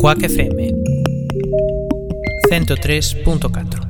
Quack 0.00 0.24
FM 0.24 0.56
103.4 2.48 3.89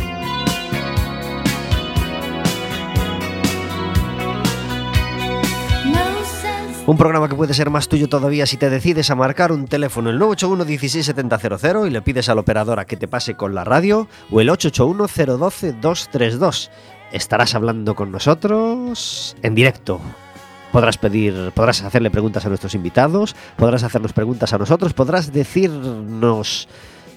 Un 6.91 6.97
programa 6.97 7.29
que 7.29 7.35
puede 7.35 7.53
ser 7.53 7.69
más 7.69 7.87
tuyo 7.87 8.09
todavía 8.09 8.45
si 8.45 8.57
te 8.57 8.69
decides 8.69 9.09
a 9.11 9.15
marcar 9.15 9.53
un 9.53 9.65
teléfono 9.65 10.09
el 10.09 10.19
981 10.19 10.65
16700 10.65 11.87
y 11.87 11.89
le 11.89 12.01
pides 12.01 12.27
a 12.27 12.35
la 12.35 12.41
operadora 12.41 12.83
que 12.83 12.97
te 12.97 13.07
pase 13.07 13.35
con 13.35 13.55
la 13.55 13.63
radio 13.63 14.09
o 14.29 14.41
el 14.41 14.49
881 14.49 15.37
012 15.37 15.71
232. 15.71 16.69
Estarás 17.13 17.55
hablando 17.55 17.95
con 17.95 18.11
nosotros 18.11 19.37
en 19.41 19.55
directo. 19.55 20.01
Podrás 20.73 20.97
pedir, 20.97 21.53
podrás 21.55 21.81
hacerle 21.81 22.11
preguntas 22.11 22.45
a 22.45 22.49
nuestros 22.49 22.75
invitados, 22.75 23.37
podrás 23.55 23.83
hacernos 23.83 24.11
preguntas 24.11 24.51
a 24.51 24.57
nosotros, 24.57 24.91
podrás 24.91 25.31
decirnos 25.31 26.67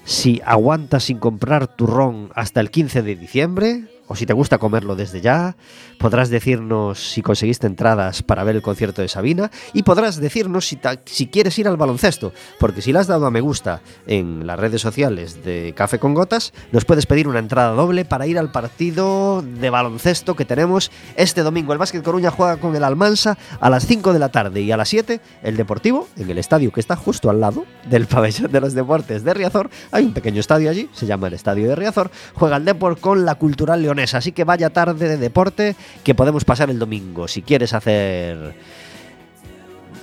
si 0.05 0.41
aguantas 0.45 1.03
sin 1.03 1.17
comprar 1.17 1.67
turrón 1.67 2.29
hasta 2.33 2.61
el 2.61 2.71
15 2.71 3.01
de 3.01 3.15
diciembre 3.17 3.94
o 4.07 4.15
si 4.15 4.25
te 4.25 4.33
gusta 4.33 4.57
comerlo 4.57 4.95
desde 4.95 5.21
ya, 5.21 5.55
podrás 5.99 6.29
decirnos 6.29 7.11
si 7.11 7.21
conseguiste 7.21 7.67
entradas 7.67 8.23
para 8.23 8.43
ver 8.43 8.55
el 8.55 8.61
concierto 8.61 9.01
de 9.01 9.07
Sabina 9.07 9.51
y 9.73 9.83
podrás 9.83 10.17
decirnos 10.17 10.67
si, 10.67 10.79
si 11.05 11.27
quieres 11.27 11.57
ir 11.59 11.67
al 11.67 11.77
baloncesto, 11.77 12.33
porque 12.59 12.81
si 12.81 12.93
le 12.93 12.99
has 12.99 13.07
dado 13.07 13.25
a 13.25 13.31
me 13.31 13.41
gusta 13.41 13.81
en 14.07 14.45
las 14.47 14.59
redes 14.59 14.81
sociales 14.81 15.43
de 15.43 15.73
Café 15.75 15.99
con 15.99 16.13
Gotas, 16.13 16.53
nos 16.71 16.85
puedes 16.85 17.05
pedir 17.05 17.27
una 17.27 17.39
entrada 17.39 17.71
doble 17.73 18.05
para 18.05 18.27
ir 18.27 18.37
al 18.37 18.51
partido 18.51 19.41
de 19.41 19.69
baloncesto 19.69 20.35
que 20.35 20.45
tenemos 20.45 20.91
este 21.15 21.41
domingo. 21.41 21.73
El 21.73 21.79
Básquet 21.79 22.03
Coruña 22.03 22.31
juega 22.31 22.57
con 22.57 22.75
el 22.75 22.83
Almansa 22.83 23.37
a 23.59 23.69
las 23.69 23.85
5 23.85 24.13
de 24.13 24.19
la 24.19 24.29
tarde 24.29 24.61
y 24.61 24.71
a 24.71 24.77
las 24.77 24.89
7 24.89 25.19
el 25.43 25.57
Deportivo 25.57 26.07
en 26.17 26.29
el 26.29 26.37
estadio 26.37 26.71
que 26.71 26.79
está 26.79 26.95
justo 26.95 27.29
al 27.29 27.41
lado 27.41 27.65
del 27.89 28.05
pabellón 28.15 28.51
de 28.51 28.61
los 28.61 28.73
deportes 28.73 29.23
de 29.23 29.33
Riazor. 29.33 29.69
Hay 29.91 30.05
un 30.05 30.13
pequeño 30.13 30.39
estadio 30.39 30.69
allí, 30.69 30.89
se 30.93 31.05
llama 31.05 31.27
el 31.27 31.33
Estadio 31.33 31.67
de 31.67 31.75
Riazor. 31.75 32.11
Juega 32.33 32.57
el 32.57 32.65
Deport 32.65 32.99
con 32.99 33.25
la 33.25 33.35
Cultural 33.35 33.81
Así 34.03 34.31
que 34.31 34.43
vaya 34.43 34.69
tarde 34.69 35.07
de 35.07 35.17
deporte 35.17 35.75
que 36.03 36.15
podemos 36.15 36.45
pasar 36.45 36.69
el 36.69 36.79
domingo. 36.79 37.27
Si 37.27 37.41
quieres 37.41 37.73
hacer 37.73 38.55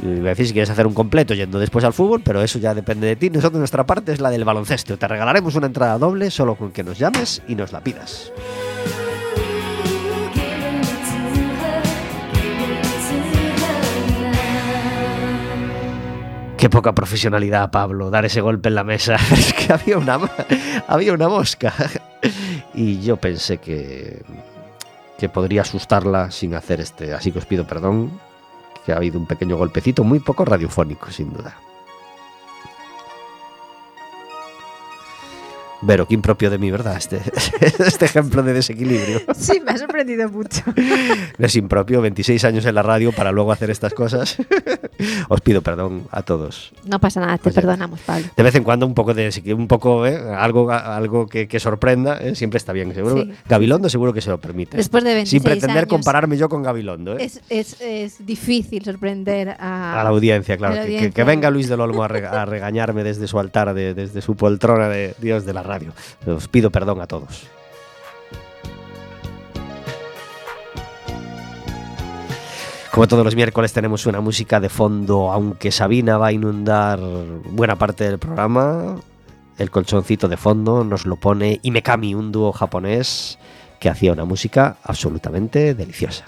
si 0.00 0.52
quieres 0.52 0.70
hacer 0.70 0.86
un 0.86 0.94
completo 0.94 1.34
yendo 1.34 1.58
después 1.58 1.84
al 1.84 1.92
fútbol, 1.92 2.22
pero 2.24 2.42
eso 2.42 2.58
ya 2.58 2.74
depende 2.74 3.06
de 3.06 3.16
ti. 3.16 3.30
Nosotros 3.30 3.58
nuestra 3.58 3.84
parte 3.84 4.12
es 4.12 4.20
la 4.20 4.30
del 4.30 4.44
baloncesto. 4.44 4.96
Te 4.96 5.06
regalaremos 5.06 5.54
una 5.54 5.66
entrada 5.66 5.98
doble 5.98 6.30
solo 6.30 6.54
con 6.54 6.72
que 6.72 6.82
nos 6.82 6.98
llames 6.98 7.42
y 7.46 7.54
nos 7.54 7.72
la 7.72 7.80
pidas. 7.80 8.32
Qué 16.62 16.70
poca 16.70 16.94
profesionalidad, 16.94 17.72
Pablo, 17.72 18.08
dar 18.10 18.24
ese 18.24 18.40
golpe 18.40 18.68
en 18.68 18.76
la 18.76 18.84
mesa. 18.84 19.16
Es 19.32 19.52
que 19.52 19.72
había 19.72 19.98
una, 19.98 20.20
había 20.86 21.12
una 21.12 21.28
mosca. 21.28 21.74
Y 22.74 23.00
yo 23.00 23.16
pensé 23.16 23.58
que, 23.58 24.22
que 25.18 25.28
podría 25.28 25.62
asustarla 25.62 26.30
sin 26.30 26.54
hacer 26.54 26.80
este. 26.80 27.14
Así 27.14 27.32
que 27.32 27.38
os 27.38 27.46
pido 27.46 27.66
perdón, 27.66 28.18
que 28.84 28.92
ha 28.92 28.96
habido 28.96 29.18
un 29.18 29.26
pequeño 29.26 29.56
golpecito 29.56 30.04
muy 30.04 30.20
poco 30.20 30.44
radiofónico, 30.44 31.10
sin 31.10 31.32
duda. 31.32 31.56
Vero, 35.84 36.06
qué 36.06 36.14
impropio 36.14 36.48
de 36.48 36.58
mí, 36.58 36.70
¿verdad? 36.70 36.96
Este, 36.96 37.20
este 37.84 38.04
ejemplo 38.04 38.42
de 38.42 38.52
desequilibrio. 38.52 39.20
Sí, 39.36 39.60
me 39.64 39.72
ha 39.72 39.76
sorprendido 39.78 40.28
mucho. 40.30 40.62
Es 41.38 41.56
impropio, 41.56 42.00
26 42.00 42.44
años 42.44 42.64
en 42.66 42.74
la 42.76 42.82
radio 42.82 43.10
para 43.12 43.32
luego 43.32 43.50
hacer 43.52 43.68
estas 43.70 43.92
cosas. 43.94 44.36
Os 45.28 45.40
pido 45.40 45.60
perdón 45.62 46.04
a 46.12 46.22
todos. 46.22 46.72
No 46.84 47.00
pasa 47.00 47.20
nada, 47.20 47.36
te 47.38 47.50
ya. 47.50 47.54
perdonamos, 47.60 47.98
Pablo. 48.00 48.26
De 48.36 48.42
vez 48.44 48.54
en 48.54 48.62
cuando 48.62 48.86
un 48.86 48.94
poco 48.94 49.12
de 49.12 49.30
un 49.54 49.66
poco 49.66 50.06
¿eh? 50.06 50.16
algo 50.36 50.70
algo 50.70 51.26
que, 51.26 51.48
que 51.48 51.58
sorprenda 51.58 52.18
¿eh? 52.20 52.34
siempre 52.36 52.58
está 52.58 52.72
bien. 52.72 52.94
Seguro, 52.94 53.22
Sí. 53.24 53.32
Gabilondo 53.48 53.88
seguro 53.88 54.12
que 54.12 54.20
se 54.20 54.30
lo 54.30 54.38
permite. 54.38 54.76
Después 54.76 55.02
de 55.02 55.14
26 55.14 55.30
Sin 55.30 55.42
pretender 55.42 55.78
años, 55.78 55.88
compararme 55.88 56.36
yo 56.36 56.48
con 56.48 56.62
Gabilondo. 56.62 57.18
¿eh? 57.18 57.24
Es, 57.24 57.40
es, 57.48 57.76
es 57.80 58.24
difícil 58.24 58.84
sorprender 58.84 59.50
a, 59.58 60.00
a 60.00 60.04
la 60.04 60.10
audiencia, 60.10 60.56
claro. 60.56 60.76
la 60.76 60.80
que- 60.82 60.86
que- 60.86 60.92
Que, 60.92 60.98
audiencia. 60.98 61.24
venga 61.24 61.50
Luis 61.50 61.68
del 61.68 61.80
Olmo 61.80 62.04
a, 62.04 62.08
rega- 62.08 62.30
a 62.42 62.44
regañarme 62.44 63.02
desde 63.02 63.26
su 63.26 63.38
altar, 63.40 63.74
de- 63.74 63.94
desde 63.94 64.20
su 64.22 64.36
poltrona 64.36 64.88
de 64.88 65.14
Dios 65.20 65.44
de 65.44 65.52
la 65.52 65.62
radio. 65.64 65.71
Os 66.26 66.48
pido 66.48 66.70
perdón 66.70 67.00
a 67.00 67.06
todos. 67.06 67.46
Como 72.92 73.08
todos 73.08 73.24
los 73.24 73.34
miércoles 73.34 73.72
tenemos 73.72 74.04
una 74.04 74.20
música 74.20 74.60
de 74.60 74.68
fondo, 74.68 75.32
aunque 75.32 75.72
Sabina 75.72 76.18
va 76.18 76.26
a 76.26 76.32
inundar 76.32 77.00
buena 77.50 77.76
parte 77.76 78.04
del 78.04 78.18
programa, 78.18 78.96
el 79.56 79.70
colchoncito 79.70 80.28
de 80.28 80.36
fondo 80.36 80.84
nos 80.84 81.06
lo 81.06 81.16
pone 81.16 81.58
Imekami, 81.62 82.14
un 82.14 82.30
dúo 82.32 82.52
japonés 82.52 83.38
que 83.80 83.88
hacía 83.88 84.12
una 84.12 84.26
música 84.26 84.76
absolutamente 84.82 85.74
deliciosa. 85.74 86.26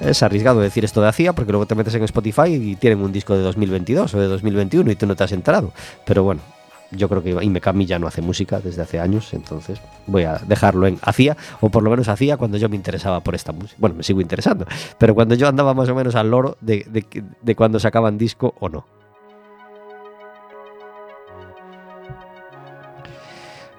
Es 0.00 0.22
arriesgado 0.22 0.60
decir 0.60 0.84
esto 0.84 1.00
de 1.00 1.08
hacía 1.08 1.32
porque 1.32 1.52
luego 1.52 1.64
te 1.64 1.74
metes 1.74 1.94
en 1.94 2.04
Spotify 2.04 2.48
y 2.48 2.76
tienen 2.76 3.00
un 3.00 3.10
disco 3.10 3.34
de 3.34 3.42
2022 3.42 4.12
o 4.12 4.20
de 4.20 4.26
2021 4.26 4.90
y 4.90 4.96
tú 4.96 5.06
no 5.06 5.16
te 5.16 5.24
has 5.24 5.32
enterado. 5.32 5.72
Pero 6.04 6.24
bueno, 6.24 6.42
yo 6.96 7.08
creo 7.08 7.22
que 7.22 7.30
Imekami 7.30 7.86
ya 7.86 7.98
no 7.98 8.06
hace 8.06 8.22
música 8.22 8.60
desde 8.60 8.82
hace 8.82 9.00
años, 9.00 9.32
entonces 9.34 9.80
voy 10.06 10.24
a 10.24 10.34
dejarlo 10.46 10.86
en 10.86 10.98
hacía, 11.02 11.36
o 11.60 11.70
por 11.70 11.82
lo 11.82 11.90
menos 11.90 12.08
hacía 12.08 12.36
cuando 12.36 12.56
yo 12.56 12.68
me 12.68 12.76
interesaba 12.76 13.20
por 13.20 13.34
esta 13.34 13.52
música. 13.52 13.76
Bueno, 13.78 13.96
me 13.96 14.02
sigo 14.02 14.20
interesando, 14.20 14.66
pero 14.98 15.14
cuando 15.14 15.34
yo 15.34 15.48
andaba 15.48 15.74
más 15.74 15.88
o 15.88 15.94
menos 15.94 16.14
al 16.14 16.30
loro 16.30 16.56
de, 16.60 16.86
de, 16.88 17.04
de 17.40 17.56
cuando 17.56 17.78
sacaban 17.80 18.18
disco 18.18 18.54
o 18.60 18.68
no. 18.68 18.86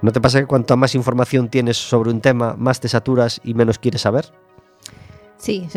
¿No 0.02 0.12
te 0.12 0.22
pasa 0.22 0.40
que 0.40 0.46
cuanto 0.46 0.78
más 0.78 0.94
información 0.94 1.50
tienes 1.50 1.78
sobre 1.78 2.12
un 2.12 2.22
tema, 2.22 2.56
más 2.58 2.80
te 2.80 2.88
saturas 2.88 3.42
y 3.44 3.54
menos 3.56 3.80
quieres 3.80 4.02
saber? 4.02 4.32
Sí, 5.38 5.68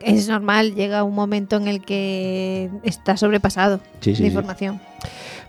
es 0.00 0.28
normal, 0.28 0.74
llega 0.74 1.02
un 1.02 1.14
momento 1.14 1.56
en 1.56 1.68
el 1.68 1.84
que 1.84 2.70
está 2.82 3.16
sobrepasado 3.16 3.80
Sí, 4.00 4.14
sí, 4.14 4.22
de 4.22 4.30
sí. 4.30 4.68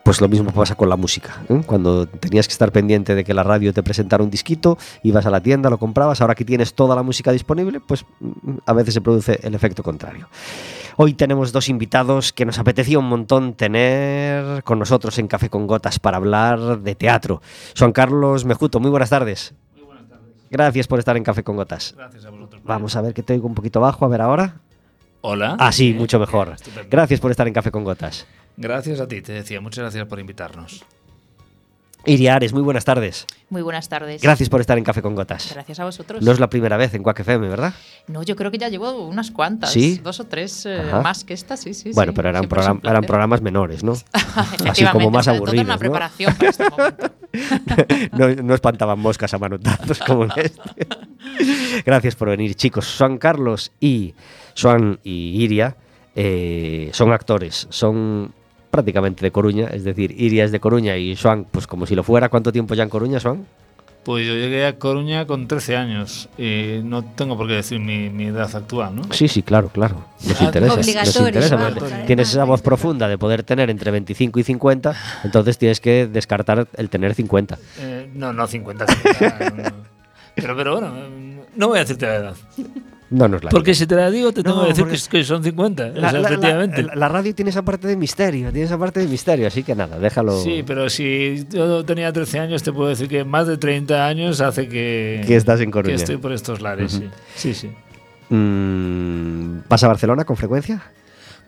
Pues 0.08 0.22
lo 0.22 0.30
mismo 0.30 0.54
pasa 0.54 0.76
con 0.76 0.88
la 0.88 0.96
música. 0.96 1.44
¿eh? 1.50 1.64
Cuando 1.66 2.08
tenías 2.08 2.48
que 2.48 2.54
estar 2.54 2.72
pendiente 2.72 3.14
de 3.14 3.26
que 3.26 3.34
la 3.34 3.44
radio 3.44 3.74
te 3.74 3.84
presentara 3.84 4.24
un 4.24 4.30
disquito, 4.30 4.78
ibas 5.04 5.26
a 5.26 5.30
la 5.30 5.42
tienda, 5.42 5.70
lo 5.70 5.78
comprabas, 5.78 6.22
ahora 6.22 6.34
que 6.34 6.46
tienes 6.46 6.74
toda 6.76 6.96
la 6.96 7.04
música 7.04 7.34
disponible, 7.34 7.82
pues 7.82 8.06
mm, 8.22 8.60
a 8.66 8.72
veces 8.72 8.94
se 8.94 9.02
produce 9.02 9.38
el 9.44 9.54
efecto 9.54 9.84
contrario. 9.84 10.30
Hoy 10.96 11.14
tenemos 11.14 11.52
dos 11.52 11.68
invitados 11.68 12.32
que 12.32 12.46
nos 12.46 12.58
apetecía 12.58 12.98
un 12.98 13.10
montón 13.10 13.56
tener 13.56 14.64
con 14.64 14.80
nosotros 14.80 15.20
en 15.20 15.28
Café 15.28 15.50
con 15.50 15.68
Gotas 15.68 16.00
para 16.00 16.16
hablar 16.16 16.80
de 16.80 16.96
teatro. 16.96 17.42
Juan 17.78 17.92
Carlos 17.92 18.46
Mejuto, 18.46 18.80
muy 18.80 18.92
buenas 18.92 19.10
tardes. 19.10 19.56
Muy 19.76 19.84
buenas 19.84 20.08
tardes. 20.08 20.30
Gracias 20.50 20.88
por 20.88 21.00
estar 21.00 21.18
en 21.18 21.24
Café 21.26 21.44
con 21.44 21.58
Gotas. 21.58 21.94
Gracias 21.98 22.24
a 22.24 22.30
vosotros. 22.30 22.62
Vamos 22.64 22.96
a 22.96 23.02
ver 23.02 23.14
que 23.14 23.24
te 23.24 23.34
oigo 23.34 23.46
un 23.46 23.56
poquito 23.56 23.82
bajo, 23.82 24.06
a 24.06 24.08
ver 24.08 24.22
ahora. 24.22 24.62
Hola. 25.20 25.58
Ah, 25.60 25.74
sí, 25.74 25.94
mucho 25.94 26.18
mejor. 26.18 26.56
Gracias 26.90 27.20
por 27.20 27.30
estar 27.30 27.46
en 27.46 27.54
Café 27.54 27.72
con 27.72 27.84
Gotas. 27.84 28.26
Gracias 28.58 29.00
a 29.00 29.08
ti, 29.08 29.22
te 29.22 29.34
decía. 29.34 29.62
Muchas 29.62 29.84
gracias 29.84 30.06
por 30.08 30.20
invitarnos. 30.20 30.84
Iriares, 32.06 32.54
muy 32.54 32.64
buenas 32.64 32.86
tardes. 32.86 33.28
Muy 33.50 33.62
buenas 33.62 33.90
tardes. 33.90 34.22
Gracias 34.22 34.50
por 34.50 34.62
estar 34.62 34.78
en 34.78 34.84
Café 34.84 35.02
con 35.02 35.14
Gotas. 35.14 35.52
Gracias 35.54 35.80
a 35.80 35.86
vosotros. 35.86 36.24
No 36.24 36.32
es 36.32 36.40
la 36.40 36.50
primera 36.50 36.78
vez 36.78 36.94
en 36.94 37.04
Quack 37.04 37.20
FM, 37.20 37.50
¿verdad? 37.50 37.74
No, 38.08 38.24
yo 38.24 38.36
creo 38.36 38.50
que 38.50 38.58
ya 38.58 38.70
llevo 38.70 39.08
unas 39.08 39.30
cuantas. 39.30 39.72
¿Sí? 39.72 40.00
Dos 40.02 40.20
o 40.22 40.24
tres 40.24 40.66
eh, 40.66 40.82
más 41.04 41.24
que 41.24 41.34
esta, 41.34 41.58
sí, 41.58 41.74
sí. 41.74 41.92
bueno, 41.94 42.14
sí. 42.14 42.16
pero 42.16 42.30
eran, 42.30 42.48
programas 42.48 43.42
menores, 43.42 43.84
¿no? 43.84 43.94
Así 44.70 44.86
como 44.86 45.12
más 45.12 45.26
todo 45.26 45.36
aburridos, 45.36 45.66
una 45.66 45.74
¿no? 45.74 45.80
preparación 45.80 46.34
para 46.36 46.50
este 46.50 46.70
momento. 46.70 47.12
no, 48.18 48.44
no 48.44 48.56
espantaban 48.56 49.00
moscas 49.00 49.34
a 49.34 49.38
manotazos 49.38 50.00
como 50.00 50.24
en 50.24 50.32
este. 50.38 50.88
Gracias 51.86 52.16
por 52.16 52.30
venir, 52.30 52.56
chicos. 52.56 52.96
Juan 52.98 53.18
Carlos 53.18 53.72
y 53.82 54.16
Juan 54.60 55.00
y 55.04 55.44
Iria 55.44 55.76
eh, 56.16 56.90
son 56.94 57.12
actores, 57.12 57.68
son 57.70 58.34
prácticamente 58.72 59.26
de 59.26 59.32
Coruña, 59.32 59.68
es 59.68 59.84
decir, 59.84 60.14
Iria 60.20 60.44
es 60.46 60.52
de 60.52 60.60
Coruña 60.60 60.98
y 60.98 61.16
Juan, 61.16 61.46
pues 61.50 61.68
como 61.68 61.86
si 61.86 61.96
lo 61.96 62.04
fuera. 62.04 62.30
¿Cuánto 62.30 62.52
tiempo 62.52 62.74
ya 62.76 62.84
en 62.84 62.90
Coruña, 62.90 63.20
Juan? 63.20 63.46
Pues 64.04 64.26
yo 64.26 64.36
llegué 64.36 64.66
a 64.66 64.80
Coruña 64.80 65.28
con 65.28 65.50
13 65.50 65.76
años 65.76 66.30
y 66.38 66.80
no 66.82 67.04
tengo 67.04 67.36
por 67.36 67.46
qué 67.48 67.56
decir 67.56 67.80
mi, 67.80 68.10
mi 68.10 68.28
edad 68.28 68.50
actual, 68.56 68.96
¿no? 68.96 69.02
Sí, 69.12 69.28
sí, 69.28 69.44
claro, 69.44 69.68
claro. 69.68 70.06
Nos 70.26 70.42
Ah, 70.42 70.46
interesa. 70.46 70.76
Nos 70.78 70.88
interesa. 70.88 72.06
Tienes 72.06 72.30
esa 72.30 72.46
voz 72.46 72.62
profunda 72.62 73.10
de 73.10 73.18
poder 73.18 73.44
tener 73.44 73.70
entre 73.70 73.92
25 73.92 74.40
y 74.40 74.44
50, 74.44 74.96
entonces 75.26 75.58
tienes 75.58 75.82
que 75.82 76.08
descartar 76.08 76.68
el 76.78 76.90
tener 76.90 77.16
50. 77.16 77.58
Eh, 77.80 78.10
no, 78.14 78.32
no 78.32 78.48
50. 78.48 78.86
50, 78.88 79.50
no. 79.58 79.64
Pero, 80.36 80.56
pero 80.56 80.72
bueno, 80.80 80.94
eh, 80.96 81.42
no 81.58 81.68
voy 81.68 81.78
a 81.78 81.82
decirte 81.82 82.06
la 82.06 82.16
edad. 82.16 82.36
No 83.10 83.28
nos 83.30 83.42
la 83.44 83.50
Porque 83.52 83.74
si 83.74 83.88
te 83.88 83.96
la 83.96 84.12
digo, 84.12 84.34
te 84.34 84.44
tengo 84.44 84.58
No, 84.58 84.62
que 84.64 84.68
decir 84.70 84.84
porque- 84.84 84.98
que, 85.00 85.18
que 85.20 85.24
son 85.24 85.42
50. 85.44 85.88
La, 85.88 85.90
o 85.90 85.94
sea, 85.94 86.12
la- 86.12 86.20
la- 86.20 86.28
efectivamente. 86.28 86.84
la- 86.84 86.96
la 86.96 87.08
radio 87.08 87.34
tiene 87.34 87.52
esa 87.52 87.62
parte 87.64 87.88
de 87.88 87.96
misterio, 87.96 88.52
tiene 88.52 88.66
esa 88.66 88.78
parte 88.78 89.00
de 89.00 89.08
misterio, 89.08 89.48
así 89.48 89.64
que 89.64 89.76
nada, 89.76 89.98
déjalo. 89.98 90.38
Sí, 90.42 90.64
pero 90.68 90.90
si 90.90 91.46
yo 91.50 91.86
tenía 91.86 92.12
13 92.12 92.40
años, 92.40 92.64
te 92.64 92.74
puedo 92.74 92.90
decir 92.90 93.08
que 93.08 93.24
más 93.24 93.48
de 93.48 93.58
30 93.58 94.06
años 94.08 94.42
hace 94.42 94.68
que, 94.68 95.24
Que 95.26 95.36
estás 95.38 95.62
en 95.62 95.72
Coruña. 95.72 95.96
que 95.96 96.02
estoy 96.02 96.18
por 96.18 96.34
estos 96.34 96.62
lares. 96.62 96.92
sí. 96.92 97.10
sí, 97.36 97.54
sí. 97.54 97.70
Mm, 98.30 99.60
¿Vas 99.70 99.84
a 99.84 99.88
Barcelona 99.88 100.26
con 100.26 100.36
frecuencia? 100.36 100.82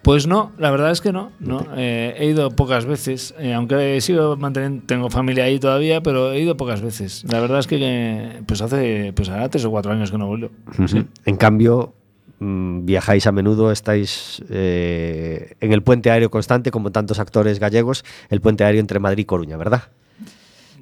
Pues 0.02 0.28
no, 0.28 0.52
la 0.58 0.72
verdad 0.72 0.92
es 0.92 1.02
que 1.02 1.12
no. 1.12 1.32
no. 1.40 1.66
Eh, 1.76 2.16
he 2.18 2.26
ido 2.28 2.50
pocas 2.52 2.86
veces, 2.86 3.36
eh, 3.38 3.54
aunque 3.54 4.00
sigo 4.02 4.38
manteniendo, 4.38 4.84
tengo 4.86 5.10
familia 5.10 5.44
ahí 5.44 5.60
todavía, 5.60 6.02
pero 6.02 6.32
he 6.32 6.40
ido 6.40 6.56
pocas 6.58 6.82
veces. 6.82 7.26
La 7.30 7.40
verdad 7.42 7.60
es 7.60 7.68
que 7.68 7.78
eh, 7.82 8.42
pues 8.46 8.62
hace 8.62 9.12
pues 9.14 9.30
ahora 9.30 9.50
tres 9.50 9.66
o 9.66 9.72
cuatro 9.72 9.92
años 9.92 10.10
que 10.10 10.18
no 10.18 10.28
vuelvo. 10.28 10.50
Sí. 10.88 11.06
En 11.26 11.36
cambio, 11.36 11.94
mm, 12.40 12.86
viajáis 12.86 13.28
a 13.28 13.34
menudo, 13.34 13.72
estáis 13.74 14.42
eh, 14.50 15.56
en 15.60 15.74
el 15.74 15.84
puente 15.84 16.10
aéreo 16.10 16.32
constante, 16.32 16.72
como 16.72 16.92
tantos 16.92 17.20
actores 17.20 17.60
gallegos, 17.60 18.06
el 18.30 18.40
puente 18.40 18.64
aéreo 18.64 18.80
entre 18.80 19.00
Madrid 19.00 19.24
y 19.24 19.26
Coruña, 19.26 19.58
¿verdad? 19.58 19.84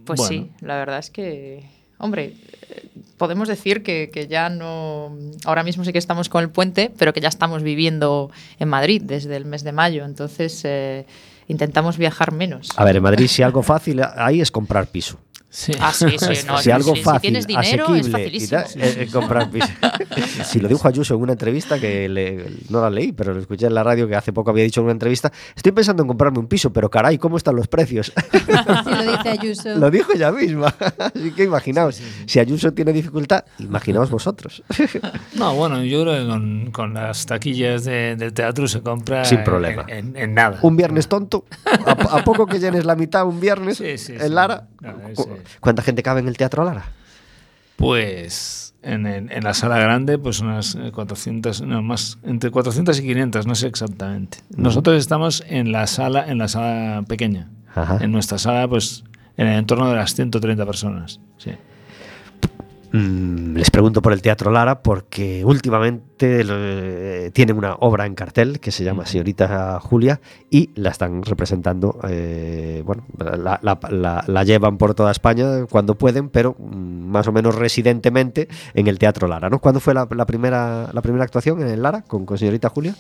Pues 0.06 0.20
Bueno. 0.20 0.30
sí, 0.30 0.52
la 0.62 0.78
verdad 0.78 1.00
es 1.00 1.10
que, 1.10 1.66
hombre, 1.98 2.34
podemos 3.18 3.48
decir 3.48 3.84
que, 3.84 4.28
ya 4.30 4.50
no, 4.50 5.16
ahora 5.46 5.64
mismo 5.64 5.84
sí 5.84 5.92
que 5.92 5.98
estamos 5.98 6.30
con 6.30 6.44
el 6.44 6.50
puente, 6.50 6.92
pero 6.98 7.14
que 7.14 7.22
ya 7.22 7.30
estamos 7.30 7.64
viviendo 7.64 8.32
en 8.60 8.70
Madrid 8.70 9.02
desde 9.04 9.36
el 9.36 9.46
mes 9.46 9.64
de 9.64 9.72
mayo, 9.72 10.06
entonces 10.06 10.62
eh, 10.64 11.06
intentamos 11.48 11.98
viajar 11.98 12.32
menos. 12.32 12.70
A 12.76 12.84
ver, 12.84 12.98
en 12.98 13.04
Madrid 13.04 13.28
si 13.28 13.42
algo 13.42 13.64
fácil 13.64 14.02
hay 14.16 14.42
es 14.42 14.52
comprar 14.52 14.88
piso. 14.88 15.20
Sí. 15.58 15.72
Ah, 15.82 15.92
sí, 15.92 16.06
sí, 16.20 16.26
no, 16.48 16.58
si 16.60 16.66
sí, 16.66 16.72
algo 16.72 16.96
sí, 16.96 17.02
fácil, 17.02 17.18
si 17.20 17.22
tienes 17.22 17.48
dinero 17.48 17.86
es 17.96 18.06
asequible 18.06 18.10
y 18.10 18.12
facilísimo. 18.12 18.62
tal, 18.62 18.72
eh, 18.84 18.96
eh, 19.00 19.08
comprar 19.12 19.50
piso. 19.50 19.68
si 20.46 20.60
lo 20.60 20.68
dijo 20.68 20.88
Ayuso 20.88 21.16
en 21.16 21.22
una 21.22 21.32
entrevista 21.32 21.80
que 21.80 22.08
le- 22.08 22.46
no 22.70 22.80
la 22.80 22.92
leí, 22.92 23.12
pero 23.12 23.34
lo 23.34 23.40
escuché 23.40 23.66
en 23.66 23.74
la 23.74 23.82
radio 23.84 24.08
que 24.08 24.16
hace 24.16 24.32
poco 24.32 24.52
había 24.52 24.64
dicho 24.66 24.82
en 24.82 24.86
una 24.86 24.92
entrevista, 24.94 25.32
estoy 25.56 25.72
pensando 25.72 26.04
en 26.04 26.08
comprarme 26.10 26.38
un 26.38 26.46
piso, 26.48 26.72
pero 26.72 26.92
caray, 26.92 27.18
¿cómo 27.18 27.38
están 27.38 27.56
los 27.56 27.68
precios? 27.68 28.14
Si 28.14 28.52
lo 28.52 29.12
dice 29.12 29.30
Ayuso. 29.30 29.76
lo 29.78 29.90
dijo 29.90 30.12
ella 30.14 30.32
misma. 30.32 30.76
Así 31.00 31.32
que 31.32 31.46
imaginaos, 31.46 32.00
si 32.28 32.40
Ayuso 32.40 32.72
tiene 32.74 32.94
dificultad, 32.94 33.44
imaginaos 33.58 34.12
vosotros. 34.12 34.62
No, 35.34 35.56
bueno, 35.56 35.84
yo 35.84 36.04
creo 36.04 36.22
que 36.24 36.30
con, 36.30 36.72
con 36.72 36.94
las 36.94 37.26
taquillas 37.26 37.84
de- 37.84 38.16
del 38.16 38.32
teatro 38.32 38.68
se 38.68 38.82
compra 38.82 39.26
Sin 39.26 39.44
problema. 39.44 39.86
En, 39.88 40.10
en- 40.10 40.18
en 40.18 40.34
nada. 40.36 40.60
un 40.62 40.78
viernes 40.78 41.08
tonto, 41.08 41.46
a, 41.86 41.96
po- 41.96 42.10
a 42.16 42.24
poco 42.24 42.46
que 42.46 42.60
llenes 42.60 42.86
la 42.86 42.96
mitad 42.96 43.26
un 43.26 43.40
viernes 43.40 43.78
Sí, 43.78 43.98
sí, 43.98 44.14
en 44.14 44.22
sí. 44.22 44.30
Lara. 44.30 44.68
No, 44.82 44.94
¿cu- 45.16 45.24
ese- 45.34 45.47
¿Cuánta 45.60 45.82
gente 45.82 46.04
cabe 46.04 46.20
en 46.20 46.28
el 46.28 46.38
Teatro 46.38 46.64
Lara? 46.64 46.86
Pues 47.76 48.74
en, 48.82 49.44
la 49.44 49.54
sala 49.54 49.78
grande, 49.80 50.18
pues 50.18 50.40
unas 50.40 50.76
eh, 50.76 50.92
400, 50.92 51.62
no 51.62 51.82
más, 51.82 52.18
entre 52.24 52.52
400 52.52 53.00
y 53.00 53.02
500, 53.04 53.46
no 53.48 53.56
sé 53.56 53.68
exactamente. 53.68 54.40
Nosotros 54.56 54.98
estamos 54.98 55.44
en 55.48 55.72
la 55.72 55.88
sala, 55.88 56.28
en 56.28 56.38
la 56.38 56.48
sala 56.48 57.04
pequeña. 57.08 57.50
Ajá. 57.76 58.00
En 58.02 58.12
nuestra 58.12 58.38
sala, 58.38 58.68
pues 58.68 59.04
en 59.36 59.48
el 59.48 59.60
entorno 59.60 59.90
de 59.90 59.96
las 59.96 60.16
130 60.16 60.66
personas. 60.66 61.20
Sí. 61.38 61.52
Mm, 62.94 63.56
les 63.58 63.70
pregunto 63.70 64.02
por 64.02 64.14
el 64.14 64.22
Teatro 64.22 64.50
Lara 64.50 64.82
porque 64.82 65.44
últimamente 65.44 66.42
eh, 66.48 67.32
tienen 67.34 67.58
una 67.58 67.76
obra 67.76 68.06
en 68.06 68.16
cartel 68.16 68.62
que 68.62 68.72
se 68.72 68.86
llama 68.86 69.06
Señorita 69.06 69.78
Julia 69.82 70.22
y 70.50 70.70
la 70.76 70.92
están 70.92 71.22
representando, 71.24 72.00
eh, 72.08 72.82
bueno, 72.86 73.04
la, 73.20 73.60
la- 73.62 73.78
la- 73.92 74.24
la 74.26 74.44
llevan 74.46 74.78
por 74.78 74.96
toda 74.96 75.12
España 75.12 75.66
cuando 75.70 75.96
pueden, 75.96 76.30
pero 76.30 76.56
mm, 76.58 76.76
más 77.10 77.28
o 77.28 77.34
menos 77.34 77.56
residentemente 77.56 78.48
en 78.74 78.88
el 78.88 79.00
Teatro 79.00 79.28
Lara, 79.28 79.50
¿no? 79.50 79.60
¿Cuándo 79.60 79.82
fue 79.82 79.94
la, 79.94 80.06
primera, 80.08 80.90
la 80.94 81.02
primera 81.02 81.26
actuación 81.26 81.62
en 81.62 81.68
el 81.68 81.82
Lara 81.84 82.04
con, 82.04 82.26
con 82.26 82.38
Señorita 82.38 82.70
Julia? 82.70 82.96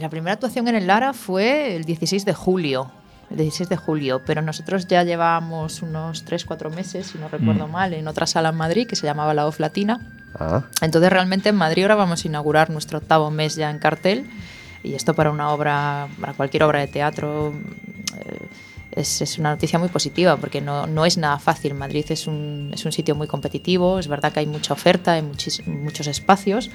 La 0.00 0.08
primera 0.08 0.32
actuación 0.32 0.66
en 0.68 0.76
el 0.76 0.86
Lara 0.86 1.12
fue 1.12 1.76
el 1.76 1.84
16 1.84 2.24
de 2.24 2.32
julio. 2.32 2.90
El 3.30 3.36
16 3.36 3.68
de 3.68 3.76
julio, 3.76 4.22
pero 4.26 4.42
nosotros 4.42 4.86
ya 4.88 5.04
llevábamos 5.04 5.82
unos 5.82 6.24
3-4 6.26 6.70
meses, 6.74 7.06
si 7.08 7.18
no 7.18 7.28
recuerdo 7.28 7.68
Mm. 7.68 7.70
mal, 7.70 7.94
en 7.94 8.08
otra 8.08 8.26
sala 8.26 8.48
en 8.48 8.56
Madrid 8.56 8.86
que 8.88 8.96
se 8.96 9.06
llamaba 9.06 9.34
La 9.34 9.46
Off 9.46 9.60
Latina. 9.60 10.00
Ah, 10.38 10.64
Entonces 10.82 11.10
realmente 11.10 11.48
en 11.48 11.56
Madrid 11.56 11.82
ahora 11.82 11.94
vamos 11.94 12.24
a 12.24 12.28
inaugurar 12.28 12.70
nuestro 12.70 12.98
octavo 12.98 13.30
mes 13.30 13.54
ya 13.56 13.70
en 13.70 13.78
cartel 13.78 14.28
y 14.82 14.94
esto 14.94 15.14
para 15.14 15.30
una 15.30 15.50
obra, 15.50 16.08
para 16.20 16.32
cualquier 16.32 16.62
obra 16.64 16.80
de 16.80 16.86
teatro 16.88 17.52
eh, 18.18 18.46
es, 18.92 19.20
es 19.22 19.38
una 19.38 19.50
noticia 19.50 19.78
muy 19.78 19.88
positiva 19.88 20.36
porque 20.36 20.60
no, 20.60 20.86
no 20.88 21.04
es 21.06 21.16
nada 21.16 21.38
fácil. 21.38 21.74
Madrid 21.74 22.04
es 22.08 22.26
un, 22.26 22.70
es 22.74 22.84
un 22.84 22.90
sitio 22.92 23.14
muy 23.14 23.28
competitivo, 23.28 23.98
es 24.00 24.08
verdad 24.08 24.32
que 24.32 24.40
hay 24.40 24.46
mucha 24.46 24.72
oferta, 24.74 25.12
hay 25.12 25.22
muchis- 25.22 25.64
muchos 25.66 26.06
espacios, 26.08 26.70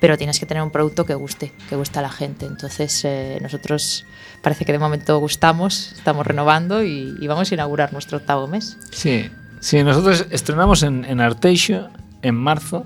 pero 0.00 0.16
tienes 0.16 0.38
que 0.40 0.46
tener 0.46 0.62
un 0.62 0.70
producto 0.70 1.04
que 1.04 1.14
guste, 1.14 1.52
que 1.68 1.76
guste 1.76 1.98
a 1.98 2.02
la 2.02 2.10
gente. 2.10 2.46
Entonces 2.46 3.04
eh, 3.04 3.38
nosotros 3.42 4.04
parece 4.42 4.64
que 4.64 4.72
de 4.72 4.78
momento 4.78 5.18
gustamos, 5.18 5.92
estamos 5.96 6.26
renovando 6.26 6.82
y, 6.84 7.16
y 7.20 7.26
vamos 7.26 7.50
a 7.50 7.54
inaugurar 7.54 7.92
nuestro 7.92 8.18
octavo 8.18 8.46
mes. 8.46 8.78
Sí, 8.92 9.30
sí 9.60 9.82
nosotros 9.82 10.26
estrenamos 10.30 10.82
en, 10.82 11.04
en 11.04 11.20
Arteixo 11.20 11.88
en 12.22 12.34
marzo 12.34 12.84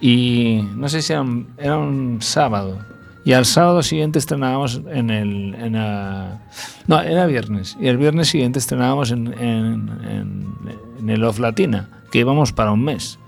Y 0.00 0.62
no 0.76 0.88
sé 0.88 1.02
si 1.02 1.12
era 1.12 1.22
un, 1.22 1.48
era 1.58 1.76
un 1.78 2.18
sábado. 2.22 2.78
Y 3.24 3.32
al 3.32 3.44
sábado 3.44 3.82
siguiente 3.82 4.18
estrenábamos 4.18 4.80
en 4.90 5.10
el. 5.10 5.54
En 5.56 5.72
no, 5.72 7.00
era 7.02 7.26
viernes. 7.26 7.76
Y 7.80 7.88
el 7.88 7.98
viernes 7.98 8.28
siguiente 8.28 8.58
estrenábamos 8.58 9.10
en, 9.10 9.26
en, 9.34 9.90
en- 10.08 10.48
en 11.00 11.10
el 11.10 11.22
Off 11.24 11.38
Latina, 11.38 11.88
que 12.10 12.20
íbamos 12.20 12.52
para 12.52 12.72
un 12.72 12.82
mes. 12.84 13.18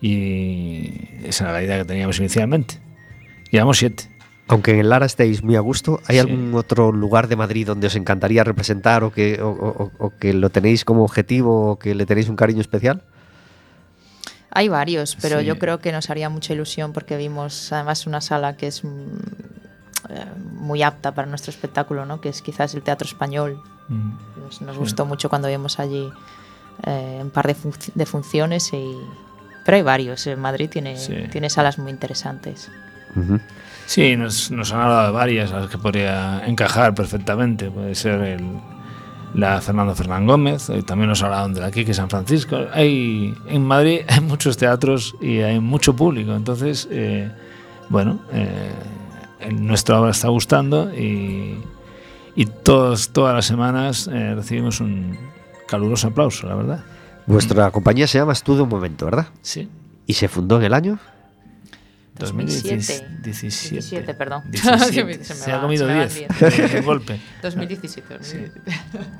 Y 0.00 1.08
esa 1.24 1.44
era 1.44 1.52
la 1.54 1.62
idea 1.62 1.78
que 1.78 1.84
teníamos 1.84 2.18
inicialmente. 2.18 2.78
Llevamos 3.50 3.78
siete. 3.78 4.04
Aunque 4.48 4.72
en 4.72 4.80
el 4.80 4.88
Lara 4.88 5.06
estéis 5.06 5.42
muy 5.44 5.54
a 5.54 5.60
gusto, 5.60 6.00
¿hay 6.06 6.16
Sí. 6.16 6.20
algún 6.20 6.54
otro 6.54 6.90
lugar 6.90 7.28
de 7.28 7.36
Madrid 7.36 7.66
donde 7.66 7.86
os 7.86 7.94
encantaría 7.94 8.42
representar 8.42 9.04
o 9.04 9.12
que, 9.12 9.40
o, 9.40 9.48
o- 9.50 9.92
o 9.98 10.10
que 10.18 10.32
lo 10.32 10.50
tenéis 10.50 10.84
como 10.84 11.04
objetivo 11.04 11.70
o 11.72 11.78
que 11.78 11.94
le 11.94 12.04
tenéis 12.06 12.28
un 12.28 12.34
cariño 12.36 12.60
especial? 12.60 13.02
Hay 14.50 14.68
varios, 14.68 15.16
pero 15.22 15.38
Sí. 15.40 15.46
yo 15.46 15.58
creo 15.60 15.78
que 15.78 15.92
nos 15.92 16.10
haría 16.10 16.28
mucha 16.28 16.52
ilusión 16.52 16.92
porque 16.92 17.16
vimos 17.16 17.72
además 17.72 18.06
una 18.08 18.20
sala 18.20 18.56
que 18.56 18.66
es 18.66 18.82
mm, 18.82 18.88
eh, 20.08 20.24
muy 20.54 20.82
apta 20.82 21.14
para 21.14 21.28
nuestro 21.28 21.50
espectáculo, 21.50 22.04
¿no? 22.04 22.20
que 22.20 22.30
es 22.30 22.42
quizás 22.42 22.74
el 22.74 22.82
Teatro 22.82 23.06
Español. 23.06 23.62
Mm. 23.88 24.10
Nos, 24.42 24.62
nos 24.62 24.76
gustó 24.78 25.06
mucho 25.06 25.28
cuando 25.28 25.46
vimos 25.46 25.78
allí 25.78 26.08
eh, 26.84 27.20
un 27.22 27.30
par 27.30 27.46
de, 27.46 27.54
func- 27.54 27.92
de 27.94 28.06
funciones, 28.06 28.72
y, 28.72 28.96
pero 29.64 29.76
hay 29.76 29.82
varios. 29.82 30.26
En 30.26 30.40
Madrid 30.40 30.68
tiene, 30.70 30.96
Sí. 30.96 31.14
tiene 31.30 31.50
salas 31.50 31.78
muy 31.78 31.90
interesantes. 31.90 32.70
Sí, 33.86 34.16
nos, 34.16 34.50
nos 34.50 34.72
han 34.72 34.80
hablado 34.82 35.06
de 35.06 35.12
varias 35.12 35.52
a 35.52 35.60
las 35.60 35.70
que 35.70 35.78
podría 35.78 36.46
encajar 36.46 36.94
perfectamente. 36.94 37.70
Puede 37.70 37.94
ser 37.96 38.20
el, 38.20 38.44
la 39.34 39.60
Fernando 39.60 39.94
Fernán 39.94 40.26
Gómez, 40.26 40.70
eh, 40.70 40.82
también 40.82 41.08
nos 41.08 41.22
hablaron 41.22 41.54
de 41.54 41.60
la 41.60 41.70
Quique 41.70 41.92
San 41.94 42.08
Francisco. 42.08 42.56
Hay, 42.72 43.34
en 43.48 43.64
Madrid 43.64 44.00
hay 44.08 44.20
muchos 44.20 44.56
teatros 44.56 45.14
y 45.20 45.38
hay 45.40 45.58
mucho 45.60 45.94
público, 45.96 46.34
entonces, 46.34 46.88
eh, 46.90 47.30
bueno, 47.88 48.20
eh, 48.32 48.70
nuestra 49.52 50.00
obra 50.00 50.10
está 50.12 50.28
gustando 50.28 50.92
y, 50.94 51.58
y 52.36 52.46
todos, 52.46 53.10
todas 53.10 53.34
las 53.34 53.46
semanas 53.46 54.08
eh, 54.12 54.34
recibimos 54.34 54.80
un 54.80 55.18
caluroso 55.66 56.08
aplauso, 56.08 56.46
la 56.46 56.54
verdad. 56.54 56.84
Vuestra 57.32 57.70
compañía 57.70 58.06
se 58.06 58.18
llama 58.18 58.32
Estudio 58.32 58.64
un 58.64 58.68
Momento, 58.68 59.04
¿verdad? 59.06 59.28
Sí. 59.42 59.68
¿Y 60.06 60.14
se 60.14 60.28
fundó 60.28 60.56
en 60.58 60.64
el 60.64 60.74
año? 60.74 60.98
2017. 62.18 63.06
2017. 63.22 63.74
17, 63.74 64.14
perdón. 64.14 64.42
17. 64.50 64.92
Se 64.92 65.04
me- 65.04 65.14
se 65.24 65.34
me 65.34 65.40
Se 65.40 65.52
ha 65.52 65.56
va- 65.56 65.62
comido 65.62 65.86
se 65.86 65.92
me 65.92 65.98
van 65.98 66.08
10 66.08 66.28
diez. 66.58 66.72
de 66.72 66.80
golpe. 66.84 67.20
2017. 67.42 68.14
2017. 68.14 68.60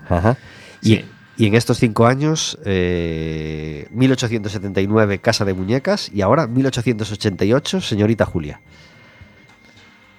Ajá. 0.08 0.36
Y, 0.82 0.96
Sí. 0.96 1.04
y 1.38 1.46
en 1.46 1.54
estos 1.54 1.78
cinco 1.78 2.06
años, 2.06 2.58
eh, 2.64 3.86
1879 3.92 5.20
Casa 5.20 5.44
de 5.44 5.54
Muñecas 5.54 6.10
y 6.12 6.20
ahora 6.22 6.46
1888 6.46 7.80
Señorita 7.80 8.26
Julia. 8.26 8.60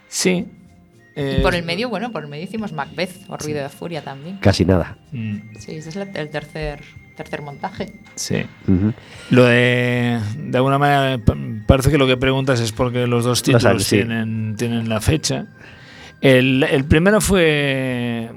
Sí. 0.08 0.48
Y 1.16 1.20
eh, 1.20 1.40
por 1.44 1.54
el 1.56 1.64
medio, 1.64 1.90
bueno, 1.90 2.12
por 2.12 2.24
el 2.24 2.30
medio 2.30 2.46
hicimos 2.46 2.72
Macbeth 2.72 3.12
o 3.28 3.36
Ruido 3.38 3.62
de 3.62 3.70
Furia 3.70 4.02
también. 4.02 4.38
Casi 4.38 4.64
nada. 4.66 4.98
mm, 5.12 5.58
Sí, 5.60 5.76
ese 5.76 5.90
es 5.90 5.96
el 5.98 6.30
tercer, 6.30 6.82
tercer 7.16 7.42
montaje. 7.42 7.94
Sí. 8.16 8.44
Ujú. 8.68 8.94
Lo 9.30 9.44
de. 9.46 10.20
De 10.38 10.58
alguna 10.58 10.78
manera, 10.78 11.24
pa- 11.24 11.38
parece 11.68 11.90
que 11.92 11.98
lo 11.98 12.08
que 12.08 12.18
preguntas 12.18 12.60
es 12.60 12.72
porque 12.72 13.08
los 13.08 13.24
dos 13.24 13.42
títulos 13.44 13.66
años, 13.66 13.84
sí. 13.84 13.98
tienen, 13.98 14.56
tienen 14.58 14.90
la 14.90 15.00
fecha. 15.02 15.48
El, 16.22 16.64
el 16.64 16.86
primero 16.86 17.22
fue. 17.22 18.30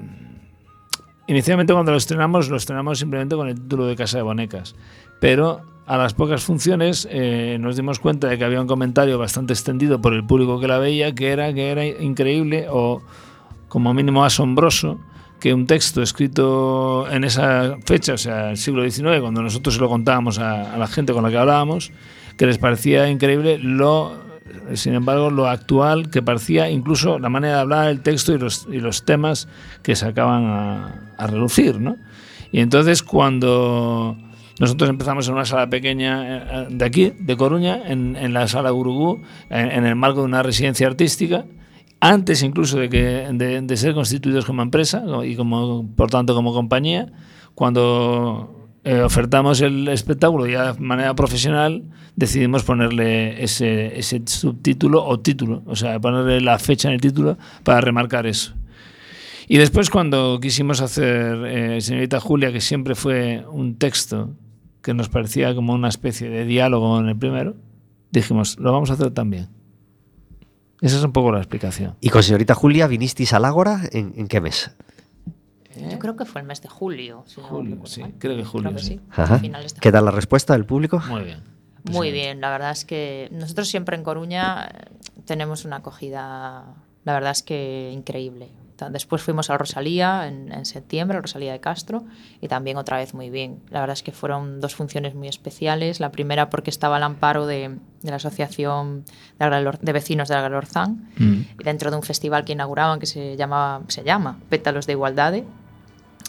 Inicialmente, 1.27 1.73
cuando 1.73 1.91
lo 1.93 1.97
estrenamos, 1.99 2.51
lo 2.51 2.57
estrenamos 2.57 2.99
simplemente 2.99 3.35
con 3.35 3.49
el 3.49 3.55
título 3.55 3.87
de 3.87 3.97
Casa 3.97 4.19
de 4.19 4.23
Bonecas. 4.23 4.75
Pero 5.21 5.63
a 5.87 5.97
las 5.97 6.13
pocas 6.15 6.43
funciones 6.45 7.09
eh, 7.11 7.57
nos 7.61 7.77
dimos 7.77 7.99
cuenta 7.99 8.29
de 8.29 8.37
que 8.37 8.45
había 8.45 8.61
un 8.61 8.67
comentario 8.67 9.19
bastante 9.19 9.53
extendido 9.55 10.01
por 10.03 10.13
el 10.13 10.25
público 10.27 10.61
que 10.61 10.69
la 10.69 10.79
veía, 10.79 11.15
que 11.15 11.31
era 11.33 11.53
que 11.55 11.71
era 11.71 11.87
increíble 11.87 12.67
o 12.71 13.03
como 13.69 13.93
mínimo 13.95 14.25
asombroso 14.25 15.01
que 15.45 15.53
un 15.53 15.67
texto 15.67 16.01
escrito 16.01 17.07
en 17.11 17.23
esa 17.23 17.77
fecha, 17.85 18.15
o 18.15 18.17
sea, 18.17 18.53
el 18.53 18.57
siglo 18.57 18.83
XIX, 18.83 19.21
cuando 19.21 19.43
nosotros 19.43 19.79
lo 19.79 19.91
contábamos 19.91 20.39
a, 20.39 20.73
a 20.73 20.79
la 20.79 20.87
gente 20.87 21.13
con 21.13 21.23
la 21.23 21.29
que 21.29 21.37
hablábamos, 21.37 21.93
que 22.39 22.47
les 22.47 22.57
parecía 22.57 23.11
increíble 23.11 23.59
lo, 23.59 24.23
sin 24.73 24.95
embargo, 24.95 25.29
lo 25.29 25.47
actual 25.47 26.09
que 26.09 26.23
parecía 26.23 26.71
incluso 26.71 27.19
la 27.19 27.29
manera 27.29 27.57
de 27.57 27.61
hablar, 27.61 27.89
el 27.91 28.01
texto 28.01 28.33
y 28.33 28.39
los, 28.39 28.67
y 28.73 28.81
los 28.81 29.05
temas 29.05 29.47
que 29.83 29.95
sacaban 29.97 30.47
a, 30.47 31.13
a 31.19 31.27
relucir, 31.27 31.79
¿no? 31.79 31.99
Y 32.51 32.61
entonces 32.61 33.03
cuando 33.03 34.17
nosotros 34.59 34.89
empezamos 34.89 35.29
en 35.29 35.35
una 35.35 35.45
sala 35.45 35.69
pequeña 35.69 36.63
eh, 36.63 36.67
de 36.71 36.85
aquí, 36.87 37.13
de 37.19 37.37
Coruña, 37.37 37.83
en, 37.85 38.17
en 38.17 38.33
la 38.33 38.49
sala 38.49 38.71
Gurugú, 38.71 39.21
en, 39.51 39.71
en 39.71 39.85
el 39.85 39.95
marco 39.95 40.21
de 40.21 40.25
una 40.25 40.43
residencia 40.43 40.87
artística, 40.87 41.45
antes 42.05 42.43
incluso 42.43 42.79
de, 42.79 42.91
que, 42.91 43.29
de, 43.33 43.63
de 43.63 43.77
ser 43.79 43.95
constituidos 43.95 44.45
como 44.45 44.61
empresa 44.61 45.03
y 45.25 45.37
como, 45.37 45.89
por 45.97 46.11
tanto 46.11 46.35
como 46.35 46.53
compañía, 46.53 47.11
cuando 47.55 48.69
eh, 48.85 49.01
ofertamos 49.01 49.63
el 49.63 49.89
espectáculo 49.89 50.47
ya 50.47 50.75
de 50.75 50.81
manera 50.81 51.15
profesional, 51.15 51.85
decidimos 52.15 52.63
ponerle 52.63 53.43
ese, 53.43 53.99
ese 53.99 54.21
subtítulo 54.27 55.03
o 55.03 55.19
título, 55.21 55.63
o 55.65 55.77
sea, 55.77 55.99
ponerle 55.99 56.43
la 56.43 56.59
fecha 56.59 56.89
en 56.89 56.95
el 56.95 57.01
título 57.01 57.39
para 57.63 57.81
remarcar 57.81 58.27
eso. 58.27 58.53
Y 59.49 59.57
después 59.57 59.89
cuando 59.89 60.39
quisimos 60.43 60.83
hacer 60.83 61.47
eh, 61.47 61.81
Señorita 61.81 62.21
Julia, 62.21 62.53
que 62.53 62.61
siempre 62.61 62.95
fue 62.95 63.47
un 63.51 63.77
texto 63.79 64.37
que 64.83 64.93
nos 64.93 65.09
parecía 65.09 65.55
como 65.55 65.73
una 65.73 65.89
especie 65.89 66.29
de 66.29 66.45
diálogo 66.45 67.01
en 67.01 67.09
el 67.09 67.17
primero, 67.17 67.57
dijimos, 68.11 68.59
lo 68.59 68.73
vamos 68.73 68.91
a 68.91 68.93
hacer 68.95 69.11
también. 69.13 69.49
Esa 70.85 70.99
es 70.99 71.03
un 71.03 71.13
poco 71.13 71.33
la 71.33 71.39
explicación. 71.39 71.97
Y 72.03 72.11
con 72.11 72.23
Señorita 72.23 72.55
Julia 72.55 72.87
vinisteis 72.87 73.33
al 73.33 73.47
Ágora 73.47 73.81
en, 73.91 74.13
en 74.17 74.29
qué 74.29 74.43
mes? 74.43 74.71
Yo 75.91 75.99
creo 75.99 76.15
que 76.15 76.27
fue 76.27 76.43
el 76.43 76.47
mes 76.47 76.61
de 76.61 76.69
julio. 76.69 77.25
si 77.27 77.41
Julio, 77.41 77.79
sí, 77.87 78.03
creo 78.19 78.37
que 78.37 78.45
julio, 78.45 78.69
Creo 78.69 78.77
que 78.81 78.85
sí. 78.85 79.01
sí. 79.69 79.77
¿Qué 79.81 79.91
tal 79.91 80.05
la 80.05 80.11
respuesta 80.11 80.53
del 80.53 80.67
público? 80.67 81.03
Muy 81.09 81.25
bien. 81.25 81.43
Muy 81.91 82.13
bien, 82.13 82.43
la 82.43 82.51
verdad 82.51 82.71
es 82.71 82.85
que 82.85 83.29
nosotros 83.33 83.69
siempre 83.69 83.97
en 83.97 84.05
Coruña 84.05 84.67
eh, 84.67 84.91
tenemos 85.25 85.65
una 85.65 85.77
acogida, 85.77 86.65
la 87.05 87.13
verdad 87.15 87.31
es 87.33 87.43
que 87.43 87.91
increíble. 87.91 88.51
Después 88.91 89.23
fuimos 89.23 89.51
a 89.51 89.57
Rosalía 89.59 90.27
en, 90.27 90.51
en 90.53 90.67
septiembre, 90.67 91.19
a 91.19 91.21
Rosalía 91.21 91.53
de 91.53 91.61
Castro, 91.61 92.05
y 92.41 92.49
también 92.49 92.77
otra 92.77 92.97
vez 92.97 93.15
muy 93.15 93.31
bien. 93.31 93.61
La 93.71 93.81
verdad 93.81 93.95
es 93.95 94.03
que 94.03 94.11
fueron 94.13 94.61
dos 94.61 94.75
funciones 94.75 95.15
muy 95.15 95.29
especiales. 95.29 96.01
La 96.01 96.11
primera 96.11 96.51
porque 96.51 96.71
estaba 96.71 96.97
al 96.97 97.03
amparo 97.05 97.47
de, 97.47 97.79
de 98.03 98.11
la 98.11 98.17
Asociación 98.17 99.05
de, 99.39 99.45
Agralor- 99.47 99.79
de 99.79 99.93
Vecinos 99.93 100.29
de 100.29 100.35
Agralorzán, 100.35 101.09
Mm. 101.17 101.33
y 101.61 101.65
dentro 101.65 101.91
de 101.91 101.97
un 101.97 102.03
festival 102.03 102.45
que 102.45 102.53
inauguraban 102.53 102.99
que 102.99 103.07
se, 103.07 103.37
llamaba, 103.37 103.83
se 103.89 104.03
llama 104.03 104.39
Pétalos 104.49 104.87
de 104.87 104.93
Igualdade. 104.95 105.45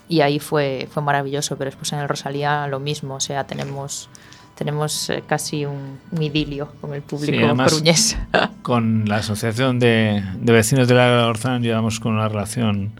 Y 0.07 0.21
ahí 0.21 0.37
fue, 0.39 0.87
fue 0.91 1.01
maravilloso, 1.01 1.57
pero 1.57 1.69
después 1.71 1.91
en 1.93 1.99
el 1.99 2.07
Rosalía 2.07 2.67
lo 2.67 2.79
mismo, 2.79 3.15
o 3.15 3.19
sea, 3.19 3.47
tenemos, 3.47 4.07
tenemos 4.55 5.09
eh, 5.09 5.23
casi 5.27 5.65
un, 5.65 5.99
un 6.11 6.21
idilio 6.23 6.69
con 6.81 6.93
el 6.93 7.01
público 7.01 7.45
además- 7.45 7.71
coruñés. 7.71 8.17
Con 8.61 9.07
la 9.07 9.17
Asociación 9.17 9.77
de, 9.79 10.23
de 10.39 10.53
Vecinos 10.53 10.87
de 10.87 10.95
la 10.95 11.27
Orzán 11.27 11.61
llevamos 11.61 11.99
con 11.99 12.13
una 12.13 12.27
relación 12.27 12.99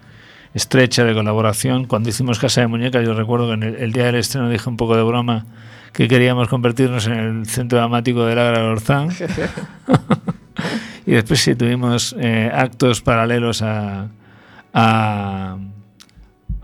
estrecha 0.54 1.04
de 1.04 1.14
colaboración. 1.16 1.86
Cuando 1.86 2.10
hicimos 2.10 2.38
Casa 2.38 2.62
de 2.62 2.68
Muñecas, 2.68 3.04
yo 3.04 3.16
recuerdo 3.16 3.48
que 3.48 3.54
en 3.54 3.64
el, 3.64 3.76
el 3.78 3.92
día 3.92 4.06
del 4.06 4.16
estreno 4.16 4.48
dije 4.50 4.70
un 4.70 4.78
poco 4.78 4.96
de 4.96 5.02
broma 5.02 5.46
que 5.92 6.08
queríamos 6.08 6.50
convertirnos 6.50 7.08
en 7.08 7.14
el 7.14 7.46
centro 7.48 7.80
dramático 7.80 8.26
del 8.26 8.38
Agra 8.38 8.64
Orzán. 8.66 9.10
y 11.08 11.12
después 11.12 11.40
sí 11.42 11.56
tuvimos 11.56 12.16
eh, 12.20 12.52
actos 12.54 13.02
paralelos 13.02 13.62
a, 13.62 14.10
a, 14.74 15.58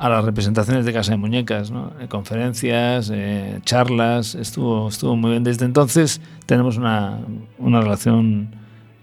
a 0.02 0.10
las 0.10 0.26
representaciones 0.26 0.84
de 0.84 0.94
Casa 0.94 1.12
de 1.12 1.18
Muñecas, 1.18 1.70
¿no? 1.70 1.94
Eh, 2.02 2.08
conferencias, 2.08 3.12
eh, 3.14 3.60
charlas, 3.66 4.34
estuvo, 4.34 4.90
estuvo 4.90 5.16
muy 5.16 5.30
bien. 5.30 5.44
Desde 5.44 5.64
entonces 5.66 6.22
tenemos 6.48 6.78
una, 6.78 7.20
una 7.60 7.82
relación 7.82 8.50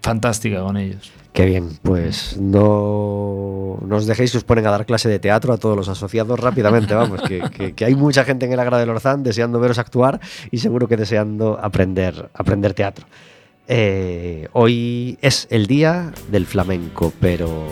fantástica 0.02 0.60
con 0.60 0.76
ellos. 0.76 1.12
Qué 1.32 1.46
bien, 1.46 1.68
pues 1.82 2.36
no 2.40 3.78
nos 3.86 4.06
dejéis 4.06 4.32
que 4.32 4.38
os 4.38 4.44
ponen 4.44 4.66
a 4.66 4.72
dar 4.72 4.86
clase 4.86 5.08
de 5.08 5.20
teatro 5.20 5.52
a 5.52 5.56
todos 5.58 5.76
los 5.76 5.88
asociados 5.88 6.40
rápidamente, 6.40 6.94
vamos, 6.94 7.20
que 7.22 7.84
hay 7.84 7.94
mucha 7.94 8.24
gente 8.24 8.46
en 8.46 8.52
el 8.52 8.58
Agra 8.58 8.78
del 8.78 8.90
Orzán 8.90 9.22
deseando 9.22 9.60
veros 9.60 9.78
actuar 9.78 10.18
y 10.50 10.58
seguro 10.58 10.88
que 10.88 10.96
deseando 10.96 11.60
aprender, 11.62 12.28
aprender 12.34 12.74
teatro. 12.74 13.06
Eh, 13.68 14.48
hoy 14.52 15.16
es 15.22 15.46
el 15.50 15.68
día 15.68 16.10
del 16.28 16.44
flamenco, 16.46 17.12
pero... 17.20 17.68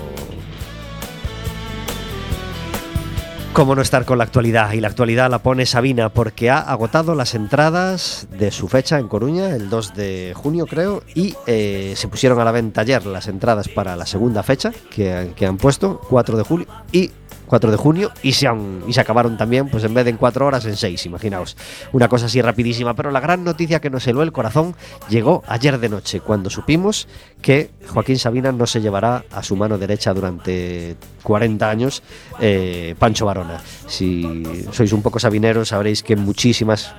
¿Cómo 3.57 3.75
no 3.75 3.81
estar 3.81 4.05
con 4.05 4.19
la 4.19 4.25
actualidad? 4.25 4.73
Y 4.75 4.83
la 4.83 4.89
actualidad 4.89 5.31
la 5.31 5.39
pone 5.39 5.65
Sabina 5.65 6.11
porque 6.11 6.51
ha 6.51 6.59
agotado 6.59 7.15
las 7.15 7.35
entradas 7.35 8.29
de 8.31 8.51
su 8.51 8.69
fecha 8.69 8.99
en 8.99 9.09
Coruña, 9.09 9.57
el 9.57 9.71
2 9.71 9.95
de 9.95 10.35
junio 10.37 10.67
creo, 10.67 11.03
y 11.15 11.35
eh, 11.47 11.95
se 11.97 12.07
pusieron 12.09 12.39
a 12.39 12.45
la 12.45 12.53
venta 12.53 12.83
ayer 12.83 13.07
las 13.07 13.29
entradas 13.29 13.71
para 13.71 13.97
la 13.97 14.05
segunda 14.05 14.43
fecha 14.43 14.73
que, 14.91 15.33
que 15.35 15.47
han 15.47 15.57
puesto, 15.57 16.03
4 16.11 16.37
de 16.37 16.43
julio, 16.43 16.67
y 16.93 17.13
4 17.47 17.71
de 17.71 17.76
junio, 17.76 18.11
y 18.23 18.33
se, 18.33 18.47
han- 18.49 18.83
y 18.87 18.93
se 18.93 19.00
acabaron 19.00 19.37
también, 19.37 19.69
pues 19.69 19.85
en 19.85 19.95
vez 19.95 20.05
de 20.05 20.11
en 20.11 20.17
4 20.17 20.47
horas, 20.47 20.65
en 20.67 20.76
6, 20.76 21.07
imaginaos. 21.07 21.57
Una 21.93 22.09
cosa 22.09 22.26
así 22.26 22.41
rapidísima, 22.43 22.95
pero 22.95 23.11
la 23.11 23.21
gran 23.21 23.45
noticia 23.45 23.81
que 23.81 23.91
nos 23.91 24.07
heló 24.07 24.23
el 24.23 24.33
corazón 24.33 24.75
llegó 25.09 25.43
ayer 25.49 25.79
de 25.79 25.88
noche, 25.88 26.21
cuando 26.21 26.50
supimos 26.50 27.09
que 27.43 27.71
Joaquín 27.88 28.19
Sabina 28.19 28.50
no 28.53 28.67
se 28.67 28.81
llevará 28.81 29.25
a 29.33 29.43
su 29.43 29.57
mano 29.57 29.79
derecha 29.79 30.12
durante 30.12 30.97
40 31.23 31.69
años 31.71 32.03
eh, 32.41 32.95
Pancho 32.99 33.26
Varona. 33.26 33.61
Si 33.87 34.43
sois 34.73 34.93
un 34.93 35.03
poco 35.03 35.19
sabineros, 35.19 35.69
sabréis 35.69 36.03
que 36.03 36.17
muchísimas, 36.17 36.95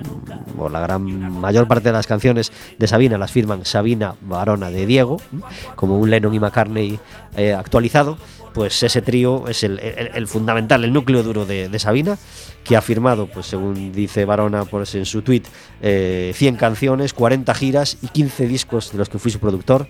o 0.57 0.69
la 0.69 0.79
gran 0.79 1.03
mayor 1.39 1.67
parte 1.67 1.89
de 1.89 1.93
las 1.93 2.07
canciones 2.07 2.51
de 2.77 2.87
Sabina 2.87 3.17
las 3.17 3.31
firman 3.31 3.65
Sabina 3.65 4.15
Varona 4.21 4.69
de 4.69 4.85
Diego, 4.85 5.17
como 5.75 5.97
un 5.97 6.09
Lennon 6.09 6.33
y 6.33 6.39
McCartney 6.39 6.99
eh, 7.35 7.53
actualizado. 7.53 8.17
Pues 8.57 8.81
ese 8.81 9.03
trío 9.03 9.47
es 9.47 9.61
el, 9.61 10.27
fundamental, 10.27 10.83
el 10.83 10.91
núcleo 10.91 11.21
duro 11.21 11.45
de, 11.45 11.77
Sabina, 11.77 12.17
que 12.63 12.75
ha 12.75 12.81
firmado, 12.81 13.27
pues 13.27 13.45
según 13.45 13.91
dice 13.91 14.25
Varona 14.25 14.65
pues, 14.65 14.95
en 14.95 15.05
su 15.05 15.21
tweet, 15.21 15.43
eh, 15.79 16.31
100 16.33 16.55
canciones, 16.55 17.13
40 17.13 17.53
giras 17.53 17.99
y 18.01 18.07
15 18.07 18.47
discos 18.47 18.91
de 18.91 18.97
los 18.97 19.09
que 19.09 19.19
fui 19.19 19.29
su 19.29 19.39
productor. 19.39 19.87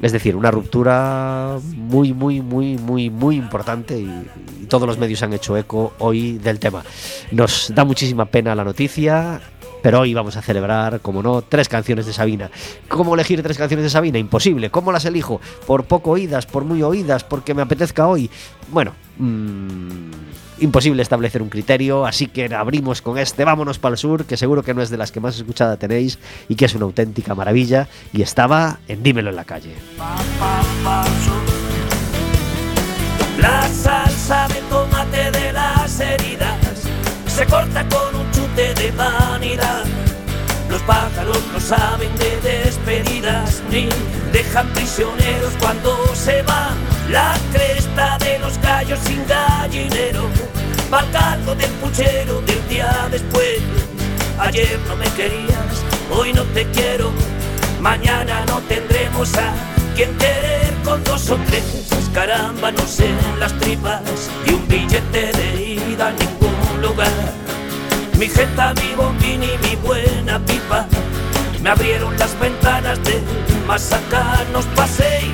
Es 0.00 0.12
decir, 0.12 0.34
una 0.34 0.50
ruptura 0.50 1.58
muy, 1.74 2.14
muy, 2.14 2.40
muy, 2.40 2.78
muy, 2.78 3.10
muy 3.10 3.36
importante 3.36 3.98
y 3.98 4.26
todos 4.66 4.88
los 4.88 4.96
medios 4.96 5.22
han 5.22 5.34
hecho 5.34 5.54
eco 5.54 5.92
hoy 5.98 6.38
del 6.38 6.58
tema. 6.58 6.84
Nos 7.32 7.70
da 7.74 7.84
muchísima 7.84 8.24
pena 8.24 8.54
la 8.54 8.64
noticia. 8.64 9.42
Pero 9.86 10.00
hoy 10.00 10.14
vamos 10.14 10.36
a 10.36 10.42
celebrar, 10.42 10.98
como 10.98 11.22
no, 11.22 11.42
tres 11.42 11.68
canciones 11.68 12.06
de 12.06 12.12
Sabina. 12.12 12.50
¿Cómo 12.88 13.14
elegir 13.14 13.40
tres 13.40 13.56
canciones 13.56 13.84
de 13.84 13.90
Sabina? 13.90 14.18
Imposible. 14.18 14.68
¿Cómo 14.68 14.90
las 14.90 15.04
elijo? 15.04 15.40
¿Por 15.64 15.84
poco 15.84 16.10
oídas? 16.10 16.44
¿Por 16.44 16.64
muy 16.64 16.82
oídas? 16.82 17.22
¿Porque 17.22 17.54
me 17.54 17.62
apetezca 17.62 18.08
hoy? 18.08 18.28
Bueno, 18.72 18.94
mm, 19.18 20.10
imposible 20.58 21.02
establecer 21.02 21.40
un 21.40 21.50
criterio, 21.50 22.04
así 22.04 22.26
que 22.26 22.52
abrimos 22.52 23.00
con 23.00 23.16
este 23.16 23.44
Vámonos 23.44 23.78
para 23.78 23.92
el 23.92 23.98
Sur, 23.98 24.24
que 24.24 24.36
seguro 24.36 24.64
que 24.64 24.74
no 24.74 24.82
es 24.82 24.90
de 24.90 24.96
las 24.96 25.12
que 25.12 25.20
más 25.20 25.36
escuchada 25.36 25.76
tenéis 25.76 26.18
y 26.48 26.56
que 26.56 26.64
es 26.64 26.74
una 26.74 26.86
auténtica 26.86 27.36
maravilla. 27.36 27.86
Y 28.12 28.22
estaba 28.22 28.80
en 28.88 29.04
Dímelo 29.04 29.30
en 29.30 29.36
la 29.36 29.44
calle. 29.44 29.72
La 33.38 33.68
salsa 33.68 34.48
de 34.48 34.60
tomate 34.68 35.30
de 35.30 35.52
las 35.52 36.00
heridas 36.00 36.88
se 37.28 37.46
corta 37.46 37.86
con 37.88 38.16
un 38.16 38.25
de 38.56 38.90
vanidad. 38.92 39.84
Los 40.70 40.80
pájaros 40.82 41.38
no 41.52 41.60
saben 41.60 42.10
de 42.16 42.40
despedidas 42.40 43.62
ni 43.70 43.86
dejan 44.32 44.66
prisioneros 44.68 45.52
cuando 45.60 45.94
se 46.14 46.40
van. 46.42 46.74
La 47.10 47.34
cresta 47.52 48.16
de 48.18 48.38
los 48.38 48.58
gallos 48.62 48.98
sin 49.04 49.26
gallinero 49.26 50.22
va 50.90 51.00
al 51.00 51.10
caldo 51.10 51.54
del 51.54 51.70
puchero 51.72 52.40
del 52.42 52.68
día 52.68 53.08
después. 53.10 53.60
Ayer 54.38 54.78
no 54.88 54.96
me 54.96 55.08
querías, 55.10 55.84
hoy 56.10 56.32
no 56.32 56.42
te 56.44 56.64
quiero. 56.70 57.12
Mañana 57.80 58.42
no 58.46 58.60
tendremos 58.62 59.34
a 59.34 59.52
quien 59.94 60.16
querer 60.16 60.72
con 60.82 61.04
dos 61.04 61.28
o 61.28 61.36
tres. 61.46 61.88
Caramba, 62.14 62.72
no 62.72 62.86
sé 62.86 63.10
las 63.38 63.52
tripas 63.58 64.00
y 64.46 64.54
un 64.54 64.66
billete 64.66 65.30
de 65.32 65.62
ida 65.62 66.08
a 66.08 66.12
ningún 66.12 66.80
lugar. 66.80 67.45
Mi 68.18 68.28
jeta, 68.28 68.72
mi 68.80 68.94
bombín 68.94 69.42
y 69.42 69.58
mi 69.58 69.76
buena 69.76 70.38
pipa 70.38 70.86
me 71.62 71.68
abrieron 71.68 72.18
las 72.18 72.38
ventanas 72.40 73.02
de 73.04 73.20
más 73.66 73.92
acá 73.92 74.42
nos 74.52 74.64
paséis 74.66 75.32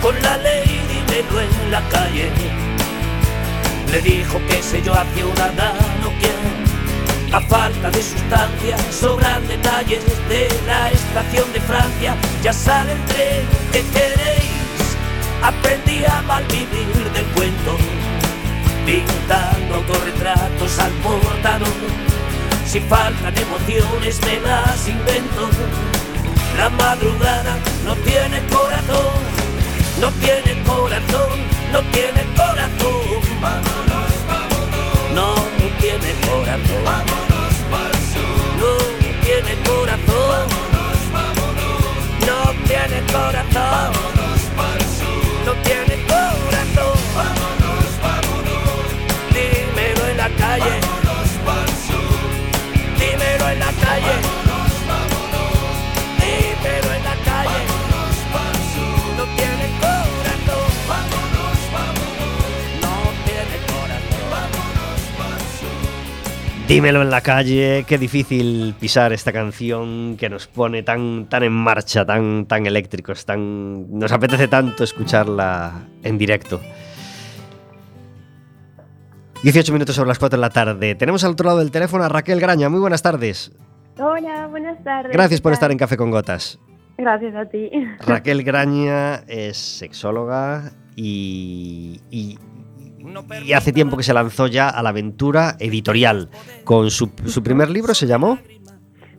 con 0.00 0.14
la 0.22 0.36
ley 0.36 0.80
dímelo 0.88 1.40
en 1.40 1.70
la 1.72 1.80
calle. 1.88 2.30
Le 3.90 4.00
dijo 4.02 4.40
que 4.48 4.62
sé 4.62 4.80
yo 4.82 4.92
hacia 4.92 5.26
una 5.26 5.46
no 6.02 6.10
quiero 6.20 6.50
a 7.32 7.40
falta 7.40 7.90
de 7.90 8.02
sustancia 8.02 8.76
sobran 8.92 9.46
detalles 9.48 10.04
de 10.28 10.48
la 10.66 10.90
estación 10.90 11.52
de 11.52 11.60
Francia. 11.60 12.14
Ya 12.42 12.52
sale 12.52 12.92
el 12.92 13.04
tren 13.06 13.46
que 13.72 13.82
queréis 13.90 14.50
aprendí 15.42 16.04
a 16.04 16.22
malvivir 16.22 17.10
del 17.14 17.26
cuento 17.34 17.99
pintando 18.86 19.74
autorretratos 19.76 20.78
al 20.78 20.92
portador. 21.02 21.68
Si 22.66 22.80
faltan 22.80 23.34
emociones 23.36 24.20
me 24.24 24.40
las 24.40 24.88
invento. 24.88 25.48
La 26.56 26.68
madrugada 26.70 27.56
no 27.84 27.94
tiene 27.96 28.40
corazón 28.50 29.20
no 30.00 30.10
tiene 30.12 30.62
corazón 30.64 31.60
no 31.72 31.80
tiene 31.92 32.24
corazón. 32.36 33.20
No 35.14 35.34
tiene 35.80 36.12
corazón. 36.26 37.04
No 38.58 38.76
tiene 39.22 39.54
corazón. 39.64 40.48
No 42.26 42.38
tiene 42.66 42.98
corazón. 43.12 43.92
No 45.46 45.52
tiene 45.62 45.89
dímelo 50.50 50.64
en 50.64 50.66
la 50.66 50.82
calle 50.82 52.80
dímelo 52.98 53.46
en 53.50 53.58
la 53.60 53.72
calle 53.72 54.14
dímelo 56.18 56.90
en 56.94 57.04
la 57.04 57.16
calle 57.24 57.62
no 59.16 59.24
tiene 59.36 59.66
corazón 59.80 60.70
no 62.80 62.98
tiene 63.24 63.56
corazón 63.66 64.10
Dímelo 66.66 67.02
en 67.02 67.10
la 67.10 67.20
calle, 67.20 67.84
qué 67.86 67.98
difícil 67.98 68.74
pisar 68.78 69.12
esta 69.12 69.32
canción 69.32 70.16
que 70.16 70.28
nos 70.28 70.46
pone 70.46 70.84
tan, 70.84 71.26
tan 71.28 71.42
en 71.42 71.52
marcha, 71.52 72.04
tan, 72.04 72.46
tan 72.46 72.64
eléctricos, 72.64 73.24
tan. 73.24 73.98
Nos 73.98 74.12
apetece 74.12 74.46
tanto 74.46 74.84
escucharla 74.84 75.88
en 76.04 76.16
directo. 76.16 76.60
18 79.42 79.72
minutos 79.72 79.94
sobre 79.96 80.08
las 80.08 80.18
4 80.18 80.36
de 80.36 80.40
la 80.40 80.50
tarde. 80.50 80.94
Tenemos 80.94 81.24
al 81.24 81.32
otro 81.32 81.46
lado 81.46 81.58
del 81.60 81.70
teléfono 81.70 82.04
a 82.04 82.08
Raquel 82.08 82.40
Graña. 82.40 82.68
Muy 82.68 82.80
buenas 82.80 83.02
tardes. 83.02 83.52
Hola, 83.98 84.46
buenas 84.48 84.82
tardes. 84.84 85.12
Gracias 85.12 85.40
por 85.40 85.52
¿qué 85.52 85.54
estar 85.54 85.70
en 85.72 85.78
Café 85.78 85.96
con 85.96 86.10
Gotas. 86.10 86.58
Gracias 86.98 87.34
a 87.34 87.46
ti. 87.46 87.70
Raquel 88.06 88.42
Graña 88.42 89.16
es 89.26 89.56
sexóloga 89.56 90.72
y, 90.96 92.00
y- 92.10 92.38
y 93.44 93.52
hace 93.54 93.72
tiempo 93.72 93.96
que 93.96 94.02
se 94.02 94.12
lanzó 94.12 94.46
ya 94.46 94.68
a 94.68 94.82
la 94.82 94.90
aventura 94.90 95.56
editorial. 95.58 96.28
Con 96.64 96.90
su, 96.90 97.10
su 97.24 97.42
primer 97.42 97.70
libro 97.70 97.94
se 97.94 98.06
llamó. 98.06 98.38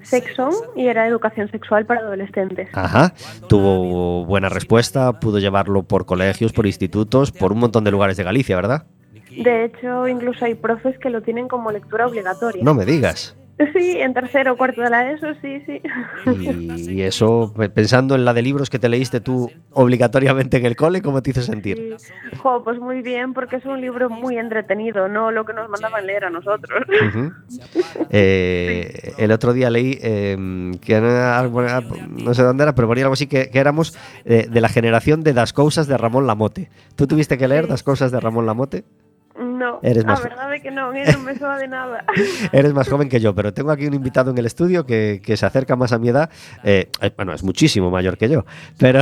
Sexo 0.03 0.49
y 0.75 0.85
era 0.87 1.07
educación 1.07 1.49
sexual 1.49 1.85
para 1.87 2.01
adolescentes. 2.01 2.69
Ajá. 2.73 3.13
Tuvo 3.47 4.25
buena 4.25 4.49
respuesta, 4.49 5.19
pudo 5.19 5.39
llevarlo 5.39 5.83
por 5.83 6.05
colegios, 6.05 6.53
por 6.53 6.67
institutos, 6.67 7.31
por 7.31 7.51
un 7.51 7.59
montón 7.59 7.83
de 7.83 7.91
lugares 7.91 8.17
de 8.17 8.23
Galicia, 8.23 8.55
¿verdad? 8.55 8.85
De 9.37 9.65
hecho, 9.65 10.07
incluso 10.07 10.45
hay 10.45 10.55
profes 10.55 10.97
que 10.99 11.09
lo 11.09 11.21
tienen 11.21 11.47
como 11.47 11.71
lectura 11.71 12.07
obligatoria. 12.07 12.63
No 12.63 12.73
me 12.73 12.85
digas. 12.85 13.35
Sí, 13.73 13.97
en 13.99 14.15
tercero 14.15 14.53
o 14.53 14.57
cuarto 14.57 14.81
de 14.81 14.89
la 14.89 15.11
ESO, 15.11 15.27
sí, 15.39 15.61
sí. 15.67 15.79
Y, 16.39 16.93
y 16.93 17.01
eso, 17.03 17.53
pe- 17.55 17.69
pensando 17.69 18.15
en 18.15 18.25
la 18.25 18.33
de 18.33 18.41
libros 18.41 18.71
que 18.71 18.79
te 18.79 18.89
leíste 18.89 19.19
tú 19.21 19.51
obligatoriamente 19.73 20.57
en 20.57 20.65
el 20.65 20.75
cole, 20.75 21.03
¿cómo 21.03 21.21
te 21.21 21.29
hizo 21.29 21.43
sentir? 21.43 21.95
Sí. 21.99 22.11
Jo, 22.37 22.63
pues 22.63 22.79
muy 22.79 23.03
bien, 23.03 23.35
porque 23.35 23.57
es 23.57 23.65
un 23.65 23.79
libro 23.79 24.09
muy 24.09 24.39
entretenido, 24.39 25.07
no 25.07 25.29
lo 25.29 25.45
que 25.45 25.53
nos 25.53 25.69
mandaban 25.69 26.07
leer 26.07 26.25
a 26.25 26.29
nosotros. 26.31 26.83
Eh, 28.09 29.13
el 29.17 29.31
otro 29.31 29.53
día 29.53 29.69
leí 29.69 29.99
eh, 30.01 30.71
que 30.81 30.99
no 30.99 32.33
sé 32.33 32.41
dónde 32.43 32.63
era, 32.63 32.73
pero 32.73 32.87
ponía 32.87 33.03
algo 33.03 33.13
así 33.13 33.27
que, 33.27 33.49
que 33.49 33.59
éramos 33.59 33.95
eh, 34.25 34.47
de 34.49 34.61
la 34.61 34.69
generación 34.69 35.21
de 35.23 35.33
Das 35.33 35.53
Cousas 35.53 35.87
de 35.87 35.97
Ramón 35.97 36.25
Lamote. 36.25 36.69
¿Tú 36.95 37.05
tuviste 37.07 37.37
que 37.37 37.47
leer 37.47 37.65
Sí. 37.65 37.69
Das 37.69 37.83
Cousas 37.83 38.11
de 38.11 38.19
Ramón 38.19 38.45
Lamote? 38.47 38.83
No, 39.41 39.79
Eres 39.81 40.03
la 40.03 40.11
más- 40.13 40.23
verdad 40.23 40.53
es 40.53 40.61
que 40.61 40.71
no, 40.71 40.91
no 40.91 41.19
me 41.19 41.37
suena 41.37 41.57
de 41.57 41.67
nada. 41.67 42.05
Eres 42.51 42.73
más 42.73 42.87
joven 42.87 43.09
que 43.09 43.19
yo, 43.19 43.33
pero 43.33 43.53
tengo 43.53 43.71
aquí 43.71 43.85
un 43.87 43.93
invitado 43.93 44.31
en 44.31 44.37
el 44.37 44.45
estudio 44.45 44.85
que, 44.85 45.21
que 45.23 45.35
se 45.37 45.45
acerca 45.45 45.75
más 45.75 45.91
a 45.91 45.97
mi 45.99 46.09
edad. 46.09 46.29
Eh, 46.63 46.89
eh, 47.01 47.11
bueno, 47.15 47.33
es 47.33 47.43
muchísimo 47.43 47.89
mayor 47.89 48.17
que 48.17 48.29
yo, 48.29 48.45
pero, 48.77 49.01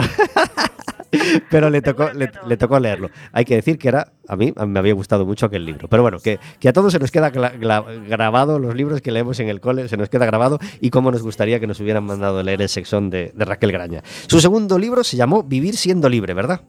pero 1.49 1.69
le, 1.69 1.81
tocó, 1.83 2.11
le, 2.13 2.31
le 2.47 2.57
tocó 2.57 2.79
leerlo. 2.79 3.09
Hay 3.31 3.45
que 3.45 3.55
decir 3.55 3.77
que 3.77 3.87
era, 3.89 4.11
a 4.27 4.35
mí, 4.35 4.53
a 4.55 4.65
mí 4.65 4.71
me 4.71 4.79
había 4.79 4.93
gustado 4.93 5.25
mucho 5.25 5.45
aquel 5.47 5.65
libro. 5.65 5.87
Pero 5.87 6.03
bueno, 6.03 6.19
que, 6.19 6.39
que 6.59 6.69
a 6.69 6.73
todos 6.73 6.93
se 6.93 6.99
nos 6.99 7.11
queda 7.11 7.29
grabado 7.29 8.59
los 8.59 8.75
libros 8.75 9.01
que 9.01 9.11
leemos 9.11 9.39
en 9.39 9.49
el 9.49 9.59
cole, 9.59 9.87
se 9.89 9.97
nos 9.97 10.09
queda 10.09 10.25
grabado 10.25 10.59
y 10.79 10.89
cómo 10.89 11.11
nos 11.11 11.21
gustaría 11.23 11.59
que 11.59 11.67
nos 11.67 11.79
hubieran 11.79 12.03
mandado 12.05 12.41
leer 12.43 12.61
el 12.61 12.69
sexón 12.69 13.09
de, 13.09 13.31
de 13.35 13.45
Raquel 13.45 13.71
Graña. 13.71 14.03
Su 14.27 14.39
segundo 14.39 14.77
libro 14.77 15.03
se 15.03 15.17
llamó 15.17 15.43
Vivir 15.43 15.75
siendo 15.75 16.07
libre, 16.09 16.33
¿verdad? 16.33 16.61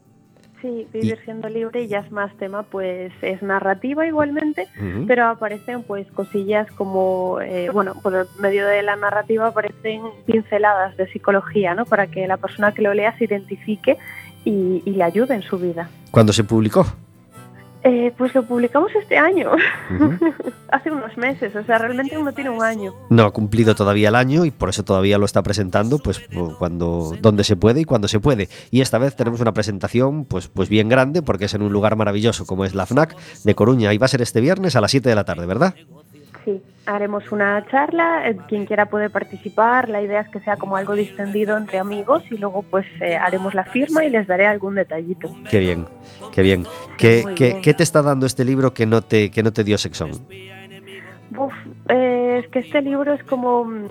Sí, 0.62 0.86
vivir 0.92 1.18
siendo 1.24 1.48
libre 1.48 1.82
y 1.82 1.88
ya 1.88 2.00
es 2.00 2.12
más 2.12 2.36
tema, 2.36 2.64
pues 2.64 3.12
es 3.22 3.42
narrativa 3.42 4.06
igualmente, 4.06 4.68
pero 5.06 5.26
aparecen 5.26 5.82
pues 5.84 6.06
cosillas 6.12 6.70
como, 6.72 7.40
eh, 7.40 7.70
bueno, 7.72 7.94
por 8.02 8.28
medio 8.38 8.66
de 8.66 8.82
la 8.82 8.96
narrativa 8.96 9.46
aparecen 9.46 10.02
pinceladas 10.26 10.96
de 10.98 11.10
psicología, 11.10 11.74
¿no? 11.74 11.86
Para 11.86 12.08
que 12.08 12.26
la 12.26 12.36
persona 12.36 12.72
que 12.72 12.82
lo 12.82 12.92
lea 12.92 13.16
se 13.16 13.24
identifique 13.24 13.96
y, 14.44 14.82
y 14.84 14.90
le 14.90 15.04
ayude 15.04 15.34
en 15.34 15.42
su 15.42 15.58
vida. 15.58 15.88
Cuando 16.10 16.32
se 16.32 16.44
publicó. 16.44 16.84
Eh, 17.82 18.12
pues 18.18 18.34
lo 18.34 18.42
publicamos 18.42 18.90
este 18.94 19.16
año, 19.16 19.52
hace 20.70 20.90
unos 20.90 21.16
meses, 21.16 21.56
o 21.56 21.64
sea, 21.64 21.78
realmente 21.78 22.18
uno 22.18 22.32
tiene 22.32 22.50
un 22.50 22.62
año. 22.62 22.92
No 23.08 23.24
ha 23.24 23.30
cumplido 23.30 23.74
todavía 23.74 24.10
el 24.10 24.16
año 24.16 24.44
y 24.44 24.50
por 24.50 24.68
eso 24.68 24.84
todavía 24.84 25.16
lo 25.16 25.24
está 25.24 25.42
presentando 25.42 25.98
pues 25.98 26.20
cuando 26.58 27.16
donde 27.22 27.42
se 27.42 27.56
puede 27.56 27.80
y 27.80 27.84
cuando 27.84 28.06
se 28.06 28.20
puede. 28.20 28.50
Y 28.70 28.82
esta 28.82 28.98
vez 28.98 29.16
tenemos 29.16 29.40
una 29.40 29.54
presentación 29.54 30.26
pues 30.26 30.48
pues 30.48 30.68
bien 30.68 30.90
grande 30.90 31.22
porque 31.22 31.46
es 31.46 31.54
en 31.54 31.62
un 31.62 31.72
lugar 31.72 31.96
maravilloso 31.96 32.44
como 32.44 32.66
es 32.66 32.74
la 32.74 32.84
FNAC 32.84 33.16
de 33.44 33.54
Coruña 33.54 33.94
y 33.94 33.98
va 33.98 34.04
a 34.04 34.08
ser 34.08 34.20
este 34.20 34.42
viernes 34.42 34.76
a 34.76 34.82
las 34.82 34.90
7 34.90 35.08
de 35.08 35.14
la 35.14 35.24
tarde, 35.24 35.46
¿verdad? 35.46 35.74
Sí, 36.44 36.62
haremos 36.86 37.30
una 37.32 37.64
charla, 37.70 38.26
eh, 38.28 38.36
quien 38.48 38.64
quiera 38.64 38.86
puede 38.86 39.10
participar, 39.10 39.88
la 39.90 40.00
idea 40.00 40.20
es 40.22 40.28
que 40.30 40.40
sea 40.40 40.56
como 40.56 40.76
algo 40.76 40.94
distendido 40.94 41.56
entre 41.56 41.78
amigos 41.78 42.22
y 42.30 42.38
luego 42.38 42.62
pues 42.62 42.86
eh, 43.00 43.16
haremos 43.16 43.52
la 43.54 43.64
firma 43.64 44.04
y 44.04 44.10
les 44.10 44.26
daré 44.26 44.46
algún 44.46 44.74
detallito. 44.74 45.28
Qué 45.50 45.58
bien, 45.58 45.86
qué 46.32 46.42
bien. 46.42 46.64
¿Qué, 46.96 47.24
qué- 47.36 47.48
bien. 47.48 47.60
qué 47.62 47.74
te 47.74 47.82
está 47.82 48.00
dando 48.02 48.24
este 48.24 48.44
libro 48.44 48.72
que 48.72 48.86
no 48.86 49.02
te 49.02 49.30
que 49.30 49.42
no 49.42 49.52
te 49.52 49.64
dio 49.64 49.76
sexón? 49.76 50.12
Uf, 51.36 51.52
eh, 51.88 52.40
es 52.42 52.50
que 52.50 52.58
este 52.60 52.80
libro 52.82 53.12
es 53.12 53.22
como, 53.24 53.64
mm, 53.64 53.86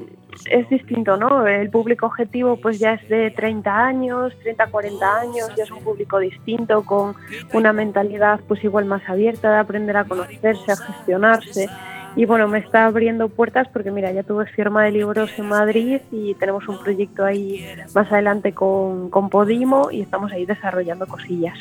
es 0.51 0.67
distinto, 0.69 1.15
¿no? 1.17 1.47
El 1.47 1.69
público 1.69 2.07
objetivo 2.07 2.57
pues 2.57 2.79
ya 2.79 2.93
es 2.93 3.07
de 3.09 3.31
30 3.31 3.85
años, 3.85 4.33
30, 4.43 4.67
40 4.67 5.19
años, 5.21 5.55
ya 5.55 5.63
es 5.63 5.71
un 5.71 5.81
público 5.83 6.19
distinto, 6.19 6.83
con 6.83 7.15
una 7.53 7.73
mentalidad 7.73 8.39
pues 8.47 8.63
igual 8.63 8.85
más 8.85 9.07
abierta 9.07 9.51
de 9.51 9.57
aprender 9.59 9.95
a 9.97 10.03
conocerse, 10.05 10.71
a 10.71 10.75
gestionarse. 10.75 11.67
Y 12.15 12.25
bueno, 12.25 12.47
me 12.47 12.59
está 12.59 12.85
abriendo 12.85 13.29
puertas 13.29 13.67
porque 13.69 13.91
mira, 13.91 14.11
ya 14.11 14.23
tuve 14.23 14.45
firma 14.47 14.83
de 14.83 14.91
libros 14.91 15.31
en 15.37 15.47
Madrid 15.47 16.01
y 16.11 16.33
tenemos 16.35 16.67
un 16.67 16.79
proyecto 16.79 17.23
ahí 17.23 17.65
más 17.93 18.11
adelante 18.11 18.53
con, 18.53 19.09
con 19.09 19.29
Podimo 19.29 19.91
y 19.91 20.01
estamos 20.01 20.31
ahí 20.31 20.45
desarrollando 20.45 21.07
cosillas. 21.07 21.57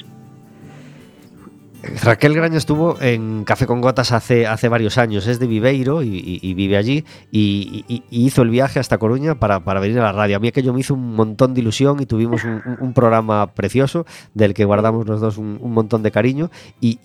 Raquel 2.02 2.34
Graña 2.34 2.58
estuvo 2.58 3.00
en 3.00 3.44
Café 3.44 3.66
con 3.66 3.80
Gotas 3.80 4.10
hace, 4.10 4.48
hace 4.48 4.68
varios 4.68 4.98
años, 4.98 5.28
es 5.28 5.38
de 5.38 5.46
Viveiro 5.46 6.02
y, 6.02 6.08
y- 6.08 6.40
y 6.42 6.54
vive 6.54 6.76
allí 6.76 7.04
y, 7.30 8.02
hizo 8.10 8.42
el 8.42 8.50
viaje 8.50 8.80
hasta 8.80 8.98
Coruña 8.98 9.36
para, 9.36 9.60
para 9.60 9.78
venir 9.78 10.00
a 10.00 10.02
la 10.02 10.12
radio. 10.12 10.36
A 10.36 10.40
mí 10.40 10.48
aquello 10.48 10.72
me 10.72 10.80
hizo 10.80 10.94
un 10.94 11.14
montón 11.14 11.54
de 11.54 11.60
ilusión 11.60 12.00
y 12.00 12.06
tuvimos 12.06 12.42
un, 12.44 12.62
un- 12.66 12.76
un 12.80 12.92
programa 12.94 13.54
precioso 13.54 14.06
del 14.34 14.54
que 14.54 14.64
guardamos 14.64 15.06
los 15.06 15.20
dos 15.20 15.38
un, 15.38 15.56
un 15.60 15.72
montón 15.72 16.02
de 16.02 16.10
cariño 16.10 16.50
y, 16.80 16.96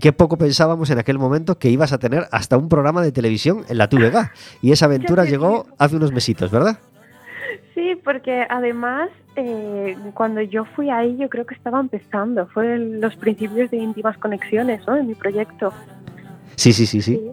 qué 0.00 0.12
poco 0.12 0.36
pensábamos 0.36 0.90
en 0.90 0.98
aquel 0.98 1.18
momento 1.18 1.58
que 1.58 1.70
ibas 1.70 1.92
a 1.92 1.98
tener 1.98 2.26
hasta 2.32 2.56
un 2.56 2.68
programa 2.68 3.02
de 3.02 3.12
televisión 3.12 3.64
en 3.68 3.78
la 3.78 3.88
TVG. 3.88 4.30
Y 4.62 4.72
esa 4.72 4.86
aventura 4.86 5.24
llegó 5.24 5.66
hace 5.78 5.96
unos 5.96 6.12
mesitos, 6.12 6.50
¿verdad? 6.50 6.78
Sí, 7.76 7.94
porque 8.02 8.44
además 8.48 9.10
eh, 9.36 9.96
cuando 10.14 10.40
yo 10.40 10.64
fui 10.64 10.88
ahí 10.88 11.16
yo 11.18 11.28
creo 11.28 11.44
que 11.44 11.54
estaba 11.54 11.78
empezando, 11.78 12.46
fue 12.46 12.72
el- 12.74 13.00
los 13.02 13.14
principios 13.16 13.70
de 13.70 13.76
íntimas 13.76 14.16
conexiones, 14.16 14.80
¿no? 14.86 14.94
De 14.94 15.02
mi 15.02 15.14
proyecto. 15.14 15.72
Sí, 16.56 16.72
sí, 16.72 16.86
sí, 16.86 17.02
sí. 17.02 17.30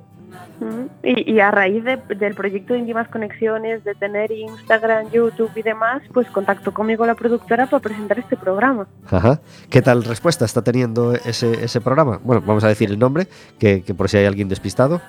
Y, 1.02 1.32
y 1.34 1.40
a 1.40 1.50
raíz 1.50 1.84
de- 1.86 1.96
del 2.16 2.36
proyecto 2.36 2.74
de 2.74 2.80
íntimas 2.80 3.08
conexiones, 3.08 3.84
de 3.86 3.96
tener 3.96 4.32
Instagram, 4.32 5.10
YouTube 5.12 5.52
y 5.56 5.62
demás, 5.62 6.02
pues 6.14 6.28
contactó 6.30 6.74
conmigo 6.74 7.06
la 7.06 7.16
productora 7.16 7.66
para 7.68 7.82
presentar 7.82 8.20
este 8.20 8.36
programa. 8.36 8.86
Ajá. 9.10 9.40
¿Qué 9.70 9.82
tal 9.82 10.04
respuesta 10.04 10.44
está 10.46 10.62
teniendo 10.62 11.14
ese, 11.14 11.64
ese 11.64 11.80
programa? 11.80 12.20
Bueno, 12.22 12.44
vamos 12.46 12.66
a 12.66 12.68
decir 12.68 12.90
el 12.90 13.00
nombre, 13.00 13.28
que, 13.60 13.82
que 13.82 13.94
por 13.94 14.10
si 14.10 14.18
hay 14.18 14.26
alguien 14.26 14.50
despistado. 14.50 15.02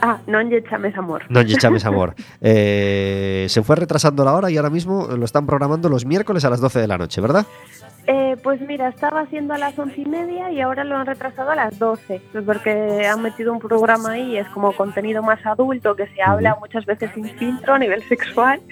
Ah, 0.00 0.18
non 0.26 0.48
lle 0.48 0.62
chames 0.62 0.96
amor. 0.96 1.24
No 1.28 1.42
Chames 1.44 1.84
Amor. 1.90 2.14
Eh, 2.40 3.46
se 3.48 3.62
fue 3.62 3.76
retrasando 3.76 4.24
la 4.24 4.34
hora 4.34 4.50
y 4.50 4.56
ahora 4.56 4.70
mismo 4.70 5.08
lo 5.08 5.24
están 5.24 5.46
programando 5.46 5.88
los 5.88 6.04
miércoles 6.04 6.44
a 6.44 6.50
las 6.50 6.60
12 6.60 6.80
de 6.80 6.86
la 6.86 6.98
noche, 6.98 7.20
¿verdad? 7.20 7.46
Eh, 8.10 8.38
pues 8.42 8.58
mira, 8.62 8.88
estaba 8.88 9.20
haciendo 9.20 9.52
a 9.52 9.58
las 9.58 9.78
once 9.78 10.00
y 10.00 10.06
media 10.06 10.50
y 10.50 10.62
ahora 10.62 10.82
lo 10.82 10.96
han 10.96 11.04
retrasado 11.04 11.50
a 11.50 11.54
las 11.54 11.78
12, 11.78 12.22
pues 12.32 12.42
porque 12.42 13.06
han 13.06 13.20
metido 13.20 13.52
un 13.52 13.58
programa 13.58 14.12
ahí, 14.12 14.38
es 14.38 14.48
como 14.48 14.72
contenido 14.72 15.22
más 15.22 15.44
adulto, 15.44 15.94
que 15.94 16.06
se 16.06 16.22
habla 16.22 16.56
muchas 16.58 16.86
veces 16.86 17.10
sin 17.12 17.26
filtro 17.36 17.74
a 17.74 17.78
nivel 17.78 18.02
sexual. 18.08 18.62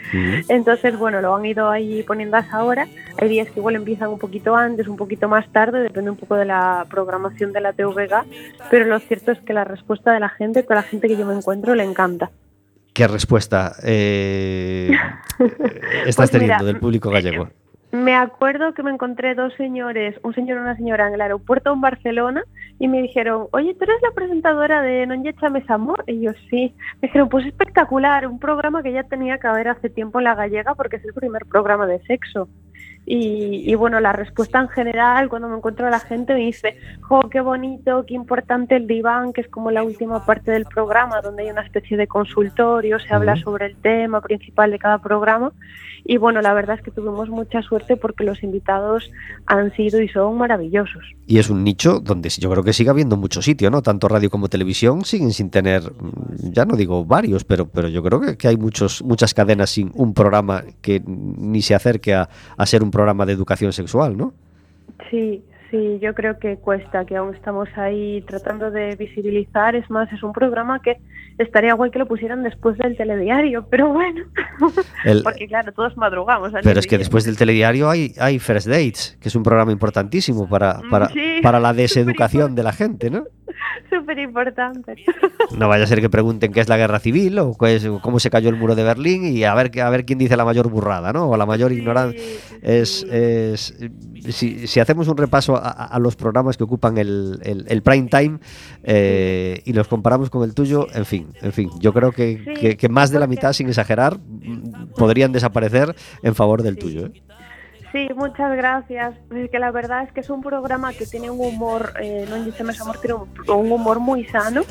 Entonces, 0.49 0.99
bueno, 0.99 1.21
lo 1.21 1.37
han 1.37 1.45
ido 1.45 1.69
ahí 1.69 2.03
poniendo 2.05 2.39
a 2.39 2.41
esa 2.41 2.65
hora. 2.65 2.89
Hay 3.19 3.29
días 3.29 3.51
que 3.51 3.61
igual 3.61 3.77
empiezan 3.77 4.09
un 4.09 4.19
poquito 4.19 4.57
antes, 4.57 4.89
un 4.89 4.97
poquito 4.97 5.29
más 5.29 5.47
tarde, 5.53 5.81
depende 5.81 6.11
un 6.11 6.17
poco 6.17 6.35
de 6.37 6.47
la 6.47 6.87
programación 6.89 7.53
de 7.53 7.61
la 7.61 7.75
TVG, 7.75 8.25
pero 8.71 8.87
lo 8.87 8.99
cierto 9.01 9.33
es 9.33 9.39
que 9.41 9.53
la 9.53 9.65
respuesta 9.65 10.15
de 10.15 10.21
la 10.21 10.31
gente, 10.31 10.63
toda 10.63 10.77
la 10.77 10.83
gente 10.83 11.09
que 11.09 11.17
yo 11.19 11.27
me 11.27 11.35
encuentro, 11.35 11.75
le 11.75 11.85
encanta. 11.85 12.31
¿Qué 12.95 13.07
respuesta 13.07 13.77
eh, 13.85 14.91
estás 16.07 16.31
Pues 16.31 16.41
mira, 16.41 16.57
teniendo 16.57 16.65
del 16.65 16.79
público 16.79 17.11
gallego? 17.11 17.51
Me 17.93 18.15
acuerdo 18.15 18.75
que 18.75 18.83
me 18.83 18.91
encontré 18.91 19.35
dos 19.35 19.55
señores, 19.55 20.19
un 20.23 20.35
señor 20.35 20.59
y 20.59 20.61
una 20.61 20.77
señora 20.77 21.07
en 21.07 21.15
el 21.15 21.21
aeropuerto 21.21 21.73
en 21.73 21.81
Barcelona 21.81 22.45
y 22.79 22.89
me 22.89 23.01
dijeron, 23.01 23.47
oye, 23.53 23.75
¿tú 23.75 23.85
eres 23.85 24.03
la 24.03 24.11
presentadora 24.11 24.83
de 24.83 25.07
Non 25.07 25.23
lle 25.23 25.33
chames 25.35 25.69
amor? 25.71 26.03
Y 26.07 26.21
yo, 26.21 26.33
sí. 26.51 26.75
Me 27.01 27.09
dijeron, 27.09 27.29
pues 27.29 27.47
espectacular, 27.47 28.27
un 28.27 28.39
programa 28.39 28.83
que 28.83 28.93
ya 28.93 29.05
tenía 29.05 29.39
que 29.39 29.47
haber 29.47 29.69
hace 29.69 29.89
tiempo 29.89 30.19
en 30.19 30.25
La 30.25 30.35
Gallega 30.35 30.75
porque 30.75 30.97
es 30.97 31.05
el 31.05 31.15
primer 31.15 31.47
programa 31.47 31.87
de 31.87 32.03
sexo. 32.07 32.49
Y, 33.09 33.63
y 33.65 33.75
bueno, 33.77 34.01
la 34.01 34.13
respuesta 34.13 34.59
en 34.59 34.69
general, 34.69 35.29
cuando 35.29 35.49
me 35.49 35.57
encuentro 35.57 35.87
a 35.87 35.91
la 35.91 36.01
gente, 36.01 36.35
me 36.35 36.41
dice, 36.41 36.77
jo, 37.03 37.21
qué 37.31 37.41
bonito, 37.41 38.05
qué 38.05 38.15
importante 38.15 38.75
el 38.75 38.89
diván, 38.89 39.33
que 39.33 39.43
es 39.43 39.49
como 39.49 39.71
la 39.71 39.85
última 39.85 40.27
parte 40.27 40.51
del 40.51 40.65
programa, 40.65 41.21
donde 41.21 41.45
hay 41.45 41.51
una 41.51 41.63
especie 41.63 41.97
de 41.97 42.09
consultorio, 42.09 42.99
se 42.99 43.15
habla 43.15 43.37
sobre 43.37 43.67
el 43.67 43.77
tema 43.77 44.21
principal 44.21 44.73
de 44.73 44.79
cada 44.81 44.99
programa. 44.99 45.53
Y 46.09 46.19
bueno, 46.19 46.41
la 46.41 46.55
verdad 46.55 46.77
es 46.77 46.83
que 46.83 46.93
tuvimos 46.93 47.29
mucha 47.29 47.63
suerte 47.63 47.97
porque 47.97 48.23
los 48.23 48.43
invitados 48.45 49.11
han 49.47 49.75
sido 49.75 50.01
y 50.01 50.09
son 50.09 50.39
maravillosos. 50.39 51.03
Y 51.27 51.39
es 51.39 51.51
un 51.51 51.65
nicho 51.65 51.99
donde 51.99 52.29
yo 52.29 52.49
creo 52.49 52.63
que 52.63 52.73
sigue 52.73 52.91
habiendo 52.91 53.17
mucho 53.17 53.43
sitio, 53.43 53.71
¿no? 53.71 53.83
Tanto 53.83 54.07
radio 54.07 54.31
como 54.31 54.49
televisión 54.49 55.05
siguen 55.05 55.33
sin 55.33 55.51
tener, 55.51 55.83
mm, 55.83 56.53
ya 56.53 56.65
no 56.65 56.77
digo 56.77 57.05
varios, 57.05 57.45
pero, 57.45 57.67
pero 57.69 57.89
yo 57.89 58.05
creo 58.05 58.21
que, 58.21 58.37
que 58.37 58.47
hay 58.47 58.57
muchos, 58.57 59.03
muchas 59.03 59.35
cadenas 59.35 59.71
sin 59.71 59.91
un 59.95 60.15
programa 60.15 60.63
que 60.81 61.03
ni 61.05 61.61
se 61.61 61.75
acerque 61.75 62.15
a, 62.15 62.29
a 62.57 62.67
ser 62.67 62.85
un 62.85 62.93
programa 62.97 63.27
de 63.27 63.33
educación 63.33 63.73
sexual, 63.73 64.17
¿no? 64.17 64.33
Sí, 65.11 65.43
sí, 65.71 65.99
yo 66.01 66.15
creo 66.15 66.39
que 66.39 66.57
cuesta, 66.57 67.05
que 67.05 67.17
aún 67.17 67.35
estamos 67.35 67.69
ahí 67.77 68.23
tratando 68.27 68.71
de 68.71 68.97
visibilizar. 68.97 69.75
Es 69.77 69.89
más, 69.91 70.11
es 70.13 70.23
un 70.23 70.33
programa 70.33 70.81
que 70.81 70.97
estaría 71.39 71.75
guay 71.75 71.91
que 71.91 71.99
lo 71.99 72.07
pusieran 72.07 72.43
después 72.43 72.79
del 72.79 72.97
telediario, 72.97 73.67
pero 73.71 73.93
bueno, 73.93 74.25
El- 75.05 75.23
porque 75.23 75.47
claro, 75.47 75.73
todos 75.73 75.97
madrugamos. 75.97 76.55
al 76.55 76.63
pero 76.63 76.81
es 76.81 76.87
que 76.87 76.97
después 76.99 77.25
del 77.25 77.37
telediario 77.37 77.91
hay, 77.91 78.13
hay 78.19 78.39
First 78.39 78.69
Dates, 78.69 79.19
que 79.21 79.29
es 79.29 79.37
un 79.37 79.43
programa 79.43 79.71
importantísimo 79.73 80.49
para, 80.49 80.81
para, 80.91 81.09
Sí. 81.09 81.41
para 81.43 81.61
la 81.61 81.73
deseducación 81.83 82.55
de 82.55 82.63
la 82.63 82.73
gente, 82.73 83.11
¿no? 83.11 83.25
Súper 83.91 84.19
importante. 84.19 84.95
No 85.57 85.69
vaya 85.69 85.85
a 85.85 85.87
ser 85.87 86.01
que 86.01 86.09
pregunten 86.11 86.53
qué 86.53 86.61
es 86.61 86.69
la 86.69 86.77
guerra 86.77 86.99
civil 86.99 87.39
o 87.39 87.57
qué 87.57 87.77
es- 87.77 87.89
cómo 88.03 88.19
se 88.21 88.31
cayó 88.31 88.49
el 88.49 88.57
muro 88.57 88.75
de 88.75 88.83
Berlín 88.85 89.25
y 89.27 89.45
a 89.45 89.55
ver, 89.55 89.79
a 89.81 89.91
ver 89.91 90.05
quién 90.05 90.19
dice 90.19 90.37
la 90.37 90.45
mayor 90.45 90.69
burrada, 90.69 91.13
¿no? 91.13 91.29
O 91.31 91.37
la 91.37 91.47
mayor 91.47 91.73
ignorancia. 91.73 92.21
Es, 92.63 93.05
es- 93.11 93.75
si, 94.31 94.67
si 94.67 94.81
hacemos 94.81 95.07
un 95.09 95.17
repaso 95.17 95.57
a, 95.57 95.69
a 95.69 95.99
los 95.99 96.17
programas 96.17 96.57
que 96.57 96.65
ocupan 96.65 96.99
el, 96.99 97.39
el- 97.43 97.65
el 97.69 97.83
prime 97.83 98.09
time 98.09 98.39
eh, 98.83 99.61
y 99.65 99.73
los 99.73 99.89
comparamos 99.89 100.31
con 100.31 100.43
el 100.43 100.55
tuyo, 100.55 100.87
en 100.95 101.05
fin, 101.05 101.29
en 101.43 101.53
fin, 101.53 101.71
yo 101.81 101.93
creo 101.93 102.13
que, 102.13 102.41
Sí, 102.45 102.55
que- 102.61 102.77
que 102.77 102.89
más 102.89 103.11
de 103.11 103.19
la 103.21 103.27
mitad, 103.27 103.53
sin 103.53 103.69
exagerar, 103.69 104.19
podrían 104.97 105.33
desaparecer 105.33 105.95
en 106.23 106.35
favor 106.35 106.63
del 106.63 106.75
Sí. 106.75 106.81
tuyo. 106.81 107.07
¿eh? 107.07 107.23
Sí, 107.97 108.11
muchas 108.15 108.55
gracias. 108.55 109.15
Es 109.35 109.51
que 109.51 109.59
la 109.59 109.71
verdad 109.71 110.03
es 110.03 110.13
que 110.13 110.21
es 110.21 110.29
un 110.29 110.43
programa 110.43 110.93
que 110.93 111.07
tiene 111.07 111.31
un 111.31 111.41
humor, 111.41 111.95
eh, 111.99 112.27
no 112.29 112.45
dice 112.45 112.63
amor, 112.63 112.99
tiene 113.01 113.15
un 113.15 113.73
humor 113.73 114.01
muy 114.01 114.27
sano 114.27 114.65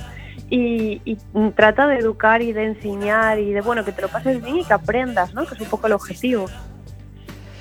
y, 0.48 1.02
y 1.06 1.18
trata 1.56 1.88
de 1.88 1.98
educar 1.98 2.44
y 2.44 2.54
de 2.54 2.66
enseñar 2.66 3.40
y 3.40 3.52
de, 3.52 3.62
bueno, 3.62 3.84
que 3.84 3.92
te 3.94 4.04
lo 4.04 4.10
pases 4.10 4.44
bien 4.44 4.58
y 4.58 4.64
que 4.64 4.74
aprendas, 4.74 5.34
¿no? 5.34 5.44
Que 5.48 5.56
es 5.56 5.62
un 5.62 5.70
poco 5.70 5.88
el 5.88 5.94
objetivo. 5.94 6.46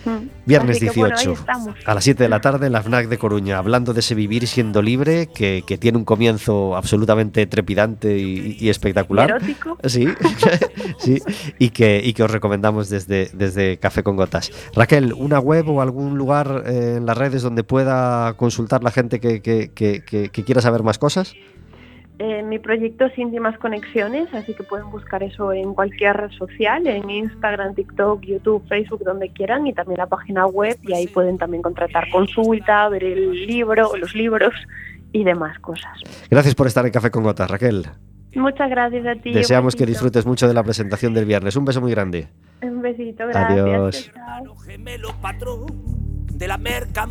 Mm. 0.04 0.28
Viernes 0.46 0.76
Así 0.76 0.88
que, 0.90 1.00
bueno, 1.00 1.14
ahí 1.16 1.24
18. 1.26 1.40
estamos. 1.40 1.74
A 1.86 1.94
las 1.94 2.04
7 2.04 2.22
de 2.22 2.28
la 2.28 2.40
tarde 2.40 2.66
en 2.66 2.72
la 2.72 2.82
FNAC 2.82 3.08
de 3.08 3.18
Coruña, 3.18 3.58
hablando 3.58 3.92
de 3.94 4.00
ese 4.00 4.14
vivir 4.14 4.46
siendo 4.46 4.82
libre, 4.82 5.28
que, 5.34 5.62
que 5.66 5.78
tiene 5.78 5.98
un 5.98 6.04
comienzo 6.04 6.76
absolutamente 6.76 7.46
trepidante 7.46 8.18
y, 8.18 8.56
y 8.60 8.68
espectacular. 8.68 9.30
Erótico. 9.30 9.78
Sí, 9.84 10.06
sí, 10.98 11.22
y 11.58 11.70
que, 11.70 12.00
y 12.04 12.12
que 12.12 12.22
os 12.22 12.30
recomendamos 12.30 12.88
desde, 12.88 13.30
desde 13.32 13.78
Café 13.78 14.02
con 14.02 14.16
Gotas. 14.16 14.50
Raquel, 14.74 15.12
¿una 15.12 15.38
web 15.38 15.68
o 15.68 15.80
algún 15.80 16.18
lugar 16.18 16.64
en 16.66 17.06
las 17.06 17.16
redes 17.16 17.42
donde 17.42 17.64
pueda 17.64 18.34
consultar 18.34 18.82
la 18.84 18.90
gente 18.90 19.20
que- 19.20 19.40
que 19.40 20.44
quiera 20.44 20.60
saber 20.60 20.82
más 20.82 20.98
cosas? 20.98 21.34
Eh, 22.20 22.42
mi 22.44 22.60
proyecto 22.60 23.06
es 23.06 23.18
Íntimas 23.18 23.58
Conexiones, 23.58 24.32
así 24.34 24.54
que 24.54 24.62
pueden 24.62 24.88
buscar 24.90 25.22
eso 25.24 25.52
en 25.52 25.74
cualquier 25.74 26.16
red 26.16 26.30
social, 26.30 26.86
en 26.86 27.10
Instagram, 27.10 27.74
TikTok, 27.74 28.20
YouTube, 28.22 28.64
Facebook, 28.68 29.02
donde 29.04 29.30
quieran, 29.30 29.66
y 29.66 29.72
también 29.72 29.98
la 29.98 30.06
página 30.06 30.46
web, 30.46 30.78
y 30.82 30.92
ahí 30.94 31.08
pueden 31.08 31.38
también 31.38 31.62
contratar 31.62 32.08
consulta, 32.10 32.88
ver 32.88 33.02
el 33.02 33.46
libro, 33.46 33.96
los 33.96 34.14
libros 34.14 34.54
y 35.12 35.24
demás 35.24 35.58
cosas. 35.58 35.98
Gracias 36.30 36.54
por 36.54 36.68
estar 36.68 36.86
en 36.86 36.92
Café 36.92 37.10
con 37.10 37.24
Gotas, 37.24 37.50
Raquel. 37.50 37.86
Muchas 38.36 38.70
gracias 38.70 39.06
a 39.06 39.14
ti. 39.20 39.30
un 39.30 39.34
Deseamos 39.34 39.74
que 39.74 39.84
besito. 39.84 39.90
disfrutes 40.04 40.26
mucho 40.26 40.46
de 40.46 40.54
la 40.54 40.62
presentación 40.62 41.14
del 41.14 41.24
viernes. 41.24 41.56
Un 41.56 41.64
beso 41.64 41.80
muy 41.80 41.90
grande. 41.90 42.28
Un 42.62 42.80
besito, 42.82 43.26
gracias. 43.26 43.60
Adiós. 43.60 44.12
chao, 44.14 44.44
chao. 44.44 44.56
gemelo 44.56 45.14
patrón 45.20 45.66
de 46.32 46.48
la 46.48 46.58
merca 46.58 47.06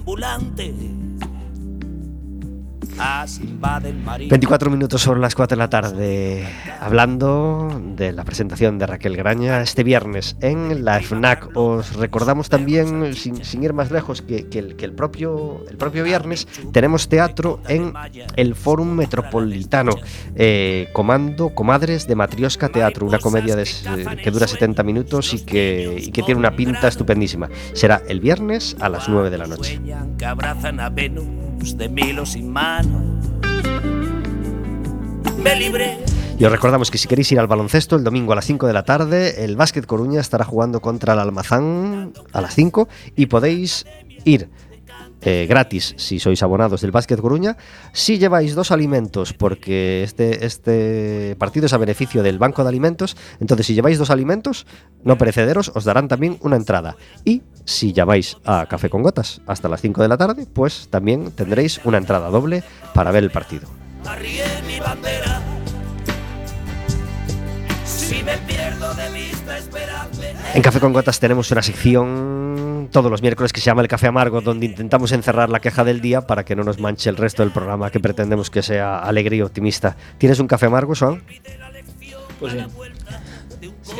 24 4.30 4.72
minutos 4.72 5.02
sobre 5.02 5.20
las 5.20 5.36
4 5.36 5.56
de 5.56 5.60
la 5.60 5.70
tarde, 5.70 6.48
hablando 6.80 7.82
de 7.96 8.12
la 8.12 8.24
presentación 8.24 8.78
de 8.78 8.88
Raquel 8.88 9.16
Graña 9.16 9.62
este 9.62 9.84
viernes 9.84 10.36
en 10.42 10.86
la 10.86 11.00
FNAC. 11.00 11.56
Os 11.56 11.96
recordamos 11.96 12.50
también, 12.50 13.14
sin, 13.16 13.64
ir 13.64 13.74
más 13.74 13.92
lejos, 13.92 14.22
que, 14.22 14.48
el, 14.54 14.94
propio, 14.94 15.64
viernes 16.04 16.48
tenemos 16.72 17.08
teatro 17.10 17.60
en 17.68 17.94
el 18.36 18.56
Fórum 18.56 18.90
Metropolitano, 18.90 19.94
eh, 20.36 20.90
Comando 20.94 21.54
Comadres 21.56 22.08
de 22.08 22.16
Matrioska 22.16 22.70
Teatro, 22.70 23.06
una 23.06 23.20
comedia 23.20 23.56
que 23.56 24.32
dura 24.32 24.48
70 24.48 24.84
minutos 24.84 25.34
y 25.34 25.46
que, 25.46 25.98
y 26.00 26.12
que 26.12 26.24
tiene 26.24 26.40
una 26.40 26.56
pinta 26.56 26.88
estupendísima. 26.88 27.50
Será 27.74 28.02
el 28.08 28.20
viernes 28.20 28.76
a 28.80 28.90
las 28.90 29.10
9 29.10 29.30
de 29.30 29.38
la 29.38 29.48
noche. 29.48 29.80
Venus 31.64 31.78
de 31.78 31.88
Milo 31.88 32.26
sin 32.26 32.52
mano. 32.52 33.22
Me 35.42 35.72
Y 36.38 36.44
os 36.44 36.52
recordamos 36.52 36.92
que 36.92 36.98
si 36.98 37.08
queréis 37.08 37.32
ir 37.32 37.40
al 37.40 37.48
baloncesto, 37.48 37.96
el 37.96 38.04
domingo 38.04 38.34
a 38.34 38.36
las 38.36 38.46
5 38.46 38.68
de 38.68 38.74
la 38.74 38.84
tarde, 38.84 39.46
el 39.46 39.56
Básquet 39.56 39.86
Coruña 39.86 40.20
estará 40.20 40.44
jugando 40.44 40.82
contra 40.82 41.14
el 41.14 41.20
Almazán 41.20 42.12
a 42.34 42.42
las 42.42 42.54
5 42.56 42.90
y 43.16 43.28
podéis 43.28 43.86
ir 44.26 44.50
eh, 45.26 45.46
gratis 45.48 45.96
si 45.98 46.20
sois 46.20 46.42
abonados 46.44 46.82
del 46.82 46.92
Básquet 46.92 47.20
Coruña 47.20 47.58
si 47.92 48.18
lleváis 48.18 48.56
dos 48.56 48.72
alimentos, 48.72 49.34
porque 49.34 50.04
este, 50.04 50.46
este 50.46 51.36
partido 51.38 51.66
es 51.66 51.74
a 51.74 51.78
beneficio 51.78 52.24
del 52.24 52.40
Banco 52.40 52.64
de 52.64 52.70
Alimentos. 52.70 53.16
Entonces, 53.40 53.68
si 53.68 53.74
lleváis 53.74 53.98
dos 53.98 54.10
alimentos 54.10 54.66
no 55.04 55.18
perecederos, 55.18 55.72
os 55.76 55.86
darán 55.86 56.08
también 56.08 56.38
una 56.42 56.56
entrada. 56.56 56.96
Y 57.24 57.42
si 57.66 57.94
llamáis 57.94 58.38
a 58.46 58.66
Café 58.66 58.90
con 58.90 59.04
Gotas 59.04 59.42
hasta 59.48 59.70
las 59.70 59.82
5 59.82 60.02
de 60.02 60.08
la 60.08 60.18
tarde, 60.18 60.48
pues 60.52 60.88
también 60.90 61.32
tendréis 61.32 61.80
una 61.84 61.98
entrada 61.98 62.30
doble 62.30 62.64
para 62.94 63.12
ver 63.12 63.24
el 63.24 63.32
partido. 63.32 63.68
En 70.54 70.62
Café 70.62 70.80
con 70.80 70.94
Gotas 70.94 71.20
tenemos 71.20 71.50
una 71.52 71.64
sección 71.64 72.90
todos 72.92 73.10
los 73.10 73.22
miércoles 73.24 73.52
que 73.52 73.60
se 73.60 73.66
llama 73.66 73.82
El 73.82 73.88
Café 73.88 74.08
Amargo, 74.08 74.40
donde 74.42 74.68
intentamos 74.68 75.12
encerrar 75.12 75.50
la 75.50 75.60
queja 75.60 75.84
del 75.84 76.00
día 76.00 76.22
para 76.28 76.46
que 76.46 76.56
no 76.56 76.64
nos 76.64 76.80
manche 76.80 77.10
el 77.10 77.18
resto 77.18 77.42
del 77.42 77.52
programa 77.52 77.90
que 77.90 78.00
pretendemos 78.00 78.52
que 78.52 78.62
sea 78.62 79.00
alegre 79.00 79.38
y 79.38 79.42
optimista. 79.42 79.96
¿Tienes 80.20 80.40
un 80.40 80.48
café 80.48 80.68
amargo, 80.68 80.94
Joan? 80.98 81.24
Pues 82.40 82.54
sí. 82.54 82.60
Sí. 83.82 83.96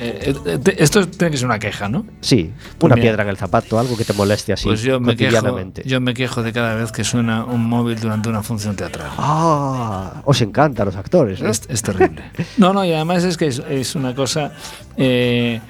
Eh, 0.00 0.34
eh, 0.46 0.58
esto 0.78 1.06
tiene 1.06 1.30
que 1.30 1.36
ser 1.36 1.46
una 1.46 1.58
queja, 1.58 1.88
¿no? 1.88 2.04
Sí, 2.20 2.50
Pues 2.78 2.84
una 2.88 2.94
mira. 2.96 3.02
piedra 3.04 3.22
en 3.24 3.28
el 3.30 3.36
zapato, 3.36 3.78
algo 3.78 3.96
que 3.96 4.04
te 4.04 4.12
moleste 4.14 4.52
así 4.52 4.64
pues 4.66 4.80
yo 4.82 5.00
me, 5.00 5.16
quejo, 5.16 5.58
yo 5.84 6.00
me 6.00 6.14
quejo 6.14 6.42
de 6.42 6.52
cada 6.52 6.74
vez 6.74 6.92
que 6.92 7.04
suena 7.04 7.44
un 7.44 7.64
móvil 7.66 7.98
durante 8.00 8.28
una 8.28 8.42
función 8.42 8.74
teatral. 8.76 9.10
Ah, 9.18 10.22
os 10.24 10.40
encantan 10.40 10.86
los 10.86 10.96
actores, 10.96 11.40
¿no? 11.42 11.48
Es, 11.50 11.62
es 11.68 11.82
terrible. 11.82 12.22
No, 12.56 12.72
no, 12.72 12.84
y 12.84 12.92
además 12.92 13.24
es 13.24 13.36
que 13.36 13.46
es, 13.48 13.62
es 13.68 13.94
una 13.94 14.14
cosa. 14.14 14.52
eh, 14.96 15.60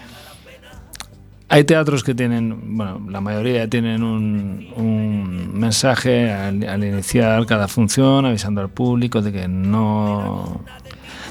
hay 1.52 1.64
teatros 1.64 2.02
que 2.02 2.14
tienen, 2.14 2.78
bueno, 2.78 3.06
la 3.10 3.20
mayoría 3.20 3.68
tienen 3.68 4.02
un, 4.02 4.68
un 4.74 5.50
mensaje 5.52 6.32
al, 6.32 6.66
al 6.66 6.82
iniciar 6.82 7.44
cada 7.44 7.68
función, 7.68 8.24
avisando 8.24 8.62
al 8.62 8.70
público 8.70 9.20
de 9.20 9.32
que 9.32 9.48
no. 9.48 10.62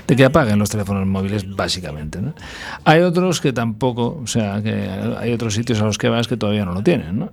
de 0.05 0.15
que 0.15 0.23
apaguen 0.23 0.59
los 0.59 0.69
teléfonos 0.69 1.07
móviles, 1.07 1.49
básicamente. 1.55 2.21
¿no? 2.21 2.35
Hay 2.83 3.01
otros 3.01 3.41
que 3.41 3.51
tampoco, 3.51 4.21
o 4.23 4.27
sea, 4.27 4.61
que 4.61 4.91
hay 5.17 5.33
otros 5.33 5.55
sitios 5.55 5.81
a 5.81 5.85
los 5.85 5.97
que 5.97 6.07
vas 6.07 6.27
que 6.27 6.37
todavía 6.37 6.65
no 6.65 6.75
lo 6.75 6.83
tienen, 6.83 7.17
¿no? 7.17 7.31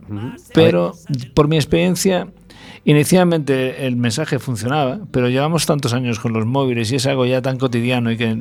Pero 0.55 0.95
por 1.35 1.47
mi 1.47 1.57
experiencia, 1.57 2.29
inicialmente 2.87 3.87
el 3.87 3.97
mensaje 3.97 4.39
funcionaba, 4.39 5.01
pero 5.11 5.29
llevamos 5.29 5.67
tantos 5.67 5.93
años 5.93 6.19
con 6.19 6.33
los 6.33 6.47
móviles 6.47 6.91
y 6.91 6.97
es 6.97 7.07
algo 7.07 7.27
ya 7.27 7.43
tan 7.43 7.59
cotidiano 7.59 8.11
y 8.11 8.17
que, 8.17 8.35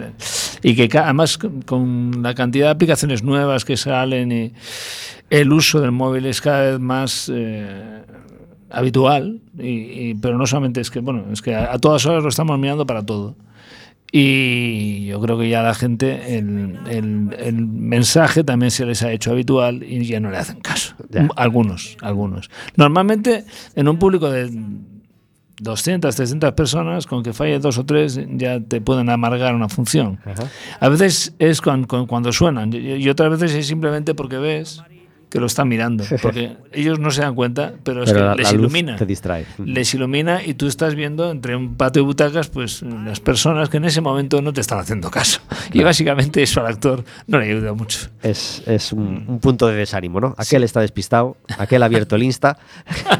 y 0.63 0.75
que 0.75 0.97
además 0.97 1.37
con- 1.37 1.61
con 1.61 2.23
la 2.23 2.33
cantidad 2.35 2.67
de 2.67 2.71
aplicaciones 2.71 3.23
nuevas 3.23 3.65
que 3.65 3.77
salen 3.77 4.31
y 4.31 4.53
el 5.29 5.51
uso 5.53 5.81
del 5.81 5.91
móvil 5.91 6.25
es 6.25 6.41
cada 6.41 6.71
vez 6.71 6.79
más 6.79 7.31
eh, 7.33 8.01
habitual, 8.69 9.39
y, 9.57 9.67
y- 10.09 10.13
pero 10.15 10.37
no 10.37 10.45
solamente 10.47 10.81
es 10.81 10.89
que, 10.91 10.99
bueno, 10.99 11.25
es 11.31 11.41
que 11.41 11.55
a, 11.55 11.73
a 11.73 11.79
todas 11.79 12.05
horas 12.05 12.23
lo 12.23 12.29
estamos 12.29 12.57
mirando 12.59 12.85
para 12.85 13.05
todo. 13.05 13.35
Y 14.11 15.05
yo 15.07 15.19
creo 15.19 15.37
que 15.37 15.49
ya 15.49 15.59
a 15.59 15.63
la 15.63 15.73
gente 15.75 16.37
el, 16.37 16.79
el- 16.89 17.35
el 17.37 17.55
mensaje 17.55 18.43
también 18.45 18.71
se 18.71 18.85
les 18.85 19.03
ha 19.03 19.11
hecho 19.11 19.31
habitual 19.31 19.83
y 19.83 20.05
ya 20.05 20.19
no 20.21 20.31
le 20.31 20.37
hacen 20.37 20.61
caso. 20.61 20.95
Ya. 21.09 21.27
Algunos, 21.35 21.97
algunos. 22.01 22.49
Normalmente 22.77 23.43
en 23.75 23.87
un 23.89 23.99
público 23.99 24.29
de 24.29 24.49
200, 25.59 26.15
300 26.15 26.53
personas, 26.53 27.07
con 27.07 27.23
que 27.23 27.33
falle 27.33 27.59
dos 27.59 27.77
o 27.77 27.85
tres 27.85 28.19
ya 28.33 28.59
te 28.59 28.79
pueden 28.81 29.09
amargar 29.09 29.55
una 29.55 29.69
función. 29.69 30.19
Ajá. 30.25 30.43
A 30.79 30.89
veces 30.89 31.33
es 31.39 31.61
cuan- 31.61 31.85
cuan- 31.85 32.05
cuando 32.05 32.31
suenan 32.31 32.71
y 32.73 33.07
otras 33.09 33.31
veces 33.31 33.53
es 33.55 33.67
simplemente 33.67 34.13
porque 34.15 34.37
ves 34.37 34.81
que 35.29 35.39
lo 35.41 35.45
están 35.47 35.67
mirando, 35.67 36.05
porque 36.21 36.55
ellos 36.71 36.99
no 36.99 37.11
se 37.11 37.21
dan 37.21 37.35
cuenta, 37.35 37.73
pero 37.83 38.03
es 38.03 38.09
Pero 38.11 38.21
que 38.21 38.25
la, 38.27 38.35
les 38.35 38.45
la 38.45 38.51
luz 38.53 38.61
ilumina 38.61 38.95
te 38.95 39.05
distrae. 39.05 39.45
les 39.63 39.93
ilumina 39.93 40.43
y 40.45 40.53
tú 40.53 40.67
estás 40.67 40.95
viendo 40.95 41.29
entre 41.31 41.55
un 41.55 41.75
patio 41.75 42.01
de 42.01 42.05
butacas 42.05 42.47
pues 42.47 42.81
las 42.81 43.19
personas 43.19 43.69
que 43.69 43.77
en 43.77 43.85
ese 43.85 43.99
momento 44.01 44.41
no 44.41 44.53
te 44.53 44.61
están 44.61 44.79
haciendo 44.79 45.11
caso. 45.11 45.41
Y 45.73 45.83
básicamente 45.83 46.41
eso 46.41 46.61
al 46.61 46.67
actor 46.67 47.03
no 47.27 47.39
le 47.39 47.51
ayuda 47.51 47.73
mucho. 47.73 48.07
Es, 48.23 48.63
es 48.65 48.93
un, 48.93 49.25
un 49.27 49.39
punto 49.39 49.67
de 49.67 49.75
desánimo, 49.75 50.21
¿no? 50.21 50.33
Aquel 50.37 50.63
está 50.63 50.79
despistado, 50.81 51.35
aquel 51.57 51.83
ha 51.83 51.87
abierto 51.87 52.15
el 52.15 52.23
Insta 52.23 52.57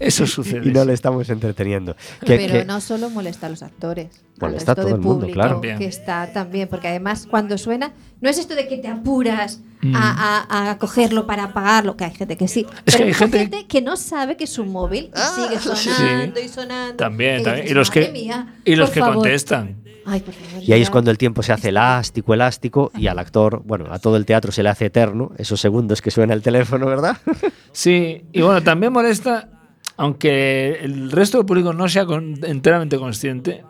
Eso 0.00 0.26
sucede. 0.26 0.68
y 0.68 0.72
no 0.72 0.84
le 0.84 0.92
estamos 0.92 1.28
entreteniendo. 1.30 1.94
Que- 2.24 2.36
Pero 2.36 2.52
que- 2.52 2.64
no 2.64 2.80
solo 2.80 3.10
molesta 3.10 3.46
a 3.46 3.50
los 3.50 3.62
actores, 3.62 4.08
Molesta 4.40 4.42
a 4.42 4.46
al 4.46 4.52
resto 4.54 4.74
todo 4.74 4.86
del 4.86 4.94
el 4.96 5.00
mundo, 5.00 5.20
público 5.20 5.34
claro. 5.34 5.60
Que 5.60 5.84
está 5.86 6.32
también, 6.32 6.68
porque 6.68 6.88
además 6.88 7.26
cuando 7.30 7.56
suena, 7.58 7.92
no 8.20 8.28
es 8.30 8.38
esto 8.38 8.54
de 8.54 8.68
que 8.68 8.78
te 8.78 8.88
apuras 8.88 9.60
Mm. 9.82 9.96
a, 9.96 10.44
a- 10.50 10.70
a 10.72 10.78
cogerlo 10.78 11.26
para 11.26 11.44
apagarlo, 11.44 11.96
que 11.96 12.04
hay 12.04 12.10
gente 12.14 12.36
que 12.36 12.48
sí, 12.48 12.66
Es 12.84 12.96
que 12.96 13.02
pero 13.02 13.04
hay 13.06 13.14
gente- 13.14 13.66
que 13.66 13.80
no 13.80 13.96
sabe 13.96 14.36
que 14.36 14.46
su 14.46 14.66
móvil 14.66 15.10
sigue 15.34 15.58
sonando 15.58 16.38
y 16.38 16.48
sonando. 16.48 16.96
También, 16.96 17.40
Y 17.40 17.44
también. 17.44 17.62
dices, 17.64 17.70
Y 17.70 17.74
los 17.74 17.88
"Madre 17.88 18.06
que, 18.06 18.12
mía, 18.12 18.54
y 18.66 18.76
los 18.76 18.90
que 18.90 19.00
favor". 19.00 19.14
contestan. 19.14 19.76
Ay, 20.04 20.20
por 20.20 20.34
favor, 20.34 20.62
Y 20.62 20.72
ahí 20.74 20.82
es 20.82 20.90
cuando 20.90 21.10
el 21.10 21.16
tiempo 21.16 21.42
se 21.42 21.54
hace 21.54 21.70
elástico, 21.70 22.34
elástico, 22.34 22.90
y 22.94 23.06
al 23.06 23.18
actor, 23.18 23.62
bueno, 23.64 23.86
a 23.90 23.98
todo 23.98 24.16
el 24.18 24.26
teatro 24.26 24.52
se 24.52 24.62
le 24.62 24.68
hace 24.68 24.84
eterno, 24.86 25.32
esos 25.38 25.58
segundos 25.58 26.02
que 26.02 26.10
suena 26.10 26.34
el 26.34 26.42
teléfono, 26.42 26.84
¿verdad? 26.84 27.16
Sí, 27.72 28.24
y 28.32 28.42
bueno, 28.42 28.62
también 28.62 28.92
molesta, 28.92 29.48
aunque 29.96 30.78
el 30.82 31.10
resto 31.10 31.38
del 31.38 31.46
público 31.46 31.72
no 31.72 31.88
sea 31.88 32.04
con- 32.04 32.38
enteramente 32.44 32.98
consciente, 32.98 33.64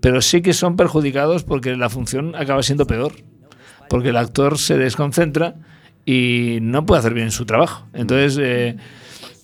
pero 0.00 0.22
sí 0.22 0.40
que 0.40 0.52
son 0.54 0.76
perjudicados 0.76 1.44
porque 1.44 1.76
la 1.76 1.90
función 1.90 2.34
acaba 2.34 2.62
siendo 2.62 2.86
peor. 2.86 3.12
Porque 3.90 4.10
el 4.10 4.16
actor 4.16 4.56
se 4.56 4.78
desconcentra 4.78 5.56
y 6.06 6.60
no 6.62 6.86
puede 6.86 7.00
hacer 7.00 7.12
bien 7.12 7.32
su 7.32 7.44
trabajo. 7.44 7.86
Entonces, 7.92 8.38
eh, 8.40 8.76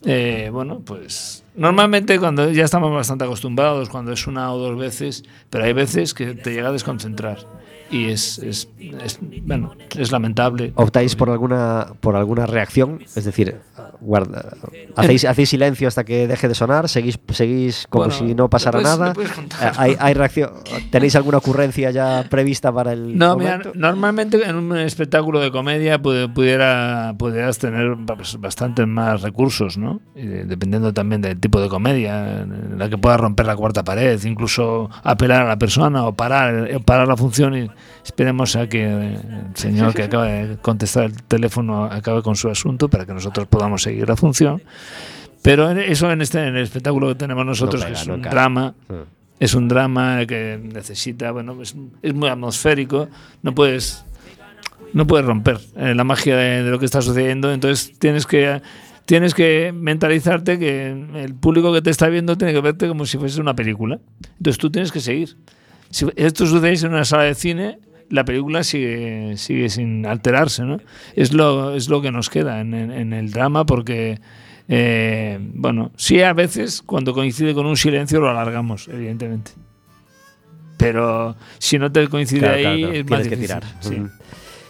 eh, 0.05 0.51
bueno, 0.53 0.83
pues 0.85 1.43
normalmente 1.57 2.19
cuando 2.21 2.49
ya 2.53 2.65
estamos 2.65 2.93
bastante 2.93 3.25
acostumbrados, 3.25 3.89
cuando 3.89 4.13
es 4.13 4.27
una 4.29 4.53
o 4.53 4.59
dos 4.59 4.79
veces, 4.79 5.25
pero 5.51 5.65
hay 5.65 5.73
veces 5.73 6.15
que 6.15 6.35
te 6.35 6.55
llega 6.55 6.69
a 6.69 6.73
desconcentrar. 6.73 7.39
Y 7.91 8.07
es, 8.07 8.39
es, 8.41 8.69
es- 9.05 9.19
bueno, 9.43 9.73
es 9.97 10.11
lamentable. 10.11 10.73
¿Optáis 10.75 11.15
por 11.15 11.31
alguna, 11.31 11.87
por 12.01 12.17
alguna 12.17 12.45
reacción? 12.47 13.01
Es 13.15 13.25
decir, 13.25 13.57
guarda, 14.01 14.57
¿hacéis, 14.97 15.25
¿hacéis 15.25 15.51
silencio 15.51 15.87
hasta 15.87 16.03
que 16.05 16.27
deje 16.27 16.49
de 16.49 16.55
sonar? 16.55 16.89
¿Seguís, 16.89 17.19
seguís 17.31 17.87
como 17.89 18.07
Bueno, 18.07 18.19
si 18.19 18.35
no 18.35 18.51
pasara 18.51 18.79
¿me 18.81 19.13
puedes- 19.15 19.31
nada? 19.39 19.69
Eh, 19.69 19.73
¿Hay, 19.77 19.97
hay 20.01 20.15
reacción? 20.15 20.51
¿Tenéis 20.91 21.15
alguna 21.15 21.39
ocurrencia 21.39 21.91
ya 21.93 22.25
prevista 22.29 22.73
para 22.73 22.93
el 22.93 23.17
No, 23.17 23.37
mira, 23.37 23.53
momento? 23.59 23.73
normalmente 23.77 24.43
en 24.45 24.57
un 24.57 24.77
espectáculo 24.79 25.39
de 25.41 25.53
comedia 25.53 26.03
pu- 26.03 26.33
pudiera, 26.33 27.15
pudieras 27.17 27.59
tener 27.59 27.97
pues, 28.17 28.39
bastantes 28.41 28.87
más 28.87 29.23
recursos, 29.23 29.79
¿no? 29.79 30.01
Dependiendo 30.15 30.93
también 30.93 31.21
del 31.23 31.39
tipo 31.39 31.61
de 31.61 31.69
comedia, 31.69 32.43
en 32.43 32.79
la 32.79 32.89
que 32.89 32.99
puedas 32.99 33.21
romper 33.21 33.47
la 33.47 33.55
cuarta 33.57 33.85
pared, 33.85 34.21
incluso 34.25 34.91
apelar 35.05 35.43
a 35.43 35.49
la 35.49 35.59
persona 35.59 36.05
o 36.05 36.15
parar, 36.15 36.69
eh, 36.71 36.81
parar 36.85 37.07
la 37.07 37.17
función 37.17 37.57
y 37.57 37.71
esperemos 38.05 38.57
a 38.57 38.69
que 38.69 38.85
el 38.85 39.19
señor 39.55 39.95
que 39.95 40.05
acaba 40.05 40.27
de 40.27 40.57
contestar 40.59 41.05
el 41.05 41.23
teléfono 41.23 41.85
acabe 41.85 42.23
con 42.23 42.37
su 42.37 42.49
asunto 42.49 42.89
para 42.89 43.07
que 43.07 43.13
nosotros 43.15 43.47
podamos 43.47 43.83
seguir 43.83 44.09
la 44.09 44.17
función. 44.17 44.63
Pero 45.43 45.71
eso 45.71 46.11
en 46.11 46.23
este 46.23 46.41
en 46.41 46.57
el 46.57 46.63
espectáculo 46.63 47.09
que 47.09 47.15
tenemos 47.15 47.47
nosotros, 47.47 47.83
pega, 47.85 47.95
que 47.95 48.01
es 48.01 48.09
no 48.09 48.15
un 48.15 48.23
drama, 48.23 48.75
Mm. 48.89 48.95
es 49.39 49.55
un 49.55 49.69
drama 49.69 50.27
que 50.27 50.59
necesita, 50.63 51.31
bueno, 51.31 51.61
es, 51.63 51.77
es 52.03 52.15
muy 52.15 52.29
atmosférico, 52.29 53.09
no 53.43 53.55
puedes 53.55 54.05
no 54.93 55.07
puedes 55.07 55.27
romper 55.27 55.59
eh, 55.77 55.95
la 55.95 56.05
magia 56.05 56.37
de, 56.37 56.63
de 56.63 56.71
lo 56.71 56.79
que 56.79 56.87
está 56.87 57.03
sucediendo, 57.03 57.53
entonces 57.53 57.99
tienes 57.99 58.27
que 58.27 58.61
tienes 59.05 59.35
que 59.35 59.73
mentalizarte 59.73 60.59
que 60.59 60.89
el 61.15 61.35
público 61.35 61.73
que 61.73 61.81
te 61.81 61.91
está 61.91 62.09
viendo 62.09 62.37
tiene 62.37 62.53
que 62.53 62.61
verte 62.61 62.89
como 62.89 63.07
si 63.07 63.19
fuese 63.19 63.41
una 63.41 63.55
película. 63.55 64.01
Entonces 64.39 64.59
tú 64.59 64.69
tienes 64.71 64.91
que 64.91 65.01
seguir. 65.01 65.37
Si 65.91 66.07
esto 66.17 66.47
sucede 66.47 66.75
en 66.87 66.93
una 66.93 67.05
sala 67.05 67.25
de 67.25 67.35
cine, 67.35 67.79
la 68.11 68.25
película 68.25 68.63
sigue, 68.65 69.35
sigue 69.37 69.69
sin 69.71 70.07
alterarse, 70.07 70.63
¿no? 70.63 70.79
Es 71.15 71.33
lo, 71.33 71.75
es 71.75 71.89
lo 71.89 72.01
que 72.03 72.11
nos 72.13 72.31
queda 72.31 72.61
en, 72.61 72.75
en- 72.75 72.91
en 72.93 73.13
el 73.13 73.31
drama 73.33 73.65
porque, 73.67 74.21
eh, 74.69 75.39
bueno, 75.55 75.91
sí 75.97 76.21
a 76.23 76.33
veces 76.33 76.83
cuando 76.83 77.13
coincide 77.15 77.55
con 77.55 77.67
un 77.67 77.77
silencio 77.77 78.21
lo 78.21 78.31
alargamos, 78.31 78.89
evidentemente. 78.89 79.53
Pero 80.77 81.37
si 81.59 81.79
no 81.79 81.91
te 81.91 82.07
coincide 82.09 82.41
Claro, 82.41 82.55
ahí, 82.57 82.63
claro, 82.63 82.79
claro. 82.79 82.93
es 82.95 83.11
más 83.11 83.21
Tienes 83.23 83.29
que 83.29 83.37
tirar. 83.45 83.65
sí. 83.81 84.03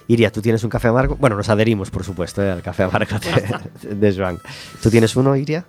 Iria, 0.09 0.31
¿tú 0.31 0.41
tienes 0.41 0.63
un 0.63 0.71
café 0.71 0.87
amargo? 0.87 1.17
Bueno, 1.17 1.35
nos 1.37 1.49
adherimos, 1.49 1.91
por 1.91 2.05
supuesto, 2.05 2.41
eh, 2.41 2.51
al 2.53 2.63
café 2.63 2.85
amargo 2.85 3.17
de, 3.83 3.95
de 3.97 4.15
Joan. 4.17 4.39
¿Tú 4.81 4.89
tienes 4.89 5.17
uno, 5.17 5.35
Iria? 5.35 5.67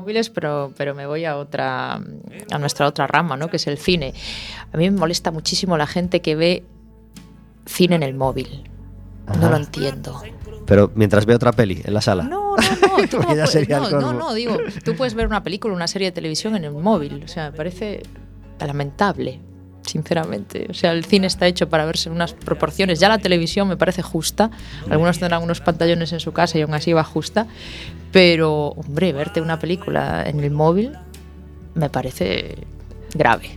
Móviles, 0.00 0.30
pero, 0.30 0.72
pero 0.76 0.94
me 0.94 1.06
voy 1.06 1.24
a 1.24 1.36
otra, 1.36 1.94
a 1.94 2.58
nuestra 2.58 2.86
otra 2.86 3.06
rama, 3.06 3.36
¿no? 3.36 3.48
Que 3.48 3.56
es 3.56 3.66
el 3.66 3.78
cine. 3.78 4.14
A 4.72 4.76
mí 4.76 4.90
me 4.90 4.96
molesta 4.96 5.30
muchísimo 5.30 5.76
la 5.76 5.86
gente 5.86 6.20
que 6.20 6.34
ve 6.34 6.64
cine 7.66 7.96
en 7.96 8.02
el 8.02 8.14
móvil. 8.14 8.68
No 9.38 9.48
lo 9.48 9.56
entiendo. 9.56 10.20
Pero 10.66 10.90
mientras 10.94 11.26
ve 11.26 11.34
otra 11.34 11.52
peli 11.52 11.82
en 11.84 11.94
la 11.94 12.00
sala. 12.00 12.24
No, 12.24 12.56
no, 12.56 12.98
no, 12.98 13.08
tú 13.10 13.20
no, 14.00 14.12
no, 14.12 14.34
digo, 14.34 14.56
tú 14.84 14.94
puedes 14.96 15.14
ver 15.14 15.26
una 15.26 15.42
película, 15.42 15.74
una 15.74 15.88
serie 15.88 16.08
de 16.08 16.12
televisión 16.12 16.56
en 16.56 16.64
el 16.64 16.72
móvil. 16.72 17.22
O 17.24 17.28
sea, 17.28 17.50
me 17.50 17.56
parece 17.56 18.02
lamentable, 18.58 19.40
sinceramente. 19.86 20.66
O 20.70 20.74
sea, 20.74 20.92
el 20.92 21.04
cine 21.04 21.26
está 21.26 21.46
hecho 21.46 21.68
para 21.68 21.84
verse 21.84 22.08
en 22.08 22.14
unas 22.14 22.32
proporciones. 22.34 23.00
Ya 23.00 23.08
la 23.08 23.18
televisión 23.18 23.68
me 23.68 23.76
parece 23.76 24.02
justa. 24.02 24.50
Algunos 24.90 25.18
tendrán 25.18 25.42
unos 25.42 25.60
pantallones 25.60 26.12
en 26.12 26.20
su 26.20 26.32
casa 26.32 26.58
y 26.58 26.62
aún 26.62 26.74
así 26.74 26.92
va 26.92 27.04
justa. 27.04 27.46
Pero, 28.12 28.68
hombre, 28.68 29.12
verte 29.12 29.40
una 29.40 29.58
película 29.58 30.24
en 30.28 30.40
el 30.40 30.50
móvil 30.50 30.92
me 31.74 31.88
parece 31.90 32.56
grave. 33.14 33.50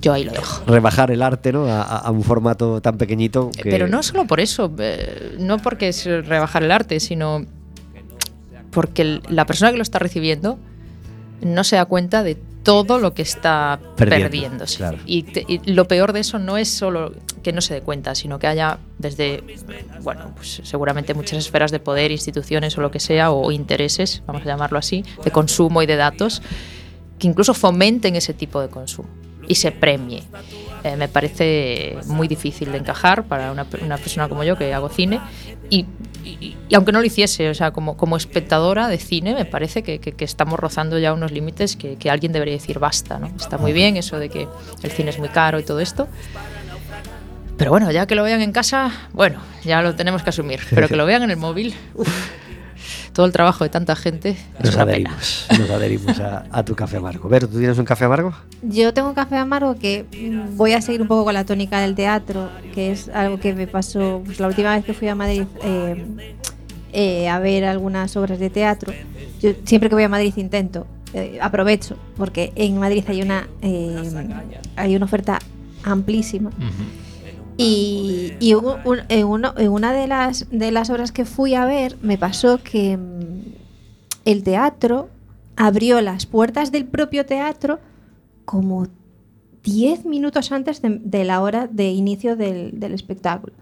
Yo 0.00 0.12
ahí 0.12 0.24
lo 0.24 0.32
dejo. 0.32 0.64
Rebajar 0.66 1.10
el 1.12 1.22
arte, 1.22 1.52
¿no? 1.52 1.66
A, 1.68 2.10
un 2.10 2.22
formato 2.24 2.80
tan 2.80 2.98
pequeñito. 2.98 3.50
que- 3.52 3.70
Pero 3.70 3.86
no 3.86 4.02
solo 4.02 4.26
por 4.26 4.40
eso, 4.40 4.72
eh, 4.78 5.36
no 5.38 5.58
porque 5.58 5.88
es 5.88 6.04
rebajar 6.04 6.64
el 6.64 6.72
arte, 6.72 6.98
sino 6.98 7.44
porque 8.70 9.02
el- 9.02 9.22
la 9.28 9.46
persona 9.46 9.70
que 9.70 9.76
lo 9.76 9.82
está 9.82 9.98
recibiendo 9.98 10.58
no 11.40 11.62
se 11.64 11.76
da 11.76 11.84
cuenta 11.84 12.22
de 12.22 12.36
todo 12.62 12.98
lo 12.98 13.12
que 13.14 13.22
está 13.22 13.78
Perdiendo, 13.96 14.24
perdiéndose. 14.30 14.76
claro. 14.78 14.98
Y, 15.06 15.22
te- 15.24 15.44
y 15.48 15.58
lo 15.72 15.86
peor 15.88 16.12
de 16.12 16.20
eso 16.20 16.38
no 16.38 16.56
es 16.56 16.68
solo 16.68 17.12
que 17.42 17.52
no 17.52 17.60
se 17.60 17.74
dé 17.74 17.80
cuenta, 17.82 18.14
sino 18.14 18.38
que 18.38 18.46
haya 18.46 18.78
desde, 18.98 19.42
bueno, 20.02 20.32
pues 20.36 20.60
seguramente 20.64 21.12
muchas 21.14 21.38
esferas 21.38 21.70
de 21.72 21.80
poder, 21.80 22.12
instituciones 22.12 22.78
o 22.78 22.80
lo 22.80 22.90
que 22.90 23.00
sea, 23.00 23.32
o 23.32 23.50
intereses, 23.50 24.22
vamos 24.26 24.42
a 24.42 24.44
llamarlo 24.44 24.78
así, 24.78 25.04
de 25.24 25.30
consumo 25.32 25.82
y 25.82 25.86
de 25.86 25.96
datos, 25.96 26.40
que 27.18 27.26
incluso 27.26 27.52
fomenten 27.54 28.14
ese 28.16 28.32
tipo 28.34 28.60
de 28.60 28.68
consumo 28.68 29.08
y 29.48 29.54
se 29.56 29.72
premie. 29.72 30.22
Eh, 30.84 30.96
me 30.96 31.08
parece 31.08 31.96
muy 32.06 32.26
difícil 32.28 32.72
de 32.72 32.78
encajar 32.78 33.24
para 33.24 33.52
una, 33.52 33.66
una 33.84 33.96
persona 33.98 34.28
como 34.28 34.42
yo 34.44 34.56
que 34.56 34.74
hago 34.74 34.88
cine 34.88 35.20
y, 35.70 35.86
y- 36.24 36.56
y 36.68 36.74
aunque 36.74 36.90
no 36.92 36.98
lo 37.00 37.04
hiciese, 37.06 37.48
o 37.50 37.54
sea, 37.54 37.70
como, 37.70 37.96
como 37.96 38.16
espectadora 38.16 38.88
de 38.88 38.98
cine 38.98 39.34
me 39.34 39.44
parece 39.44 39.82
que, 39.82 40.00
que- 40.00 40.12
que 40.12 40.24
estamos 40.24 40.58
rozando 40.58 40.98
ya 40.98 41.12
unos 41.12 41.30
límites 41.30 41.76
que, 41.76 41.96
que 41.96 42.10
alguien 42.10 42.32
debería 42.32 42.54
decir 42.54 42.78
basta, 42.80 43.18
¿no? 43.18 43.28
Está 43.28 43.58
muy 43.58 43.72
bien 43.72 43.96
eso 43.96 44.18
de 44.18 44.28
que 44.28 44.48
el 44.82 44.90
cine 44.90 45.10
es 45.10 45.18
muy 45.18 45.28
caro 45.28 45.60
y 45.60 45.62
todo 45.62 45.78
esto. 45.80 46.08
Pero 47.56 47.70
bueno, 47.70 47.90
ya 47.92 48.06
que 48.06 48.14
lo 48.16 48.24
vean 48.24 48.40
en 48.42 48.50
casa, 48.50 48.90
bueno, 49.12 49.40
ya 49.64 49.82
lo 49.82 49.94
tenemos 49.94 50.22
que 50.24 50.30
asumir. 50.30 50.60
Pero 50.70 50.88
que 50.88 50.96
lo 50.96 51.06
vean 51.06 51.22
en 51.22 51.30
el 51.30 51.36
móvil, 51.36 51.74
uf, 51.94 52.08
todo 53.12 53.26
el 53.26 53.32
trabajo 53.32 53.64
de 53.64 53.70
tanta 53.70 53.94
gente 53.94 54.36
Nos 54.62 54.76
adherimos, 54.76 55.46
nos 55.58 55.70
adherimos 55.70 56.18
a, 56.20 56.44
a 56.50 56.64
tu 56.64 56.74
café 56.74 56.96
amargo. 56.96 57.28
Ver, 57.28 57.46
¿tú 57.46 57.58
tienes 57.58 57.78
un 57.78 57.84
café 57.84 58.04
amargo? 58.04 58.32
Yo 58.62 58.94
tengo 58.94 59.08
un 59.08 59.14
café 59.14 59.36
amargo 59.36 59.76
que 59.78 60.06
voy 60.56 60.72
a 60.72 60.80
seguir 60.80 61.02
un 61.02 61.08
poco 61.08 61.24
con 61.24 61.34
la 61.34 61.44
tónica 61.44 61.80
del 61.80 61.94
teatro, 61.94 62.48
que 62.74 62.92
es 62.92 63.08
algo 63.08 63.38
que 63.38 63.54
me 63.54 63.66
pasó 63.66 64.22
pues, 64.24 64.40
la 64.40 64.48
última 64.48 64.74
vez 64.74 64.84
que 64.84 64.94
fui 64.94 65.08
a 65.08 65.14
Madrid 65.14 65.44
eh, 65.62 66.04
eh, 66.92 67.28
a 67.28 67.38
ver 67.38 67.64
algunas 67.64 68.16
obras 68.16 68.38
de 68.38 68.50
teatro. 68.50 68.92
Yo 69.40 69.52
siempre 69.64 69.88
que 69.88 69.94
voy 69.94 70.04
a 70.04 70.08
Madrid 70.08 70.32
intento, 70.36 70.86
eh, 71.14 71.38
aprovecho, 71.40 71.96
porque 72.16 72.52
en 72.54 72.78
Madrid 72.78 73.04
hay 73.08 73.22
una, 73.22 73.48
eh, 73.60 74.02
hay 74.76 74.96
una 74.96 75.06
oferta 75.06 75.38
amplísima. 75.82 76.50
Y, 77.56 78.32
y 78.40 78.54
hubo 78.54 78.78
un- 78.84 79.00
en, 79.08 79.26
uno- 79.26 79.54
en 79.56 79.70
una 79.70 79.92
de 79.92 80.06
las, 80.06 80.46
de 80.50 80.70
las 80.72 80.90
obras 80.90 81.12
que 81.12 81.24
fui 81.24 81.54
a 81.54 81.64
ver 81.66 81.96
me 82.02 82.16
pasó 82.18 82.58
que 82.62 82.96
mm, 82.96 83.42
el 84.24 84.42
teatro 84.42 85.08
abrió 85.56 86.00
las 86.00 86.26
puertas 86.26 86.72
del 86.72 86.86
propio 86.86 87.26
teatro 87.26 87.78
como 88.44 88.86
10 89.64 90.06
minutos 90.06 90.50
antes 90.50 90.80
de, 90.82 90.98
de 91.02 91.24
la 91.24 91.40
hora 91.42 91.66
de 91.66 91.90
inicio 91.90 92.36
del, 92.36 92.80
del 92.80 92.94
espectáculo. 92.94 93.52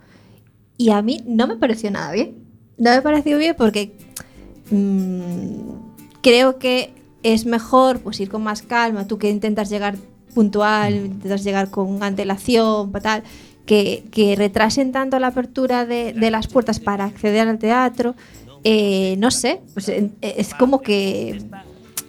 Y 0.79 0.91
a 0.91 1.03
mí 1.03 1.21
no 1.27 1.47
me 1.47 1.57
pareció 1.57 1.91
nada 1.91 2.13
bien. 2.13 2.37
No 2.79 2.91
me 2.91 3.03
pareció 3.03 3.37
bien 3.37 3.55
porque 3.59 3.93
mm, 4.71 5.73
creo 6.23 6.59
que 6.59 6.93
es 7.23 7.45
mejor 7.45 8.01
pues 8.01 8.19
ir 8.21 8.31
con 8.31 8.43
más 8.43 8.63
calma, 8.63 9.07
tú 9.07 9.19
que 9.19 9.29
intentas 9.29 9.69
llegar 9.69 9.97
puntual, 10.35 10.95
intentas 10.95 11.43
llegar 11.45 11.71
con 11.71 12.03
antelación, 12.03 12.93
tal, 12.93 13.25
que, 13.71 14.03
que 14.11 14.35
retrasen 14.35 14.91
tanto 14.91 15.21
la 15.21 15.29
apertura 15.29 15.87
de, 15.87 16.13
de 16.13 16.33
las 16.33 16.49
puertas 16.49 16.81
para 16.81 17.05
acceder 17.05 17.47
al 17.47 17.61
teatro. 17.61 18.17
Eh, 18.65 19.15
no 19.19 19.31
sé, 19.31 19.61
pues, 19.75 19.89
es 19.89 20.55
como 20.55 20.81
que 20.83 21.41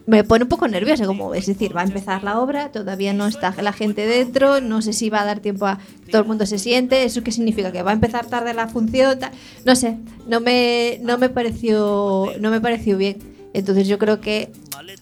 me 0.07 0.23
pone 0.23 0.45
un 0.45 0.49
poco 0.49 0.67
nerviosa, 0.67 1.05
como 1.05 1.35
es 1.35 1.45
decir, 1.45 1.77
va 1.77 1.81
a 1.81 1.83
empezar 1.83 2.23
la 2.23 2.39
obra, 2.39 2.71
todavía 2.71 3.13
no 3.13 3.27
está 3.27 3.53
la 3.61 3.73
gente 3.73 4.07
dentro, 4.07 4.59
no 4.59 4.81
sé 4.81 4.91
si 4.91 5.11
va 5.11 5.21
a 5.21 5.25
dar 5.25 5.39
tiempo 5.39 5.67
a 5.67 5.77
que 6.03 6.11
todo 6.11 6.23
el 6.23 6.27
mundo 6.27 6.47
se 6.47 6.57
siente, 6.57 7.03
eso 7.03 7.21
qué 7.21 7.31
significa 7.31 7.71
que 7.71 7.83
va 7.83 7.91
a 7.91 7.93
empezar 7.93 8.25
tarde 8.25 8.55
la 8.55 8.67
función, 8.67 9.19
tal? 9.19 9.31
no 9.63 9.75
sé, 9.75 9.99
no 10.25 10.39
me 10.39 10.97
no 11.03 11.19
me 11.19 11.29
pareció 11.29 12.33
no 12.39 12.49
me 12.49 12.59
pareció 12.59 12.97
bien. 12.97 13.19
Entonces 13.53 13.87
yo 13.87 13.99
creo 13.99 14.19
que 14.19 14.51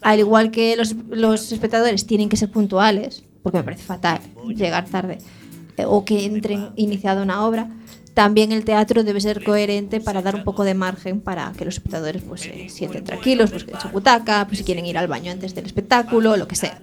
al 0.02 0.18
igual 0.18 0.50
que 0.50 0.76
los, 0.76 0.94
los 1.08 1.52
espectadores 1.52 2.06
tienen 2.06 2.28
que 2.28 2.36
ser 2.36 2.50
puntuales, 2.50 3.24
porque 3.42 3.56
me 3.56 3.64
parece 3.64 3.84
fatal 3.84 4.20
llegar 4.54 4.84
tarde 4.84 5.20
o 5.86 6.04
que 6.04 6.24
entren 6.24 6.70
iniciada 6.76 7.22
una 7.22 7.44
obra, 7.44 7.68
también 8.14 8.52
el 8.52 8.64
teatro 8.64 9.04
debe 9.04 9.20
ser 9.20 9.44
coherente 9.44 10.00
para 10.00 10.22
dar 10.22 10.34
un 10.34 10.44
poco 10.44 10.64
de 10.64 10.74
margen 10.74 11.20
para 11.20 11.52
que 11.52 11.64
los 11.64 11.74
espectadores 11.74 12.22
pues 12.22 12.42
se 12.42 12.68
sienten 12.68 13.04
tranquilos, 13.04 13.52
busquen 13.52 13.80
su 13.80 13.88
butaca, 13.88 14.46
pues 14.46 14.58
si 14.58 14.64
quieren 14.64 14.84
ir 14.86 14.98
al 14.98 15.08
baño 15.08 15.30
antes 15.30 15.54
del 15.54 15.66
espectáculo, 15.66 16.36
lo 16.36 16.48
que 16.48 16.56
sea. 16.56 16.80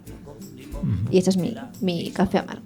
Y 1.11 1.17
este 1.17 1.31
es 1.31 1.37
mi, 1.37 1.55
mi 1.81 2.11
café 2.11 2.39
amargo. 2.39 2.63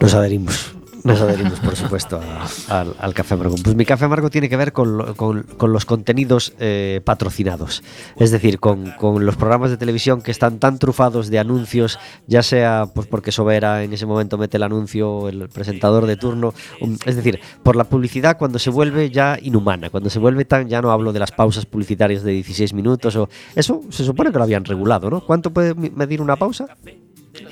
Nos 0.00 0.14
adherimos. 0.14 0.74
Nos 1.04 1.20
adherimos, 1.20 1.58
por 1.58 1.74
supuesto, 1.74 2.20
al, 2.68 3.14
café 3.14 3.34
amargo. 3.34 3.56
Pues 3.62 3.74
mi 3.74 3.84
café 3.84 4.04
amargo 4.04 4.30
tiene 4.30 4.48
que 4.48 4.56
ver 4.56 4.72
con, 4.72 5.14
con- 5.14 5.72
los 5.72 5.84
contenidos 5.84 6.52
eh, 6.60 7.00
patrocinados. 7.04 7.82
Es 8.16 8.30
decir, 8.30 8.60
con, 8.60 8.92
con 8.92 9.26
los 9.26 9.36
programas 9.36 9.70
de 9.70 9.76
televisión 9.76 10.22
que 10.22 10.30
están 10.30 10.58
tan 10.60 10.78
trufados 10.78 11.28
de 11.28 11.40
anuncios, 11.40 11.98
ya 12.28 12.42
sea 12.44 12.86
pues 12.94 13.08
porque 13.08 13.32
Sobera 13.32 13.82
en 13.82 13.92
ese 13.92 14.06
momento 14.06 14.38
mete 14.38 14.58
el 14.58 14.62
anuncio, 14.62 15.28
el 15.28 15.48
presentador 15.48 16.06
de 16.06 16.16
turno. 16.16 16.54
um, 16.80 16.96
Es 17.04 17.16
decir, 17.16 17.40
por 17.64 17.74
la 17.74 17.84
publicidad 17.84 18.38
cuando 18.38 18.58
se 18.60 18.70
vuelve 18.70 19.10
ya 19.10 19.38
inhumana, 19.42 19.90
cuando 19.90 20.08
se 20.08 20.20
vuelve 20.20 20.44
tan, 20.44 20.68
ya 20.68 20.80
no 20.82 20.92
hablo 20.92 21.12
de 21.12 21.18
las 21.18 21.32
pausas 21.32 21.66
publicitarias 21.66 22.22
de 22.22 22.30
16 22.32 22.74
minutos, 22.74 23.16
o 23.16 23.28
eso 23.56 23.82
se 23.90 24.04
supone 24.04 24.30
que 24.30 24.38
lo 24.38 24.44
habían 24.44 24.64
regulado, 24.64 25.10
¿no? 25.10 25.20
¿Cuánto 25.24 25.50
puede 25.50 25.74
medir 25.74 26.22
una 26.22 26.36
pausa? 26.36 26.66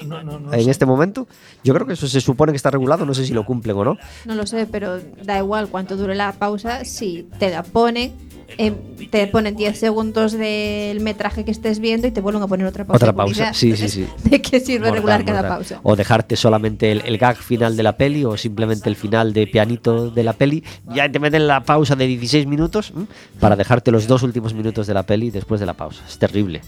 No, 0.06 0.22
no, 0.22 0.38
no 0.40 0.52
en 0.52 0.64
sé. 0.64 0.70
este 0.70 0.86
momento. 0.86 1.26
Yo 1.64 1.74
creo 1.74 1.86
que 1.86 1.92
eso 1.94 2.06
se 2.08 2.20
supone 2.20 2.52
que 2.52 2.56
está 2.56 2.70
regulado, 2.70 3.04
no 3.06 3.14
sé 3.14 3.24
si 3.26 3.32
lo 3.32 3.44
cumplen 3.44 3.76
o 3.76 3.84
no. 3.84 3.98
No 4.24 4.34
lo 4.34 4.46
sé, 4.46 4.66
pero 4.66 4.98
da 5.24 5.38
igual 5.38 5.68
cuánto 5.68 5.96
dure 5.96 6.14
la 6.14 6.32
pausa, 6.32 6.84
si 6.84 7.26
te 7.38 7.50
la 7.50 7.62
ponen, 7.62 8.12
em, 8.58 8.74
te 9.10 9.26
ponen 9.28 9.54
10 9.56 9.78
segundos 9.78 10.32
del 10.32 11.00
metraje 11.00 11.44
que 11.44 11.50
estés 11.52 11.78
viendo 11.78 12.06
y 12.06 12.10
te 12.10 12.20
vuelven 12.20 12.42
a 12.42 12.46
poner 12.48 12.66
otra 12.66 12.84
pausa. 12.84 12.96
Otra 13.04 13.12
pausa, 13.12 13.54
sí, 13.54 13.76
sí, 13.76 13.88
sí. 13.88 14.06
¿De 14.24 14.42
qué 14.42 14.58
sirve 14.60 14.86
Mortal, 14.88 14.94
regular 14.96 15.24
cada 15.24 15.38
mortal. 15.42 15.56
pausa? 15.58 15.80
O 15.84 15.94
dejarte 15.96 16.36
solamente 16.36 16.90
el, 16.92 17.02
el 17.04 17.16
gag 17.18 17.36
final 17.36 17.76
de 17.76 17.82
la 17.84 17.96
peli 17.96 18.24
o 18.24 18.36
simplemente 18.36 18.88
el 18.88 18.96
final 18.96 19.32
de 19.32 19.46
pianito 19.46 20.10
de 20.10 20.22
la 20.24 20.32
peli. 20.32 20.64
Ya 20.94 21.10
te 21.10 21.18
meten 21.20 21.46
la 21.46 21.62
pausa 21.64 21.94
de 21.94 22.06
16 22.06 22.46
minutos 22.46 22.92
¿m? 22.96 23.06
para 23.38 23.54
dejarte 23.56 23.90
los 23.92 24.06
dos 24.08 24.22
últimos 24.24 24.52
minutos 24.54 24.86
de 24.86 24.94
la 24.94 25.04
peli 25.04 25.30
después 25.30 25.60
de 25.60 25.66
la 25.66 25.74
pausa. 25.74 26.02
Es 26.08 26.18
terrible. 26.18 26.60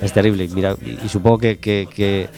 Es 0.00 0.12
terrible. 0.12 0.48
Mira, 0.48 0.74
y, 0.84 1.04
y 1.04 1.08
supongo 1.08 1.38
que, 1.38 1.58
que- 1.58 1.88
que 1.94 2.28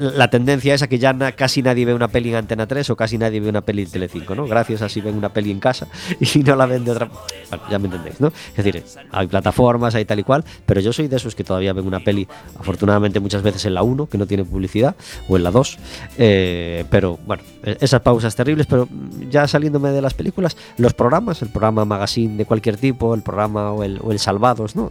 la 0.00 0.28
tendencia 0.30 0.72
es 0.74 0.82
a 0.82 0.88
que 0.88 0.98
ya 0.98 1.14
casi 1.32 1.62
nadie 1.62 1.84
ve 1.84 1.92
una 1.92 2.08
peli 2.08 2.30
en 2.30 2.36
Antena 2.36 2.66
3 2.66 2.88
o 2.88 2.96
casi 2.96 3.18
nadie 3.18 3.38
ve 3.38 3.50
una 3.50 3.60
peli 3.60 3.82
en 3.82 3.90
Telecinco, 3.90 4.34
¿no? 4.34 4.46
Gracias 4.46 4.80
a 4.80 4.88
si 4.88 5.02
ven 5.02 5.14
una 5.14 5.30
peli 5.30 5.50
en 5.50 5.60
casa 5.60 5.86
y 6.20 6.38
no 6.38 6.56
la 6.56 6.64
ven 6.64 6.84
de 6.84 6.92
otra... 6.92 7.10
Bueno, 7.50 7.64
ya 7.70 7.78
me 7.78 7.86
entendéis, 7.86 8.18
¿no? 8.18 8.28
Es 8.56 8.64
decir, 8.64 8.82
hay 9.10 9.26
plataformas, 9.26 9.94
hay 9.94 10.06
tal 10.06 10.18
y 10.18 10.22
cual, 10.24 10.42
pero 10.64 10.80
yo 10.80 10.92
soy 10.92 11.06
de 11.06 11.16
esos 11.16 11.34
que 11.34 11.44
todavía 11.44 11.74
ven 11.74 11.86
una 11.86 12.00
peli, 12.00 12.26
afortunadamente 12.58 13.20
muchas 13.20 13.42
veces 13.42 13.66
en 13.66 13.74
la 13.74 13.82
1, 13.82 14.06
que 14.06 14.16
no 14.16 14.26
tiene 14.26 14.44
publicidad, 14.44 14.96
o 15.28 15.36
en 15.36 15.42
la 15.42 15.50
2, 15.50 15.78
eh, 16.16 16.84
pero 16.90 17.18
bueno, 17.26 17.42
e- 17.62 17.76
esas 17.80 18.00
pausas 18.00 18.34
terribles, 18.34 18.66
pero 18.66 18.88
ya 19.28 19.46
saliéndome 19.46 19.90
de 19.90 20.00
las 20.00 20.14
películas, 20.14 20.56
los 20.78 20.94
programas, 20.94 21.42
el 21.42 21.50
programa 21.50 21.84
magazine 21.84 22.36
de 22.38 22.46
cualquier 22.46 22.78
tipo, 22.78 23.14
el 23.14 23.22
programa 23.22 23.72
o 23.72 23.84
el, 23.84 23.98
o 24.02 24.12
el 24.12 24.18
Salvados, 24.18 24.76
¿no? 24.76 24.90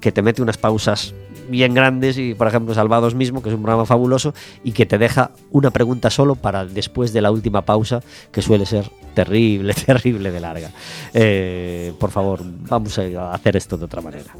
Que 0.00 0.10
te 0.10 0.22
mete 0.22 0.42
unas 0.42 0.56
pausas 0.58 1.14
bien 1.48 1.74
grandes 1.74 2.18
y 2.18 2.34
por 2.34 2.46
ejemplo 2.46 2.74
Salvados 2.74 3.14
mismo, 3.14 3.42
que 3.42 3.48
es 3.48 3.54
un 3.54 3.62
programa 3.62 3.86
fabuloso, 3.86 4.34
y 4.62 4.72
que 4.72 4.86
te 4.86 4.98
deja 4.98 5.32
una 5.50 5.70
pregunta 5.70 6.10
solo 6.10 6.34
para 6.34 6.64
después 6.64 7.12
de 7.12 7.20
la 7.20 7.30
última 7.30 7.62
pausa, 7.62 8.02
que 8.32 8.42
suele 8.42 8.66
ser 8.66 8.90
terrible, 9.14 9.74
terrible 9.86 10.30
de 10.30 10.40
larga. 10.40 10.70
Eh, 11.12 11.92
por 11.98 12.10
favor, 12.10 12.40
vamos 12.42 12.98
a 12.98 13.32
hacer 13.32 13.56
esto 13.56 13.76
de 13.76 13.84
otra 13.84 14.00
manera. 14.00 14.34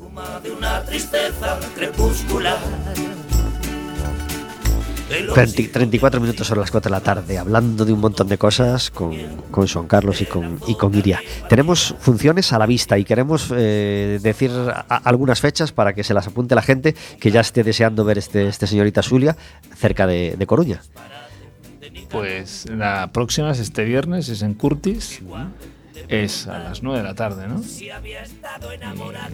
30 5.08 5.72
34 5.72 6.20
minutos 6.20 6.46
sobre 6.46 6.60
las 6.60 6.70
4 6.70 6.90
de 6.90 6.92
la 6.92 7.00
tarde, 7.00 7.38
hablando 7.38 7.84
de 7.84 7.92
un 7.92 8.00
montón 8.00 8.28
de 8.28 8.36
cosas 8.36 8.90
con, 8.90 9.16
con 9.50 9.66
Juan 9.66 9.86
Carlos 9.86 10.20
y 10.20 10.26
con, 10.26 10.60
y 10.66 10.74
con 10.74 10.94
Iria. 10.94 11.20
Tenemos 11.48 11.94
funciones 11.98 12.52
a 12.52 12.58
la 12.58 12.66
vista 12.66 12.98
y 12.98 13.04
queremos 13.04 13.52
eh, 13.56 14.18
decir 14.22 14.50
algunas 14.88 15.40
fechas 15.40 15.72
para 15.72 15.94
que 15.94 16.04
se 16.04 16.14
las 16.14 16.26
apunte 16.26 16.54
la 16.54 16.62
gente 16.62 16.94
que 17.20 17.30
ya 17.30 17.40
esté 17.40 17.64
deseando 17.64 18.04
ver 18.04 18.18
este, 18.18 18.48
este 18.48 18.66
señorita 18.66 19.02
Zulia 19.02 19.36
cerca 19.76 20.06
de, 20.06 20.36
de 20.36 20.46
Coruña. 20.46 20.82
Pues 22.10 22.66
la 22.70 23.10
próxima 23.12 23.50
es 23.50 23.58
este 23.58 23.84
viernes, 23.84 24.28
es 24.28 24.42
en 24.42 24.54
Curtis. 24.54 25.20
Es 26.08 26.46
a 26.46 26.58
las 26.58 26.82
9 26.82 26.98
de 26.98 27.04
la 27.04 27.14
tarde, 27.14 27.46
¿no? 27.48 27.60
Y 27.60 27.88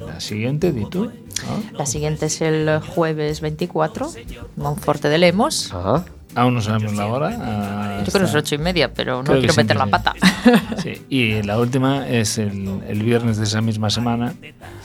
la 0.06 0.20
siguiente, 0.20 0.72
di 0.72 0.88
tú. 0.88 1.04
¿no? 1.06 1.78
La 1.78 1.86
siguiente 1.86 2.26
es 2.26 2.40
el 2.40 2.80
jueves 2.80 3.40
24, 3.40 4.10
Monforte 4.56 5.08
de 5.08 5.18
Lemos. 5.18 5.72
Ajá. 5.72 6.04
Aún 6.34 6.54
no 6.54 6.60
sabemos 6.60 6.94
la 6.94 7.06
hora. 7.06 7.36
ah, 7.40 8.02
Yo 8.04 8.10
creo 8.12 8.24
que 8.24 8.30
es 8.30 8.34
ocho 8.34 8.54
y 8.54 8.58
media, 8.58 8.92
pero 8.92 9.22
no 9.22 9.32
quiero 9.38 9.54
meter 9.54 9.76
la 9.76 9.86
pata. 9.86 10.14
Sí, 10.82 11.00
y 11.08 11.42
la 11.42 11.58
última 11.58 12.06
es 12.06 12.36
el, 12.36 12.80
el 12.86 13.02
viernes 13.02 13.38
de 13.38 13.44
esa 13.44 13.62
misma 13.62 13.88
semana. 13.88 14.34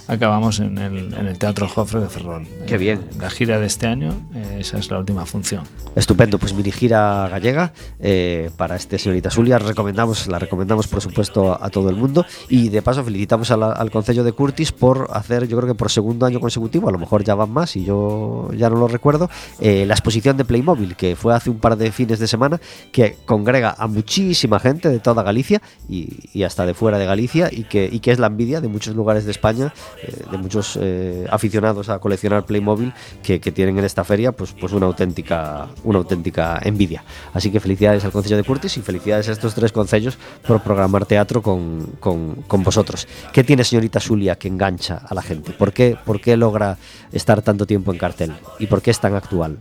Acabamos 0.08 0.60
en 0.60 0.78
el, 0.78 1.14
en 1.14 1.28
el 1.28 1.38
Teatro 1.38 1.68
Jofre 1.68 2.00
de 2.00 2.08
Ferrol. 2.08 2.48
Qué 2.66 2.78
bien. 2.78 3.02
La 3.20 3.30
gira 3.30 3.60
de 3.60 3.66
este 3.68 3.86
año, 3.88 4.14
eh, 4.34 4.58
esa 4.60 4.78
es 4.78 4.90
la 4.90 5.00
última 5.00 5.26
función. 5.26 5.64
Estupendo, 5.96 6.40
pues 6.40 6.54
mini 6.54 6.72
gira 6.72 7.28
gallega 7.30 7.74
eh, 8.00 8.50
para 8.58 8.76
este 8.78 8.98
señorita 8.98 9.30
Zulia. 9.30 9.60
Recomendamos, 9.60 10.28
la 10.28 10.40
recomendamos 10.40 10.88
por 10.88 11.02
supuesto 11.02 11.52
a, 11.54 11.66
a 11.66 11.70
todo 11.70 11.90
el 11.90 11.96
mundo 11.98 12.26
y 12.48 12.70
de 12.70 12.82
paso 12.82 13.04
felicitamos 13.04 13.50
la- 13.50 13.74
al 13.74 13.92
Concello 13.92 14.24
de 14.24 14.32
Curtis 14.32 14.72
por 14.72 15.10
hacer, 15.12 15.48
yo 15.48 15.58
creo 15.58 15.68
que 15.68 15.76
por 15.76 15.92
segundo 15.92 16.26
año 16.26 16.40
consecutivo, 16.40 16.88
a 16.90 16.92
lo 16.92 16.98
mejor 17.00 17.24
ya 17.24 17.36
van 17.36 17.52
más 17.52 17.76
y 17.76 17.84
yo 17.84 18.50
ya 18.56 18.70
no 18.70 18.78
lo 18.78 18.88
recuerdo, 18.88 19.30
eh, 19.60 19.86
la 19.86 19.94
exposición 19.94 20.38
de 20.38 20.46
Playmobil 20.46 20.96
que 20.96 21.16
fue 21.16 21.36
hace 21.40 21.50
un 21.50 21.60
par 21.60 21.78
de 21.78 21.92
fines 21.92 22.20
de 22.20 22.28
semana 22.28 22.60
que 22.92 23.18
congrega 23.26 23.76
a 23.78 23.88
muchísima 23.88 24.60
gente 24.60 24.90
de 24.90 25.00
toda 25.00 25.24
Galicia 25.24 25.62
y, 25.88 26.44
hasta 26.44 26.66
de 26.66 26.74
fuera 26.74 26.98
de 26.98 27.06
Galicia 27.06 27.50
y 27.52 27.64
que, 27.64 28.00
es 28.10 28.20
la 28.20 28.28
envidia 28.28 28.60
de 28.62 28.68
muchos 28.68 28.96
lugares 28.96 29.26
de 29.26 29.32
España, 29.32 29.74
eh, 30.02 30.24
de 30.32 30.38
muchos 30.38 30.78
eh, 30.82 31.28
aficionados 31.30 31.90
a 31.90 32.00
coleccionar 32.00 32.46
Playmobil 32.46 32.94
que, 33.24 33.40
tienen 33.50 33.80
en 33.80 33.86
esta 33.86 34.04
feria 34.04 34.32
pues, 34.32 34.54
pues 34.54 34.74
una 34.74 34.86
auténtica 34.86 35.70
una 35.84 35.98
auténtica 36.00 36.60
envidia. 36.64 37.04
Así 37.34 37.50
que 37.52 37.60
felicidades 37.60 38.06
al 38.06 38.12
Concello 38.12 38.38
de 38.38 38.44
Curtis 38.44 38.78
y 38.78 38.82
felicidades 38.82 39.30
a 39.30 39.32
estos 39.32 39.56
tres 39.56 39.72
concellos 39.72 40.18
por 40.46 40.62
programar 40.62 41.06
teatro 41.06 41.42
con, 41.42 42.64
vosotros. 42.64 43.08
¿Qué 43.34 43.44
tiene 43.44 43.64
señorita 43.64 44.00
Zulia 44.00 44.36
que 44.36 44.48
engancha 44.48 45.02
a 45.08 45.14
la 45.16 45.22
gente? 45.22 45.52
¿Por 45.54 45.74
qué, 45.74 45.98
¿Por 46.06 46.22
qué 46.22 46.38
logra 46.38 46.78
estar 47.12 47.42
tanto 47.42 47.66
tiempo 47.66 47.92
en 47.92 47.98
cartel? 47.98 48.36
¿Y 48.60 48.68
por 48.68 48.82
qué 48.82 48.92
es 48.92 49.00
tan 49.00 49.16
actual? 49.16 49.58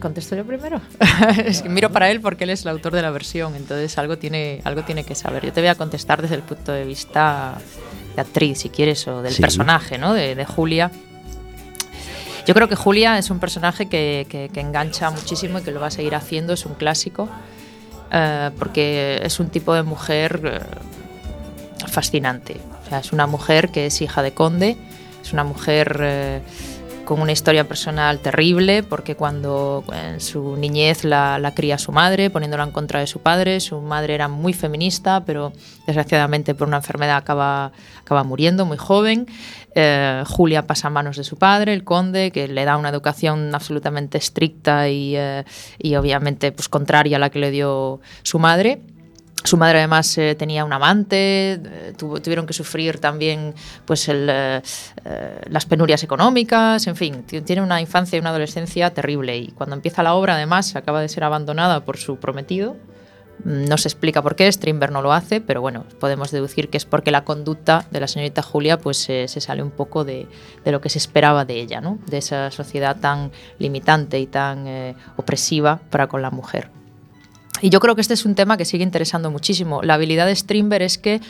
¿Contesto 0.00 0.36
yo 0.36 0.44
primero? 0.44 0.80
es 1.44 1.62
que 1.62 1.68
miro 1.68 1.90
para 1.90 2.10
él 2.10 2.20
porque 2.20 2.44
él 2.44 2.50
es 2.50 2.62
el 2.62 2.68
autor 2.68 2.92
de 2.94 3.02
la 3.02 3.10
versión, 3.10 3.54
entonces 3.56 3.96
algo 3.98 4.18
tiene, 4.18 4.60
algo 4.64 4.82
tiene 4.82 5.02
que 5.04 5.14
saber. 5.14 5.44
Yo 5.44 5.52
te 5.52 5.60
voy 5.60 5.68
a 5.68 5.74
contestar 5.74 6.22
desde 6.22 6.36
el 6.36 6.42
punto 6.42 6.70
de 6.72 6.84
vista 6.84 7.58
de 8.14 8.20
actriz, 8.20 8.60
si 8.60 8.68
quieres, 8.68 9.06
o 9.08 9.20
del 9.22 9.32
Sí. 9.32 9.42
personaje, 9.42 9.98
¿no? 9.98 10.14
De, 10.14 10.34
de 10.36 10.44
Julia. 10.44 10.90
Yo 12.46 12.54
creo 12.54 12.68
que 12.68 12.76
Julia 12.76 13.18
es 13.18 13.30
un 13.30 13.38
personaje 13.40 13.86
que, 13.88 14.26
que- 14.28 14.50
que 14.52 14.60
engancha 14.60 15.10
muchísimo 15.10 15.58
y 15.58 15.62
que 15.62 15.70
lo 15.72 15.80
va 15.80 15.86
a 15.88 15.90
seguir 15.90 16.14
haciendo, 16.14 16.52
es 16.52 16.66
un 16.66 16.74
clásico, 16.74 17.28
eh, 18.12 18.50
porque 18.58 19.20
es 19.24 19.40
un 19.40 19.48
tipo 19.48 19.74
de 19.74 19.82
mujer 19.82 20.40
eh, 20.44 20.60
fascinante. 21.88 22.56
O 22.84 22.88
sea, 22.88 22.98
es 22.98 23.12
una 23.12 23.26
mujer 23.26 23.70
que 23.70 23.86
es 23.86 24.00
hija 24.02 24.22
de 24.22 24.32
conde, 24.34 24.76
es 25.22 25.32
una 25.32 25.42
mujer 25.44 25.98
eh, 26.02 26.40
con 27.04 27.20
una 27.20 27.32
historia 27.32 27.68
personal 27.68 28.18
terrible, 28.20 28.82
porque 28.82 29.14
cuando 29.14 29.84
en 29.92 30.20
su 30.20 30.56
niñez 30.56 31.04
la, 31.04 31.38
la 31.38 31.54
cría 31.54 31.78
su 31.78 31.92
madre, 31.92 32.30
poniéndola 32.30 32.64
en 32.64 32.70
contra 32.70 33.00
de 33.00 33.06
su 33.06 33.20
padre, 33.20 33.60
su 33.60 33.80
madre 33.80 34.14
era 34.14 34.28
muy 34.28 34.52
feminista, 34.52 35.24
pero 35.24 35.52
desgraciadamente 35.86 36.54
por 36.54 36.68
una 36.68 36.78
enfermedad 36.78 37.16
acaba, 37.16 37.72
acaba 38.00 38.24
muriendo 38.24 38.64
muy 38.66 38.76
joven. 38.76 39.26
Eh, 39.74 40.22
Julia 40.26 40.66
pasa 40.66 40.88
a 40.88 40.90
manos 40.90 41.16
de 41.16 41.24
su 41.24 41.36
padre, 41.36 41.72
el 41.72 41.84
conde, 41.84 42.30
que 42.30 42.48
le 42.48 42.64
da 42.64 42.76
una 42.76 42.88
educación 42.88 43.54
absolutamente 43.54 44.18
estricta 44.18 44.88
y, 44.88 45.16
eh, 45.16 45.44
y 45.78 45.96
obviamente 45.96 46.52
pues, 46.52 46.68
contraria 46.68 47.16
a 47.16 47.20
la 47.20 47.30
que 47.30 47.38
le 47.38 47.50
dio 47.50 48.00
su 48.22 48.38
madre. 48.38 48.80
Su 49.46 49.58
madre 49.58 49.78
además 49.80 50.16
eh, 50.16 50.34
tenía 50.36 50.64
un 50.64 50.72
amante, 50.72 51.52
eh, 51.62 51.92
tuvieron 51.98 52.46
que 52.46 52.54
sufrir 52.54 52.98
también 52.98 53.54
pues 53.84 54.08
eh, 54.10 54.62
las 55.50 55.66
penurias 55.66 56.02
económicas, 56.02 56.86
en 56.86 56.96
fin, 56.96 57.24
ti- 57.24 57.42
tiene 57.42 57.60
una 57.60 57.78
infancia 57.78 58.16
y 58.16 58.20
una 58.20 58.30
adolescencia 58.30 58.88
terrible 58.94 59.36
y 59.36 59.48
cuando 59.48 59.76
empieza 59.76 60.02
la 60.02 60.14
obra 60.14 60.34
además 60.36 60.74
acaba 60.76 61.02
de 61.02 61.10
ser 61.10 61.24
abandonada 61.24 61.84
por 61.84 61.98
su 61.98 62.16
prometido. 62.16 62.74
Mm, 63.44 63.66
No 63.68 63.76
se 63.76 63.88
explica 63.88 64.22
por 64.22 64.34
qué, 64.34 64.50
Strindberg 64.50 64.92
no 64.92 65.02
lo 65.02 65.12
hace, 65.12 65.42
pero 65.42 65.60
bueno, 65.60 65.84
podemos 66.00 66.30
deducir 66.30 66.70
que 66.70 66.78
es 66.78 66.86
porque 66.86 67.10
la 67.10 67.24
conducta 67.24 67.84
de 67.90 68.00
la 68.00 68.08
señorita 68.08 68.40
Julia 68.40 68.78
pues 68.78 68.96
se 68.96 69.28
sale 69.28 69.62
un 69.62 69.72
poco 69.72 70.04
de, 70.06 70.26
de 70.64 70.72
lo 70.72 70.80
que 70.80 70.88
se 70.88 70.96
esperaba 70.96 71.44
de 71.44 71.60
ella, 71.60 71.82
¿no? 71.82 71.98
de 72.06 72.16
esa 72.16 72.50
sociedad 72.50 72.96
tan 72.98 73.30
limitante 73.58 74.18
y 74.18 74.26
tan 74.26 74.94
opresiva 75.18 75.80
para 75.90 76.06
con 76.06 76.22
la 76.22 76.30
mujer. 76.30 76.70
Y 77.60 77.70
yo 77.70 77.80
creo 77.80 77.94
que 77.94 78.00
este 78.00 78.14
es 78.14 78.24
un 78.24 78.34
tema 78.34 78.56
que 78.56 78.64
sigue 78.64 78.82
interesando 78.82 79.30
muchísimo. 79.30 79.80
La 79.82 79.94
habilidad 79.94 80.26
de 80.26 80.34
Strindberg 80.34 80.82
es 80.82 80.98
que 80.98 81.20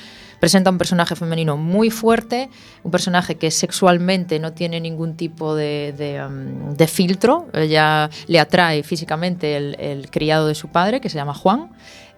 presenta 0.40 0.70
un 0.70 0.78
personaje 0.78 1.14
femenino 1.16 1.56
muy 1.56 1.90
fuerte, 1.90 2.50
un 2.82 2.90
personaje 2.90 3.36
que 3.36 3.50
sexualmente 3.50 4.38
no 4.38 4.52
tiene 4.52 4.80
ningún 4.80 5.16
tipo 5.16 5.54
de, 5.54 6.22
um, 6.26 6.76
filtro. 6.86 7.46
Ella 7.52 8.10
le 8.26 8.40
atrae 8.40 8.82
físicamente 8.82 9.56
el, 9.56 10.10
criado 10.10 10.46
de 10.46 10.54
su 10.54 10.68
padre, 10.68 11.00
que 11.00 11.08
se 11.08 11.16
llama 11.16 11.34
Juan, 11.34 11.70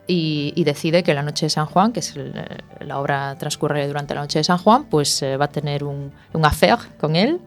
y, 0.07 0.63
decide 0.65 1.03
que 1.03 1.13
la 1.13 1.23
noche 1.23 1.47
de 1.47 1.51
San 1.51 1.67
Juan, 1.67 1.93
que 1.93 2.01
es 2.01 2.15
el- 2.17 2.33
la 2.81 2.99
obra 3.01 3.37
transcurre 3.39 3.87
durante 3.89 4.15
la 4.15 4.21
noche 4.21 4.39
de 4.39 4.45
San 4.45 4.59
Juan, 4.59 4.85
pues 4.85 5.21
eh, 5.23 5.37
va 5.37 5.47
a 5.47 5.49
tener 5.49 5.83
un, 5.83 6.13
un 6.33 6.45
affair 6.45 6.79
con 6.99 7.17
él 7.17 7.41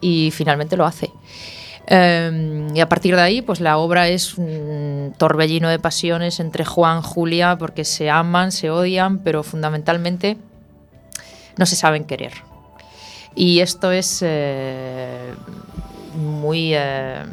y 0.00 0.30
finalmente 0.30 0.76
lo 0.76 0.86
hace. 0.86 1.10
Eh, 1.92 2.68
y 2.72 2.78
a 2.78 2.88
partir 2.88 3.16
de 3.16 3.22
ahí, 3.22 3.42
pues 3.42 3.60
la 3.60 3.76
obra 3.76 4.08
es 4.08 4.38
un 4.38 5.12
torbellino 5.18 5.68
de 5.68 5.80
pasiones 5.80 6.38
entre 6.38 6.64
Juan 6.64 7.00
y 7.00 7.02
Julia, 7.02 7.58
porque 7.58 7.84
se 7.84 8.08
aman, 8.08 8.52
se 8.52 8.70
odian, 8.70 9.18
pero 9.18 9.42
fundamentalmente 9.42 10.36
no 11.56 11.66
se 11.66 11.74
saben 11.74 12.04
querer. 12.04 12.32
Y 13.34 13.58
esto 13.58 13.90
es 13.90 14.20
eh, 14.22 15.34
muy, 16.14 16.74
eh, 16.74 17.24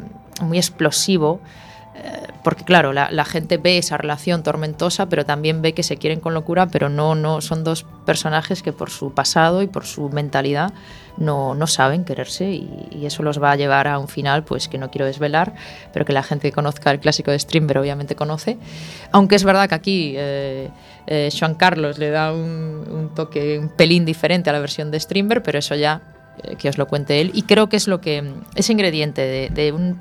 muy 0.42 0.58
explosivo, 0.58 1.40
porque 2.44 2.64
claro, 2.64 2.92
la, 2.92 3.10
la 3.10 3.24
gente 3.24 3.58
ve 3.58 3.78
esa 3.78 3.96
relación 3.96 4.42
tormentosa, 4.42 5.08
pero 5.08 5.24
también 5.24 5.60
ve 5.62 5.74
que 5.74 5.82
se 5.82 5.96
quieren 5.96 6.20
con 6.20 6.34
locura, 6.34 6.68
pero 6.68 6.88
no, 6.88 7.14
no 7.14 7.40
son 7.40 7.64
dos 7.64 7.84
personajes 8.06 8.62
que 8.62 8.72
por 8.72 8.90
su 8.90 9.12
pasado 9.12 9.62
y 9.62 9.66
por 9.66 9.84
su 9.84 10.08
mentalidad 10.08 10.72
no, 11.16 11.54
no 11.54 11.66
saben 11.66 12.04
quererse 12.04 12.50
y, 12.50 12.88
y 12.90 13.06
eso 13.06 13.22
los 13.22 13.42
va 13.42 13.50
a 13.50 13.56
llevar 13.56 13.88
a 13.88 13.98
un 13.98 14.08
final 14.08 14.44
pues 14.44 14.68
que 14.68 14.78
no 14.78 14.90
quiero 14.90 15.04
desvelar, 15.04 15.54
pero 15.92 16.04
que 16.04 16.12
la 16.12 16.22
gente 16.22 16.48
que 16.48 16.52
conozca 16.52 16.90
el 16.90 17.00
clásico 17.00 17.30
de 17.30 17.38
Strindberg 17.38 17.80
obviamente 17.80 18.14
conoce. 18.14 18.56
Aunque 19.10 19.34
es 19.34 19.44
verdad 19.44 19.68
que 19.68 19.74
aquí 19.74 20.14
eh, 20.16 20.70
eh, 21.06 21.28
Joan 21.36 21.54
Carlos 21.54 21.98
le 21.98 22.10
da 22.10 22.32
un, 22.32 22.86
un 22.90 23.14
toque 23.14 23.58
un 23.58 23.68
pelín 23.68 24.04
diferente 24.04 24.48
a 24.50 24.52
la 24.52 24.60
versión 24.60 24.90
de 24.90 25.00
Strindberg, 25.00 25.42
pero 25.42 25.58
eso 25.58 25.74
ya 25.74 26.02
eh, 26.44 26.56
que 26.56 26.68
os 26.68 26.78
lo 26.78 26.86
cuente 26.86 27.20
él. 27.20 27.30
Y 27.34 27.42
creo 27.42 27.68
que 27.68 27.76
es 27.76 27.88
lo 27.88 28.00
que 28.00 28.32
ese 28.54 28.72
ingrediente 28.72 29.22
de, 29.22 29.48
de 29.50 29.72
un, 29.72 30.00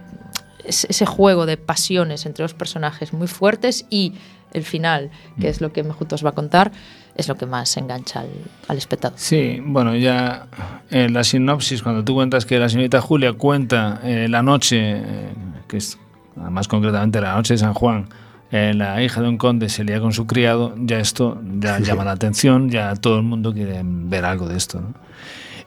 ese 0.65 1.05
juego 1.05 1.45
de 1.45 1.57
pasiones 1.57 2.25
entre 2.25 2.43
dos 2.43 2.53
personajes 2.53 3.13
muy 3.13 3.27
fuertes 3.27 3.85
y 3.89 4.13
el 4.53 4.63
final, 4.63 5.11
que 5.39 5.49
es 5.49 5.59
lo 5.61 5.71
que 5.73 5.83
Mejuto 5.83 6.15
os 6.15 6.25
va 6.25 6.29
a 6.29 6.33
contar, 6.33 6.71
es 7.15 7.27
lo 7.27 7.35
que 7.35 7.45
más 7.45 7.75
engancha 7.77 8.21
al, 8.21 8.29
al 8.67 8.77
espectador. 8.77 9.17
Sí, 9.19 9.59
bueno, 9.63 9.95
ya 9.95 10.47
en 10.89 11.13
la 11.13 11.23
sinopsis, 11.23 11.83
cuando 11.83 12.03
tú 12.03 12.13
cuentas 12.15 12.45
que 12.45 12.57
la 12.57 12.69
señorita 12.69 13.01
Julia 13.01 13.33
cuenta 13.33 13.99
eh, 14.03 14.27
la 14.29 14.41
noche, 14.41 14.77
eh, 14.79 15.33
que 15.67 15.77
es 15.77 15.97
más 16.35 16.67
concretamente 16.67 17.19
la 17.19 17.35
noche 17.35 17.55
de 17.55 17.57
San 17.57 17.73
Juan, 17.73 18.07
eh, 18.51 18.73
la 18.73 19.03
hija 19.03 19.21
de 19.21 19.27
un 19.27 19.37
conde 19.37 19.67
se 19.67 19.83
lía 19.83 19.99
con 19.99 20.13
su 20.13 20.25
criado, 20.25 20.73
ya 20.77 20.99
esto 20.99 21.41
ya 21.59 21.79
llama 21.79 22.05
la 22.05 22.11
atención, 22.11 22.69
ya 22.69 22.95
todo 22.95 23.17
el 23.17 23.23
mundo 23.23 23.53
quiere 23.53 23.81
ver 23.83 24.23
algo 24.23 24.47
de 24.47 24.55
esto. 24.57 24.79
¿no? 24.79 24.93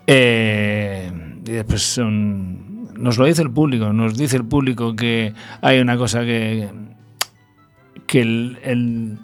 Eh, 0.06 1.12
y 1.46 1.50
después 1.50 1.82
son- 1.82 2.69
nos 3.00 3.18
lo 3.18 3.24
dice 3.24 3.42
el 3.42 3.50
público, 3.50 3.92
nos 3.92 4.16
dice 4.16 4.36
el 4.36 4.44
público 4.44 4.94
que 4.94 5.32
hay 5.62 5.80
una 5.80 5.96
cosa 5.96 6.20
que, 6.20 6.68
que 8.06 9.16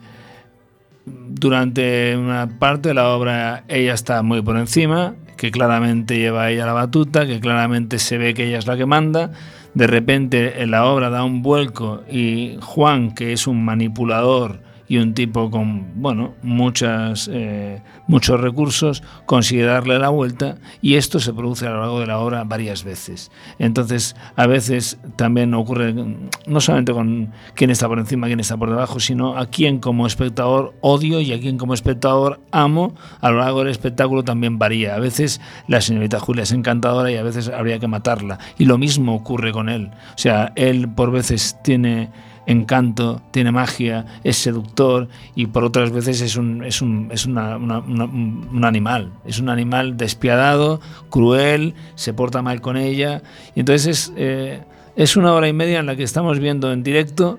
durante 1.04 2.16
una 2.16 2.58
parte 2.58 2.88
de 2.88 2.94
la 2.94 3.10
obra 3.10 3.64
ella 3.68 3.94
está 3.94 4.22
muy 4.22 4.42
por 4.42 4.56
encima, 4.56 5.14
que 5.36 5.50
claramente 5.50 6.18
lleva 6.18 6.50
ella 6.50 6.66
la 6.66 6.72
batuta, 6.72 7.26
que 7.26 7.38
claramente 7.38 7.98
se 7.98 8.18
ve 8.18 8.34
que 8.34 8.48
ella 8.48 8.58
es 8.58 8.66
la 8.66 8.76
que 8.76 8.86
manda. 8.86 9.30
de 9.74 9.86
repente 9.86 10.62
en 10.62 10.70
la 10.70 10.86
obra 10.86 11.10
da 11.10 11.22
un 11.22 11.42
vuelco 11.42 12.02
y 12.10 12.56
Juan, 12.62 13.14
que 13.14 13.32
es 13.34 13.46
un 13.46 13.62
manipulador 13.62 14.65
y 14.88 14.98
un 14.98 15.14
tipo 15.14 15.50
con 15.50 16.00
bueno 16.00 16.34
muchas 16.42 17.28
eh, 17.32 17.82
muchos 18.06 18.40
recursos 18.40 19.02
consigue 19.24 19.64
darle 19.64 19.98
la 19.98 20.08
vuelta 20.08 20.56
y 20.80 20.94
esto 20.94 21.18
se 21.20 21.32
produce 21.32 21.66
a 21.66 21.70
lo 21.70 21.80
largo 21.80 22.00
de 22.00 22.06
la 22.06 22.18
obra 22.18 22.44
varias 22.44 22.84
veces. 22.84 23.30
Entonces 23.58 24.16
a 24.36 24.46
veces 24.46 24.98
también 25.16 25.54
ocurre 25.54 25.94
no 25.94 26.60
solamente 26.60 26.92
con 26.92 27.32
quién 27.54 27.70
está 27.70 27.88
por 27.88 27.98
encima 27.98 28.26
quién 28.26 28.40
está 28.40 28.56
por 28.56 28.70
debajo 28.70 29.00
sino 29.00 29.36
a 29.36 29.46
quién 29.46 29.78
como 29.78 30.06
espectador 30.06 30.74
odio 30.80 31.20
y 31.20 31.32
a 31.32 31.40
quién 31.40 31.58
como 31.58 31.74
espectador 31.74 32.40
amo 32.52 32.94
a 33.20 33.30
lo 33.30 33.38
largo 33.38 33.60
del 33.60 33.68
espectáculo 33.68 34.22
también 34.22 34.58
varía. 34.58 34.94
A 34.94 34.98
veces 34.98 35.40
la 35.68 35.80
señorita 35.80 36.20
Julia 36.20 36.44
es 36.44 36.52
encantadora 36.52 37.10
y 37.10 37.16
a 37.16 37.22
veces 37.22 37.48
habría 37.48 37.78
que 37.78 37.88
matarla. 37.88 38.38
Y 38.58 38.64
lo 38.64 38.78
mismo 38.78 39.14
ocurre 39.14 39.52
con 39.52 39.68
él. 39.68 39.90
O 40.14 40.18
sea 40.18 40.52
él 40.56 40.88
por 40.88 41.10
veces 41.10 41.58
tiene 41.62 42.10
encanto, 42.46 43.20
tiene 43.32 43.50
magia, 43.52 44.06
es 44.24 44.36
seductor 44.36 45.08
y 45.34 45.46
por 45.46 45.64
otras 45.64 45.90
veces 45.90 46.20
es 46.20 46.36
un, 46.36 46.64
es 46.64 46.80
un, 46.80 47.08
es 47.12 47.26
una- 47.26 47.56
una- 47.56 47.78
un 47.80 48.64
animal. 48.64 49.12
Es 49.24 49.38
un 49.40 49.48
animal 49.48 49.96
despiadado, 49.96 50.80
cruel, 51.10 51.74
se 51.96 52.14
porta 52.14 52.42
mal 52.42 52.60
con 52.60 52.76
ella. 52.76 53.22
Y 53.54 53.60
entonces 53.60 53.86
es, 53.86 54.12
eh, 54.16 54.62
es 54.96 55.16
una 55.16 55.32
hora 55.32 55.48
y 55.48 55.52
media 55.52 55.80
en 55.80 55.86
la 55.86 55.96
que 55.96 56.04
estamos 56.04 56.38
viendo 56.38 56.72
en 56.72 56.82
directo 56.82 57.38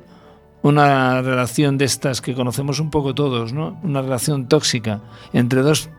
una 0.62 1.22
relación 1.22 1.78
de 1.78 1.86
estas 1.86 2.20
que 2.20 2.34
conocemos 2.34 2.80
un 2.80 2.90
poco 2.90 3.16
todos, 3.16 3.54
¿no? 3.54 3.80
Una 3.84 4.02
relación 4.02 4.48
tóxica 4.50 5.02
entre 5.32 5.62
dos, 5.62 5.90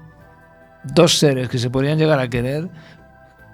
dos 0.84 1.16
seres 1.18 1.48
que 1.48 1.59
se 1.59 1.70
podrían 1.70 1.96
llegar 1.98 2.18
a 2.18 2.28
querer, 2.28 2.68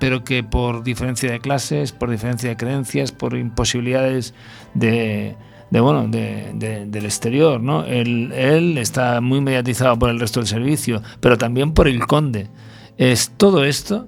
pero 0.04 0.22
que 0.22 0.44
por 0.44 0.84
diferencia 0.84 1.32
de 1.32 1.40
clases, 1.40 1.92
por 1.92 2.10
diferencia 2.10 2.50
de 2.50 2.58
creencias, 2.58 3.10
por 3.10 3.34
imposibilidades 3.38 4.34
de, 4.74 5.34
de, 5.70 5.80
bueno, 5.80 6.06
de- 6.08 6.50
de- 6.52 6.84
del 6.84 7.06
exterior, 7.06 7.58
¿no? 7.58 7.86
Él 7.86 8.76
está 8.76 9.22
muy 9.22 9.40
mediatizado 9.40 9.98
por 9.98 10.10
el 10.10 10.20
resto 10.20 10.40
del 10.40 10.46
servicio, 10.46 11.00
pero 11.20 11.38
también 11.38 11.72
por 11.72 11.88
el 11.88 12.06
conde. 12.06 12.48
Es 12.98 13.32
todo 13.38 13.64
esto 13.64 14.06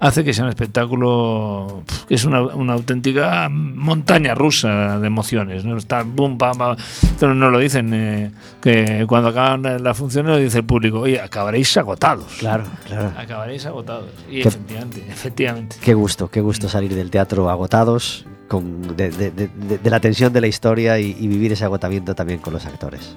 hace 0.00 0.24
que 0.24 0.32
sea 0.32 0.44
un 0.44 0.50
espectáculo 0.50 1.82
que 2.06 2.14
es 2.14 2.24
una, 2.24 2.42
una 2.42 2.74
auténtica 2.74 3.48
montaña 3.50 4.34
rusa 4.34 4.98
de 4.98 5.06
emociones. 5.06 5.64
¿no? 5.64 5.76
Está 5.76 6.02
boom, 6.02 6.38
bam, 6.38 6.56
bam. 6.56 6.76
Pero 7.18 7.34
no 7.34 7.50
lo 7.50 7.58
dicen, 7.58 7.92
eh, 7.94 8.30
que 8.60 9.04
cuando 9.08 9.28
acaban 9.28 9.82
las 9.82 9.96
funciones 9.96 10.30
lo 10.32 10.38
dice 10.38 10.58
el 10.58 10.64
público, 10.64 11.00
oye, 11.00 11.20
acabaréis 11.20 11.76
agotados. 11.76 12.36
Claro, 12.38 12.64
claro. 12.86 13.12
Acabaréis 13.18 13.66
agotados. 13.66 14.10
Y 14.30 14.42
Qué- 14.42 14.48
efectivamente, 14.48 15.04
efectivamente. 15.08 15.76
Qué 15.80 15.94
gusto, 15.94 16.28
qué 16.30 16.40
gusto 16.40 16.68
salir 16.68 16.94
del 16.94 17.10
teatro 17.10 17.50
agotados, 17.50 18.26
con, 18.48 18.96
de, 18.96 19.10
de- 19.10 19.30
de- 19.30 19.48
de- 19.48 19.78
de 19.78 19.90
la 19.90 20.00
tensión 20.00 20.32
de 20.32 20.40
la 20.40 20.46
historia 20.46 20.98
y, 20.98 21.16
y 21.18 21.28
vivir 21.28 21.52
ese 21.52 21.64
agotamiento 21.64 22.14
también 22.14 22.38
con 22.40 22.52
los 22.54 22.64
actores. 22.66 23.16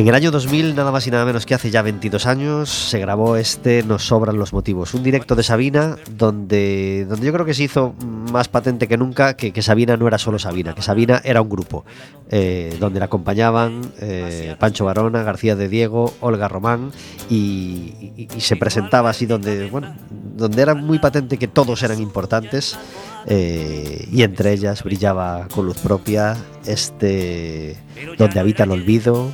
En 0.00 0.08
el 0.08 0.14
año 0.14 0.30
2000, 0.30 0.74
nada 0.74 0.92
más 0.92 1.06
y 1.06 1.10
nada 1.10 1.26
menos 1.26 1.44
que 1.44 1.54
hace 1.54 1.70
ya 1.70 1.82
22 1.82 2.24
años, 2.24 2.70
se 2.70 2.98
grabó 2.98 3.36
este 3.36 3.82
Nos 3.82 4.06
sobran 4.06 4.38
los 4.38 4.54
motivos, 4.54 4.94
un 4.94 5.02
directo 5.02 5.34
de 5.34 5.42
Sabina 5.42 5.98
donde, 6.10 7.04
donde 7.06 7.26
yo 7.26 7.34
creo 7.34 7.44
que 7.44 7.52
se 7.52 7.64
hizo 7.64 7.92
más 8.32 8.48
patente 8.48 8.88
que 8.88 8.96
nunca 8.96 9.34
que, 9.34 9.60
Sabina 9.60 9.98
no 9.98 10.08
era 10.08 10.16
solo 10.16 10.38
Sabina, 10.38 10.74
que 10.74 10.80
Sabina 10.80 11.20
era 11.22 11.42
un 11.42 11.50
grupo, 11.50 11.84
eh, 12.30 12.74
donde 12.80 12.98
la 12.98 13.04
acompañaban 13.04 13.92
eh, 14.00 14.56
Pancho 14.58 14.86
Barona, 14.86 15.22
García 15.22 15.54
de 15.54 15.68
Diego, 15.68 16.14
Olga 16.20 16.48
Román 16.48 16.92
y, 17.28 18.26
se 18.38 18.56
presentaba 18.56 19.10
así 19.10 19.26
donde, 19.26 19.68
bueno, 19.68 19.94
donde 20.34 20.62
era 20.62 20.74
muy 20.74 20.98
patente 20.98 21.36
que 21.36 21.46
todos 21.46 21.82
eran 21.82 22.00
importantes 22.00 22.78
eh, 23.26 24.08
y 24.10 24.22
entre 24.22 24.54
ellas 24.54 24.82
brillaba 24.82 25.46
con 25.54 25.66
luz 25.66 25.76
propia 25.76 26.38
este 26.64 27.76
Donde 28.16 28.40
habita 28.40 28.64
el 28.64 28.70
olvido, 28.70 29.30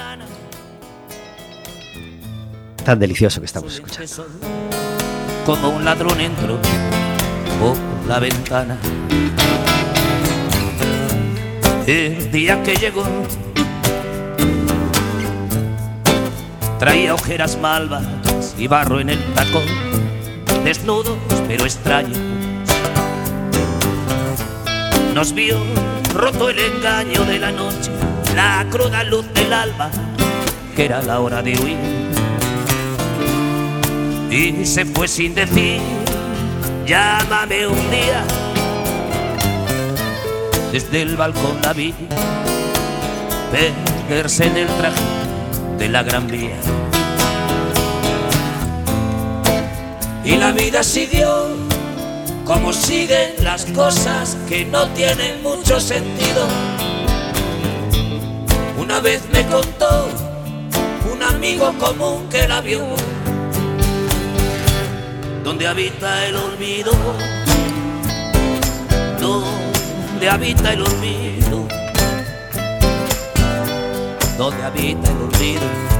mañana 0.00 0.24
tan 2.84 2.98
delicioso 2.98 3.40
que 3.40 3.46
estamos 3.46 3.74
escuchando. 3.74 4.26
Como 5.44 5.68
un 5.68 5.84
ladrón 5.84 6.20
entro 6.20 6.58
por 7.60 7.76
la 8.08 8.18
ventana. 8.18 8.78
El 11.86 12.30
día 12.30 12.62
que 12.62 12.76
llegó 12.76 13.04
traía 16.78 17.14
ojeras 17.14 17.58
malvas 17.58 18.04
y 18.56 18.66
barro 18.66 19.00
en 19.00 19.10
el 19.10 19.22
tacón, 19.34 19.64
desnudos 20.64 21.18
pero 21.46 21.64
extraños. 21.64 22.18
Nos 25.14 25.34
vio 25.34 25.58
roto 26.14 26.48
el 26.48 26.58
engaño 26.58 27.24
de 27.24 27.38
la 27.38 27.52
noche, 27.52 27.90
la 28.40 28.66
cruda 28.70 29.04
luz 29.04 29.26
del 29.34 29.52
alba, 29.52 29.90
que 30.74 30.86
era 30.86 31.02
la 31.02 31.20
hora 31.20 31.42
de 31.42 31.52
huir 31.60 31.76
y 34.30 34.64
se 34.64 34.86
fue 34.86 35.06
sin 35.08 35.34
decir, 35.34 35.78
llámame 36.86 37.66
un 37.66 37.90
día. 37.90 38.24
Desde 40.72 41.02
el 41.02 41.16
balcón 41.16 41.60
la 41.62 41.74
vi 41.74 41.92
perderse 43.52 44.46
en 44.46 44.56
el 44.56 44.68
traje 44.68 45.02
de 45.78 45.88
la 45.90 46.02
gran 46.02 46.26
vía. 46.26 46.56
Y 50.24 50.36
la 50.36 50.52
vida 50.52 50.82
siguió 50.82 51.48
como 52.46 52.72
siguen 52.72 53.34
las 53.42 53.66
cosas 53.66 54.38
que 54.48 54.64
no 54.64 54.86
tienen 54.92 55.42
mucho 55.42 55.78
sentido. 55.78 56.46
Una 59.00 59.08
vez 59.08 59.22
me 59.32 59.46
contó 59.46 60.08
un 61.10 61.22
amigo 61.22 61.72
común 61.78 62.28
que 62.28 62.46
la 62.46 62.60
vio 62.60 62.84
donde 65.42 65.66
habita 65.66 66.26
el 66.26 66.36
olvido, 66.36 66.92
donde 69.18 70.28
habita 70.28 70.74
el 70.74 70.82
olvido, 70.82 71.66
donde 74.36 74.62
habita 74.64 75.10
el 75.10 75.16
olvido. 75.16 75.99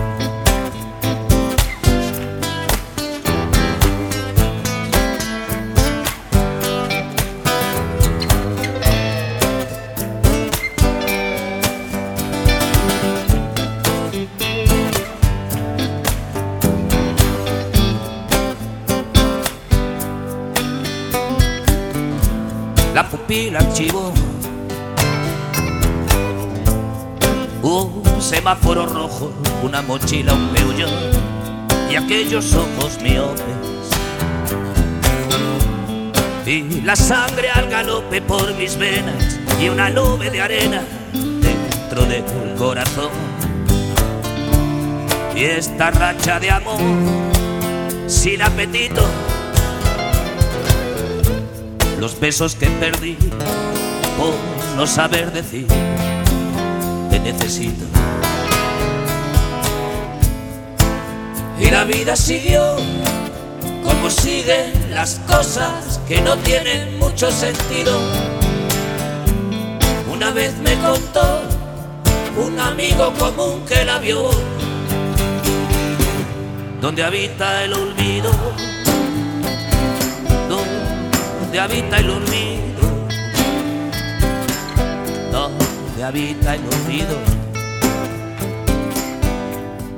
Pupila 23.40 23.60
archivó 23.60 24.12
un 27.62 28.20
semáforo 28.20 28.86
rojo, 28.86 29.32
una 29.62 29.82
mochila, 29.82 30.34
un 30.34 30.48
peullón 30.48 30.90
y 31.90 31.96
aquellos 31.96 32.54
ojos 32.54 32.98
miopes. 33.02 33.44
Y 36.46 36.80
la 36.82 36.96
sangre 36.96 37.48
al 37.50 37.68
galope 37.68 38.20
por 38.20 38.54
mis 38.54 38.76
venas 38.76 39.38
y 39.60 39.68
una 39.68 39.88
nube 39.88 40.30
de 40.30 40.40
arena 40.40 40.82
dentro 41.12 42.04
del 42.06 42.24
corazón. 42.58 43.10
Y 45.34 45.44
esta 45.44 45.90
racha 45.90 46.40
de 46.40 46.50
amor 46.50 46.80
sin 48.06 48.42
apetito 48.42 49.02
los 52.00 52.18
besos 52.18 52.54
que 52.54 52.66
perdí 52.66 53.14
por 54.16 54.32
no 54.74 54.86
saber 54.86 55.30
decir 55.32 55.66
te 57.10 57.20
necesito. 57.20 57.84
Y 61.58 61.70
la 61.70 61.84
vida 61.84 62.16
siguió 62.16 62.76
como 63.84 64.08
siguen 64.08 64.72
las 64.94 65.20
cosas 65.28 66.00
que 66.08 66.22
no 66.22 66.38
tienen 66.38 66.98
mucho 66.98 67.30
sentido. 67.30 68.00
Una 70.10 70.30
vez 70.30 70.56
me 70.56 70.74
contó 70.80 71.42
un 72.42 72.58
amigo 72.58 73.12
común 73.18 73.66
que 73.66 73.84
la 73.84 73.98
vio, 73.98 74.30
donde 76.80 77.04
habita 77.04 77.64
el 77.64 77.74
olvido 77.74 78.30
donde 81.50 81.62
habita 81.62 81.98
el 81.98 82.10
olvido, 82.10 82.80
donde 85.32 86.04
habita 86.04 86.54
el 86.54 86.60
olvido, 86.60 87.16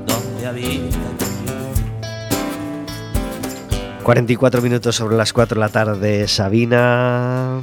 donde 0.07 0.47
habita 0.47 0.97
el 0.97 1.03
olvido. 3.91 4.03
44 4.03 4.63
minutos 4.63 4.97
sobre 4.97 5.15
las 5.19 5.35
4 5.35 5.57
de 5.57 5.61
la 5.61 5.69
tarde, 5.69 6.27
Sabina, 6.27 7.61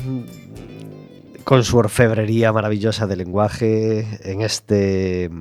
con 1.43 1.63
su 1.63 1.77
orfebrería 1.79 2.53
maravillosa 2.53 3.07
de 3.07 3.15
lenguaje 3.15 4.19
en 4.21 4.41
este 4.41 5.31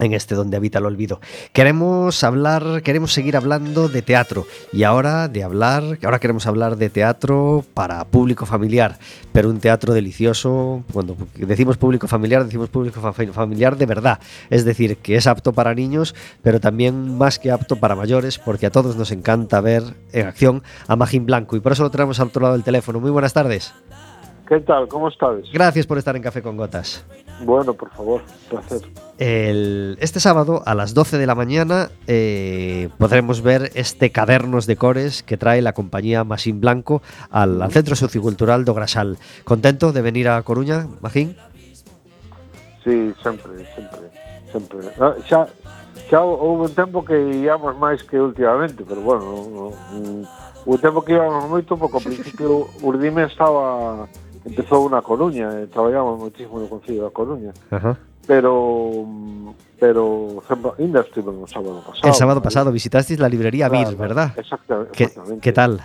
en 0.00 0.12
este 0.14 0.34
donde 0.34 0.56
habita 0.56 0.78
el 0.78 0.86
olvido. 0.86 1.20
Queremos 1.52 2.24
hablar, 2.24 2.82
queremos 2.82 3.12
seguir 3.12 3.36
hablando 3.36 3.88
de 3.88 4.02
teatro 4.02 4.46
y 4.72 4.82
ahora 4.82 5.28
de 5.28 5.44
hablar, 5.44 5.98
ahora 6.02 6.18
queremos 6.18 6.46
hablar 6.46 6.76
de 6.76 6.90
teatro 6.90 7.64
para 7.74 8.04
público 8.04 8.46
familiar, 8.46 8.98
pero 9.32 9.48
un 9.50 9.60
teatro 9.60 9.92
delicioso. 9.94 10.82
Cuando 10.92 11.16
decimos 11.36 11.76
público 11.76 12.08
familiar, 12.08 12.44
decimos 12.44 12.68
público 12.68 13.00
fa- 13.00 13.12
familiar 13.12 13.76
de 13.76 13.86
verdad, 13.86 14.18
es 14.48 14.64
decir, 14.64 14.96
que 14.96 15.16
es 15.16 15.26
apto 15.26 15.52
para 15.52 15.74
niños, 15.74 16.14
pero 16.42 16.58
también 16.60 17.16
más 17.16 17.38
que 17.38 17.50
apto 17.50 17.76
para 17.76 17.94
mayores, 17.94 18.38
porque 18.38 18.66
a 18.66 18.70
todos 18.70 18.96
nos 18.96 19.12
encanta 19.12 19.60
ver 19.60 19.82
en 20.12 20.26
acción 20.26 20.62
a 20.88 20.96
Magín 20.96 21.26
Blanco 21.26 21.56
y 21.56 21.60
por 21.60 21.72
eso 21.72 21.82
lo 21.82 21.90
tenemos 21.90 22.18
al 22.20 22.28
otro 22.28 22.42
lado 22.42 22.54
del 22.54 22.64
teléfono. 22.64 23.00
Muy 23.00 23.10
buenas 23.10 23.32
tardes. 23.32 23.72
¿Qué 24.48 24.58
tal? 24.60 24.88
¿Cómo 24.88 25.08
estás? 25.08 25.36
Gracias 25.52 25.86
por 25.86 25.98
estar 25.98 26.16
en 26.16 26.22
Café 26.22 26.42
con 26.42 26.56
Gotas. 26.56 27.04
Bueno, 27.42 27.74
por 27.74 27.90
favor, 27.90 28.20
placer. 28.48 28.82
El, 29.18 29.96
este 30.00 30.20
sábado 30.20 30.62
a 30.66 30.74
las 30.74 30.94
12 30.94 31.18
de 31.18 31.26
la 31.26 31.34
mañana 31.34 31.90
eh, 32.06 32.88
podremos 32.98 33.42
ver 33.42 33.70
este 33.74 34.12
Cadernos 34.12 34.66
de 34.66 34.76
Cores 34.76 35.22
que 35.22 35.36
trae 35.36 35.62
la 35.62 35.72
compañía 35.72 36.24
Masín 36.24 36.60
Blanco 36.60 37.02
al, 37.30 37.62
al 37.62 37.72
Centro 37.72 37.96
Sociocultural 37.96 38.64
do 38.64 38.74
Grasal. 38.74 39.18
¿Contento 39.44 39.92
de 39.92 40.02
venir 40.02 40.28
a 40.28 40.42
Coruña, 40.42 40.86
Magín? 41.00 41.36
Sí, 42.84 43.12
sempre, 43.22 43.64
sempre, 43.74 44.10
sempre. 44.52 44.78
Ah, 45.00 45.14
xa, 45.28 45.48
xa 46.08 46.20
houve 46.20 46.68
un 46.68 46.74
tempo 46.74 47.04
que 47.04 47.16
íamos 47.16 47.76
máis 47.76 48.00
que 48.04 48.16
últimamente, 48.16 48.84
pero 48.88 49.00
bueno, 49.00 49.24
o, 49.24 49.72
o 50.64 50.74
tempo 50.80 51.04
que 51.04 51.12
íamos 51.12 51.44
moito, 51.48 51.76
porque 51.76 51.96
ao 51.96 52.04
principio 52.04 52.68
Urdime 52.80 53.28
estaba 53.28 54.08
empezou 54.44 54.88
na 54.88 55.02
Coruña, 55.02 55.52
e 55.60 55.66
traballamos 55.68 56.18
moitísimo 56.18 56.60
no 56.60 56.68
Concello 56.68 57.04
da 57.04 57.12
Coruña, 57.12 57.52
Ajá. 57.70 57.96
pero 58.26 59.04
pero 59.80 60.42
ainda 60.78 61.04
no 61.24 61.46
sábado 61.46 61.80
pasado. 61.80 62.08
El 62.08 62.14
sábado 62.14 62.40
pasado 62.42 62.72
visitasteis 62.72 63.18
la 63.18 63.28
librería 63.28 63.68
Claro, 63.68 63.90
Vir, 63.90 63.98
¿verdad? 63.98 64.32
Exactamente. 64.36 64.92
¿Qué, 64.92 65.04
exactamente. 65.04 65.40
qué 65.40 65.52
tal? 65.52 65.80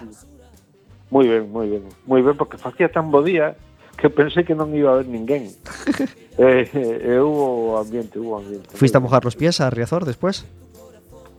Moi 1.11 1.27
ben, 1.27 1.47
moi 1.51 1.67
ben. 1.69 1.83
Moi 2.05 2.21
ben, 2.21 2.35
porque 2.35 2.57
facía 2.57 2.91
tan 2.91 3.11
bo 3.11 3.23
día 3.23 3.55
que 3.95 4.11
pensei 4.11 4.43
que 4.43 4.55
non 4.55 4.75
iba 4.75 4.91
a 4.91 4.99
haber 4.99 5.07
ninguén. 5.07 5.47
eh, 6.37 6.67
eh, 6.67 7.19
hubo 7.23 7.79
ambiente, 7.79 8.19
hubo 8.19 8.43
ambiente. 8.43 8.75
¿Fuiste 8.75 8.97
a 8.97 9.01
mojar 9.01 9.23
los 9.23 9.39
pies 9.39 9.61
a 9.63 9.71
Riazor 9.71 10.03
después? 10.03 10.43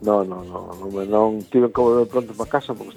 No, 0.00 0.24
no, 0.24 0.44
no, 0.44 0.72
non, 0.80 1.08
non 1.08 1.44
tive 1.48 1.68
que 1.72 1.80
volver 1.80 2.08
pronto 2.08 2.32
para 2.32 2.48
casa 2.48 2.72
porque 2.72 2.96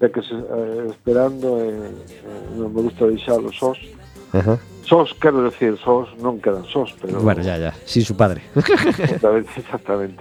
de 0.00 0.10
que 0.10 0.22
se, 0.22 0.34
eh, 0.34 0.86
esperando 0.90 1.62
e 1.62 1.70
eh, 1.70 2.58
non 2.58 2.70
me 2.74 2.82
gusta 2.82 3.06
deixalo 3.06 3.52
sós. 3.54 3.78
Ajá. 4.34 4.58
Sos, 4.84 5.14
quero 5.16 5.40
decir, 5.46 5.78
sos, 5.80 6.12
non 6.20 6.42
quedan 6.42 6.66
sos, 6.68 6.92
pero... 7.00 7.22
Bueno, 7.22 7.40
ya, 7.40 7.56
ya, 7.56 7.72
sin 7.88 8.04
su 8.04 8.18
padre. 8.18 8.42
exactamente, 8.52 9.50
exactamente. 9.62 10.20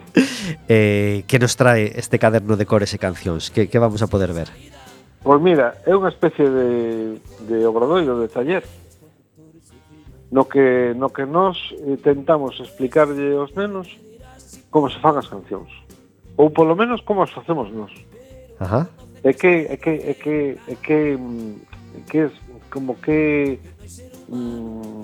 Eh, 0.70 1.26
que 1.28 1.38
nos 1.42 1.58
trae 1.58 1.92
este 2.00 2.16
caderno 2.22 2.56
de 2.56 2.64
cores 2.64 2.94
e 2.96 3.02
cancións? 3.02 3.52
Que, 3.52 3.68
que 3.68 3.82
vamos 3.82 4.00
a 4.00 4.08
poder 4.08 4.32
ver? 4.32 4.48
Pois 5.24 5.40
pues 5.40 5.42
mira, 5.44 5.76
é 5.84 5.92
unha 5.96 6.12
especie 6.12 6.48
de, 6.48 6.68
de 7.48 7.58
obradoiro, 7.68 8.20
de 8.20 8.28
taller, 8.28 8.64
no 10.32 10.48
que, 10.48 10.96
no 10.96 11.12
que 11.12 11.26
nos 11.28 11.76
eh, 11.84 11.96
tentamos 12.00 12.60
explicarlle 12.60 13.36
aos 13.36 13.52
nenos 13.56 13.88
como 14.72 14.90
se 14.90 14.98
fan 15.00 15.16
as 15.20 15.28
cancións. 15.28 15.70
Ou 16.36 16.50
polo 16.50 16.74
menos 16.74 17.06
como 17.06 17.22
as 17.22 17.32
facemos 17.32 17.70
nós. 17.70 17.94
Ajá. 18.60 18.90
É 19.24 19.32
que 19.34 19.48
é 19.48 19.78
que 19.78 19.90
é 19.90 20.14
que 20.14 20.58
é 20.68 20.76
que 20.76 21.18
é 21.98 22.02
que 22.10 22.18
es 22.18 22.32
como 22.70 22.96
que 22.96 23.60
mm, 24.28 25.04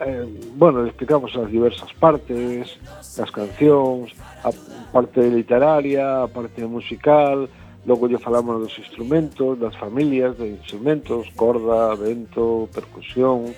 eh, 0.00 0.26
bueno, 0.56 0.86
explicamos 0.86 1.34
as 1.36 1.50
diversas 1.50 1.92
partes, 1.94 2.78
as 3.18 3.30
cancións, 3.30 4.14
a 4.44 4.50
parte 4.92 5.20
literaria, 5.20 6.24
a 6.24 6.28
parte 6.28 6.60
musical, 6.62 7.48
logo 7.86 8.08
lle 8.08 8.18
falamos 8.18 8.60
dos 8.60 8.78
instrumentos, 8.78 9.58
das 9.58 9.74
familias 9.76 10.36
de 10.36 10.48
instrumentos, 10.48 11.30
corda, 11.36 11.94
vento, 11.94 12.68
percusión, 12.74 13.54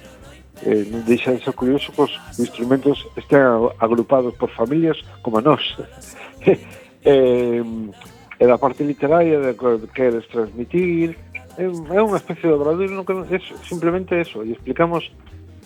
eh, 0.63 0.87
non 0.91 1.03
deixa 1.03 1.35
de 1.35 1.43
ser 1.43 1.55
curioso 1.55 1.91
que 1.91 2.03
os 2.07 2.15
instrumentos 2.39 3.03
estén 3.17 3.43
agrupados 3.83 4.35
por 4.39 4.51
familias 4.55 4.99
como 5.23 5.39
a 5.39 5.43
nós. 5.43 5.65
eh, 7.03 7.63
e 8.39 8.47
da 8.47 8.59
parte 8.59 8.85
literaria 8.85 9.41
de 9.41 9.55
que 9.55 9.87
queres 9.95 10.27
transmitir. 10.29 11.19
É, 11.59 11.65
é 11.67 12.01
unha 12.03 12.23
especie 12.23 12.47
de 12.47 12.55
obradoiro 12.55 12.95
no 12.95 13.03
que 13.03 13.13
é 13.35 13.41
simplemente 13.67 14.15
eso 14.15 14.47
e 14.47 14.55
explicamos 14.55 15.11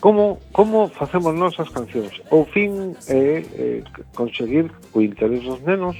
como 0.00 0.40
como 0.52 0.88
facemos 0.88 1.36
nós 1.36 1.52
as 1.60 1.68
cancións. 1.68 2.16
O 2.32 2.48
fin 2.48 2.96
é, 3.12 3.44
é 3.44 3.82
conseguir 4.16 4.72
o 4.96 5.04
interés 5.04 5.44
dos 5.44 5.60
nenos. 5.62 5.96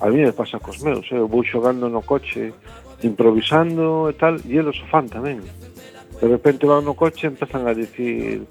A 0.00 0.08
mí 0.08 0.24
me 0.24 0.32
pasa 0.32 0.58
cos 0.58 0.80
meus 0.80 1.04
eh? 1.12 1.20
eu 1.20 1.28
vou 1.28 1.44
xogando 1.44 1.92
no 1.92 2.02
coche 2.02 2.52
improvisando 3.04 4.08
e 4.08 4.14
tal 4.16 4.34
e 4.48 4.56
eles 4.56 4.80
o 4.80 4.86
fan 4.88 5.06
tamén. 5.12 5.44
De 6.18 6.26
repente 6.26 6.64
van 6.64 6.82
no 6.88 6.96
coche 6.96 7.28
e 7.28 7.30
empezan 7.30 7.68
a 7.68 7.76
dicir 7.76 8.48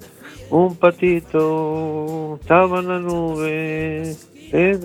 un 0.53 0.77
patito 0.77 2.37
estaba 2.39 2.85
na 2.85 3.01
nube 3.01 4.13
Eh, 4.51 4.79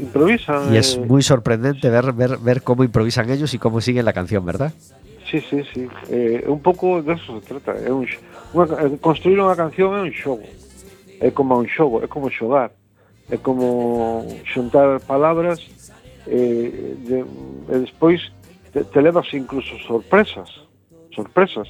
improvisan. 0.00 0.72
Y 0.72 0.76
es 0.76 0.96
eh. 0.96 1.00
muy 1.00 1.22
sorprendente 1.22 1.90
ver, 1.90 2.12
ver, 2.12 2.38
ver 2.38 2.62
cómo 2.62 2.84
improvisan 2.84 3.30
ellos 3.30 3.54
y 3.54 3.58
cómo 3.58 3.80
siguen 3.80 4.04
la 4.04 4.12
canción, 4.12 4.44
¿verdad? 4.44 4.72
Sí, 5.30 5.40
sí, 5.40 5.62
sí. 5.72 5.88
Eh, 6.10 6.44
un 6.46 6.60
pouco 6.60 7.02
de 7.02 7.14
eso 7.14 7.40
se 7.40 7.46
trata. 7.46 7.74
É 7.82 7.90
un, 7.90 8.06
unha, 8.54 8.70
eh, 8.86 8.94
construir 9.02 9.40
unha 9.42 9.58
canción 9.58 9.98
é 9.98 10.06
un 10.06 10.14
xogo. 10.14 10.46
É 11.18 11.34
como 11.34 11.58
un 11.58 11.66
xogo, 11.66 12.04
é 12.04 12.06
como 12.06 12.30
xogar. 12.30 12.70
É 13.26 13.40
como 13.40 14.22
xuntar 14.44 15.00
palabras 15.02 15.58
eh, 16.28 16.94
de, 17.02 17.24
eh, 17.24 17.74
e 17.74 17.76
despois 17.82 18.30
te, 18.70 18.84
te 18.84 19.00
levas 19.02 19.26
incluso 19.34 19.74
sorpresas. 19.82 20.46
Sorpresas. 21.10 21.66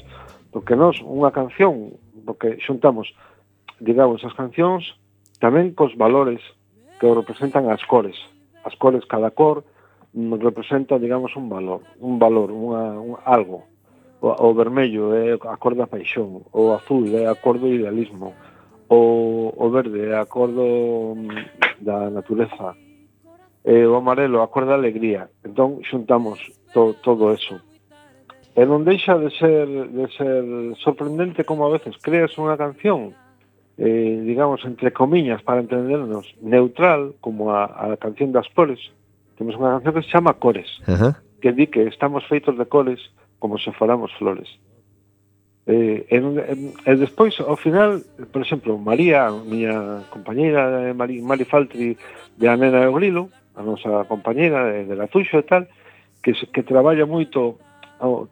Porque 0.53 0.77
nós, 0.77 1.01
unha 1.01 1.33
canción, 1.33 1.97
porque 2.27 2.61
xuntamos, 2.61 3.17
digamos, 3.81 4.21
as 4.29 4.35
cancións 4.37 4.99
Tamén 5.45 5.77
cos 5.77 5.93
valores 5.93 6.41
que 6.97 7.05
representan 7.05 7.69
as 7.69 7.85
cores. 7.85 8.17
As 8.65 8.73
cores, 8.81 9.05
cada 9.05 9.29
cor, 9.29 9.61
representa, 10.17 10.97
digamos, 10.97 11.37
un 11.37 11.53
valor, 11.53 11.85
un 12.01 12.17
valor, 12.17 12.49
unha, 12.49 12.97
un, 12.97 13.13
algo. 13.29 13.69
O, 14.25 14.33
o 14.33 14.57
vermello 14.57 15.13
é 15.13 15.37
a 15.37 15.57
cor 15.61 15.77
da 15.77 15.85
paixón, 15.85 16.49
o 16.49 16.73
azul 16.73 17.13
é 17.13 17.29
a 17.29 17.37
cor 17.37 17.61
do 17.61 17.69
idealismo, 17.69 18.33
o, 18.89 19.53
o 19.53 19.67
verde 19.69 20.09
é 20.09 20.17
a 20.17 20.25
cor 20.25 20.49
do, 20.49 21.13
da 21.77 22.09
natureza, 22.09 22.73
e 23.69 23.85
o 23.85 24.01
amarelo 24.01 24.41
a 24.41 24.49
cor 24.49 24.65
da 24.65 24.81
alegría. 24.81 25.29
Entón, 25.45 25.85
xuntamos 25.85 26.41
to, 26.73 26.97
todo 27.05 27.37
eso. 27.37 27.61
E 28.57 28.65
non 28.65 28.81
deixa 28.81 29.21
de 29.21 29.29
ser, 29.37 29.69
de 29.69 30.09
ser 30.09 30.41
sorprendente 30.81 31.45
como 31.45 31.69
a 31.69 31.73
veces 31.77 32.01
creas 32.01 32.33
unha 32.41 32.57
canción 32.57 33.13
eh, 33.79 34.23
digamos, 34.25 34.65
entre 34.65 34.93
comiñas, 34.93 35.43
para 35.43 35.61
entendernos, 35.61 36.35
neutral, 36.41 37.15
como 37.21 37.53
a, 37.53 37.65
a 37.65 37.97
canción 37.97 38.31
das 38.31 38.49
cores. 38.55 38.79
Temos 39.35 39.59
unha 39.59 39.75
canción 39.79 39.95
que 39.99 40.03
se 40.07 40.13
chama 40.15 40.39
Cores, 40.39 40.71
uh 40.87 40.95
-huh. 40.95 41.13
que 41.43 41.51
di 41.51 41.67
que 41.67 41.91
estamos 41.91 42.23
feitos 42.31 42.55
de 42.55 42.67
cores 42.71 43.03
como 43.43 43.59
se 43.59 43.75
foramos 43.75 44.15
flores. 44.15 44.47
Eh, 45.67 46.07
en, 46.11 46.39
en, 46.39 46.59
e 46.87 46.93
despois, 46.95 47.35
ao 47.41 47.57
final, 47.57 48.05
por 48.31 48.45
exemplo, 48.45 48.79
María, 48.79 49.27
a 49.27 49.35
miña 49.35 50.07
compañeira 50.13 50.71
de 50.71 50.95
Mari, 50.95 51.19
Mari 51.25 51.45
Faltri 51.49 51.97
de 52.39 52.47
A 52.47 52.55
Nena 52.55 52.85
do 52.85 52.95
Grilo, 52.95 53.33
a 53.59 53.63
nosa 53.65 54.05
compañeira 54.07 54.71
de, 54.71 54.87
de 54.87 54.95
Latuxo 54.95 55.41
e 55.41 55.45
tal, 55.49 55.67
que, 56.23 56.37
que 56.37 56.63
traballa 56.63 57.09
moito 57.09 57.59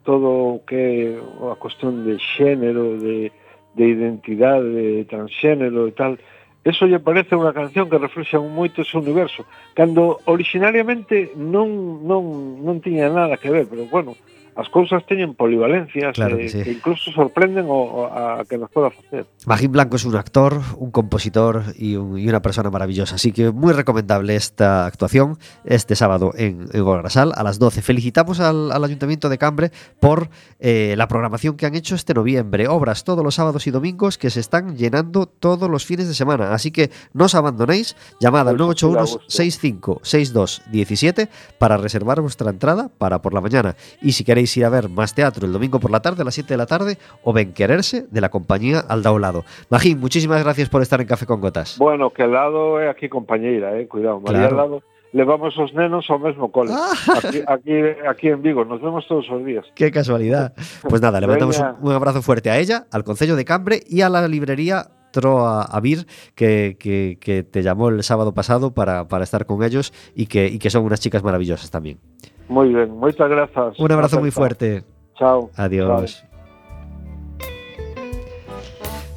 todo 0.05 0.61
o 0.61 0.61
que 0.61 1.17
é 1.17 1.49
a 1.49 1.55
cuestión 1.57 2.05
de 2.05 2.21
xénero, 2.21 3.01
de, 3.01 3.33
de 3.75 3.85
identidade 3.89 4.69
de 4.69 5.05
transxénero 5.05 5.87
e 5.89 5.93
tal, 5.93 6.17
eso 6.63 6.87
lle 6.87 7.03
parece 7.03 7.35
unha 7.35 7.51
canción 7.51 7.91
que 7.91 7.99
reflexa 7.99 8.39
moito 8.39 8.87
ese 8.87 8.95
universo, 8.95 9.43
cando 9.75 10.23
originariamente 10.29 11.35
non, 11.35 11.99
non, 12.07 12.23
non 12.63 12.79
tiña 12.79 13.11
nada 13.11 13.35
que 13.35 13.51
ver, 13.51 13.67
pero 13.67 13.83
bueno, 13.91 14.15
as 14.55 14.69
cousas 14.69 15.05
teñen 15.05 15.33
polivalencias 15.35 16.13
Claro 16.13 16.37
eh, 16.37 16.41
que 16.41 16.49
sí. 16.49 16.63
que 16.63 16.71
incluso 16.71 17.11
sorprenden 17.11 17.65
o, 17.67 17.73
o 17.73 18.05
a 18.05 18.43
que 18.47 18.57
nos 18.57 18.69
poda 18.69 18.91
facer. 18.91 19.25
Magín 19.45 19.71
Blanco 19.71 19.95
es 19.95 20.05
un 20.05 20.15
actor, 20.15 20.61
un 20.77 20.91
compositor 20.91 21.63
y, 21.77 21.95
un- 21.95 22.17
y 22.17 22.27
una 22.29 22.41
persona 22.41 22.69
maravillosa. 22.69 23.15
Así 23.15 23.31
que 23.31 23.51
muy 23.51 23.73
recomendable 23.73 24.35
esta 24.35 24.85
actuación 24.85 25.37
este 25.65 25.95
sábado 25.95 26.31
en, 26.35 26.67
en 26.71 26.85
Grasal 26.85 27.31
a 27.35 27.43
las 27.43 27.59
12. 27.59 27.81
Felicitamos 27.81 28.39
al, 28.39 28.71
al 28.71 28.83
Ayuntamiento 28.83 29.29
de 29.29 29.37
Cambre 29.37 29.71
por 29.99 30.29
eh, 30.59 30.95
la 30.97 31.07
programación 31.07 31.55
que 31.57 31.65
han 31.65 31.75
hecho 31.75 31.95
este 31.95 32.13
noviembre. 32.13 32.67
Obras 32.67 33.03
todos 33.03 33.23
los 33.23 33.35
sábados 33.35 33.65
y 33.67 33.71
domingos 33.71 34.17
que 34.17 34.29
se 34.29 34.39
están 34.39 34.77
llenando 34.77 35.25
todos 35.25 35.69
los 35.69 35.85
fines 35.85 36.07
de 36.07 36.13
semana. 36.13 36.53
Así 36.53 36.71
que 36.71 36.91
no 37.13 37.25
os 37.25 37.35
abandonéis. 37.35 37.95
Llamad 38.19 38.47
al 38.49 38.57
Pues, 38.57 38.79
sí, 38.79 38.85
da 38.85 38.91
981 38.93 38.99
gusto. 39.01 39.19
65 39.29 39.99
62 40.03 40.61
17 40.71 41.29
para 41.57 41.77
reservar 41.77 42.21
vuestra 42.21 42.49
entrada 42.49 42.89
para 42.97 43.21
por 43.21 43.33
la 43.33 43.41
mañana. 43.41 43.75
Y 44.01 44.11
si 44.13 44.23
queréis 44.23 44.42
ir 44.57 44.65
a 44.65 44.69
ver 44.69 44.89
más 44.89 45.13
teatro 45.13 45.45
el 45.45 45.53
domingo 45.53 45.79
por 45.79 45.91
la 45.91 46.01
tarde 46.01 46.21
a 46.21 46.25
las 46.25 46.33
7 46.35 46.53
de 46.53 46.57
la 46.57 46.65
tarde 46.65 46.97
o 47.23 47.33
ven 47.33 47.53
quererse 47.53 48.05
de 48.09 48.21
la 48.21 48.29
compañía 48.29 48.79
Aldaolado. 48.79 49.45
Magín, 49.69 49.99
muchísimas 49.99 50.43
gracias 50.43 50.69
por 50.69 50.81
estar 50.81 51.01
en 51.01 51.07
Café 51.07 51.25
con 51.25 51.41
Gotas. 51.41 51.77
Bueno, 51.77 52.09
que 52.11 52.27
Lado 52.27 52.79
é 52.79 52.89
aquí 52.89 53.09
compañeira, 53.09 53.79
eh, 53.79 53.87
cuidado, 53.87 54.19
María 54.19 54.49
Claro. 54.49 54.57
Lado 54.57 54.83
levamos 55.13 55.55
os 55.57 55.73
nenos 55.73 56.09
ao 56.09 56.19
mesmo 56.19 56.51
cole. 56.51 56.71
Ah. 56.73 56.91
Aquí, 57.23 57.41
aquí, 57.45 57.73
aquí 58.09 58.27
en 58.29 58.41
Vigo, 58.41 58.65
nos 58.65 58.81
vemos 58.81 59.07
todos 59.07 59.29
os 59.29 59.45
días. 59.45 59.65
Qué 59.75 59.91
casualidad. 59.91 60.53
Pues 60.89 61.01
nada, 61.01 61.21
le 61.21 61.27
mandamos 61.27 61.63
un 61.81 61.91
abrazo 61.91 62.21
fuerte 62.21 62.49
a 62.49 62.57
ella, 62.57 62.87
al 62.91 63.03
Concello 63.03 63.35
de 63.35 63.45
Cambre 63.45 63.81
y 63.87 64.01
a 64.01 64.09
la 64.09 64.27
librería 64.27 64.89
Troa 65.11 65.63
Avir, 65.63 66.07
que, 66.35 66.75
que, 66.79 67.17
que 67.21 67.43
te 67.43 67.61
llamó 67.61 67.89
el 67.89 68.03
sábado 68.03 68.33
pasado 68.33 68.73
para, 68.73 69.07
para 69.07 69.23
estar 69.23 69.45
con 69.45 69.63
ellos 69.63 69.93
y 70.15 70.25
que, 70.25 70.47
y 70.47 70.57
que 70.57 70.71
son 70.71 70.83
unas 70.83 70.99
chicas 70.99 71.23
maravillosas 71.23 71.69
también. 71.69 71.99
Moi 72.49 72.73
ben, 72.73 72.91
moitas 72.91 73.29
grazas. 73.29 73.79
Un 73.79 73.91
abrazo 73.91 74.19
muy 74.19 74.31
fuerte. 74.31 74.83
Chao. 75.17 75.49
Adiós. 75.55 76.23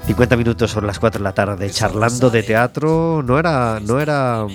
50 0.07 0.37
minutos 0.37 0.70
sobre 0.70 0.87
las 0.87 1.01
4 1.01 1.18
de 1.18 1.24
la 1.24 1.35
tarde 1.35 1.68
charlando 1.70 2.31
de 2.31 2.43
teatro. 2.43 3.22
No 3.24 3.39
era. 3.39 3.81
No 3.81 3.99
era. 3.99 4.47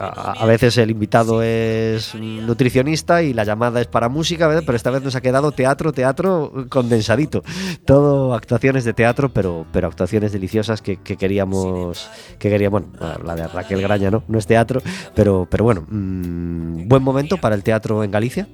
A, 0.00 0.32
a 0.32 0.46
veces 0.46 0.78
el 0.78 0.90
invitado 0.90 1.42
es 1.42 2.14
nutricionista 2.14 3.22
y 3.22 3.34
la 3.34 3.44
llamada 3.44 3.80
es 3.80 3.86
para 3.86 4.08
música, 4.08 4.48
¿verdad? 4.48 4.62
pero 4.64 4.76
esta 4.76 4.90
vez 4.90 5.02
nos 5.02 5.14
ha 5.14 5.20
quedado 5.20 5.52
teatro, 5.52 5.92
teatro 5.92 6.66
condensadito. 6.70 7.42
Todo 7.84 8.34
actuaciones 8.34 8.84
de 8.84 8.94
teatro, 8.94 9.28
pero, 9.28 9.66
pero 9.72 9.88
actuaciones 9.88 10.32
deliciosas 10.32 10.80
que, 10.80 10.96
que 10.96 11.16
queríamos. 11.16 12.08
Que 12.38 12.48
queríamos. 12.48 12.84
Bueno, 12.98 13.24
la 13.24 13.34
de 13.34 13.46
Raquel 13.46 13.82
Graña, 13.82 14.10
¿no? 14.10 14.22
No 14.28 14.38
es 14.38 14.46
teatro, 14.46 14.80
pero, 15.14 15.46
pero 15.50 15.64
bueno. 15.64 15.86
mm, 15.88 16.88
buen 16.88 17.02
momento 17.02 17.36
para 17.36 17.54
el 17.54 17.62
teatro 17.62 18.02
en 18.02 18.10
Galicia. 18.10 18.48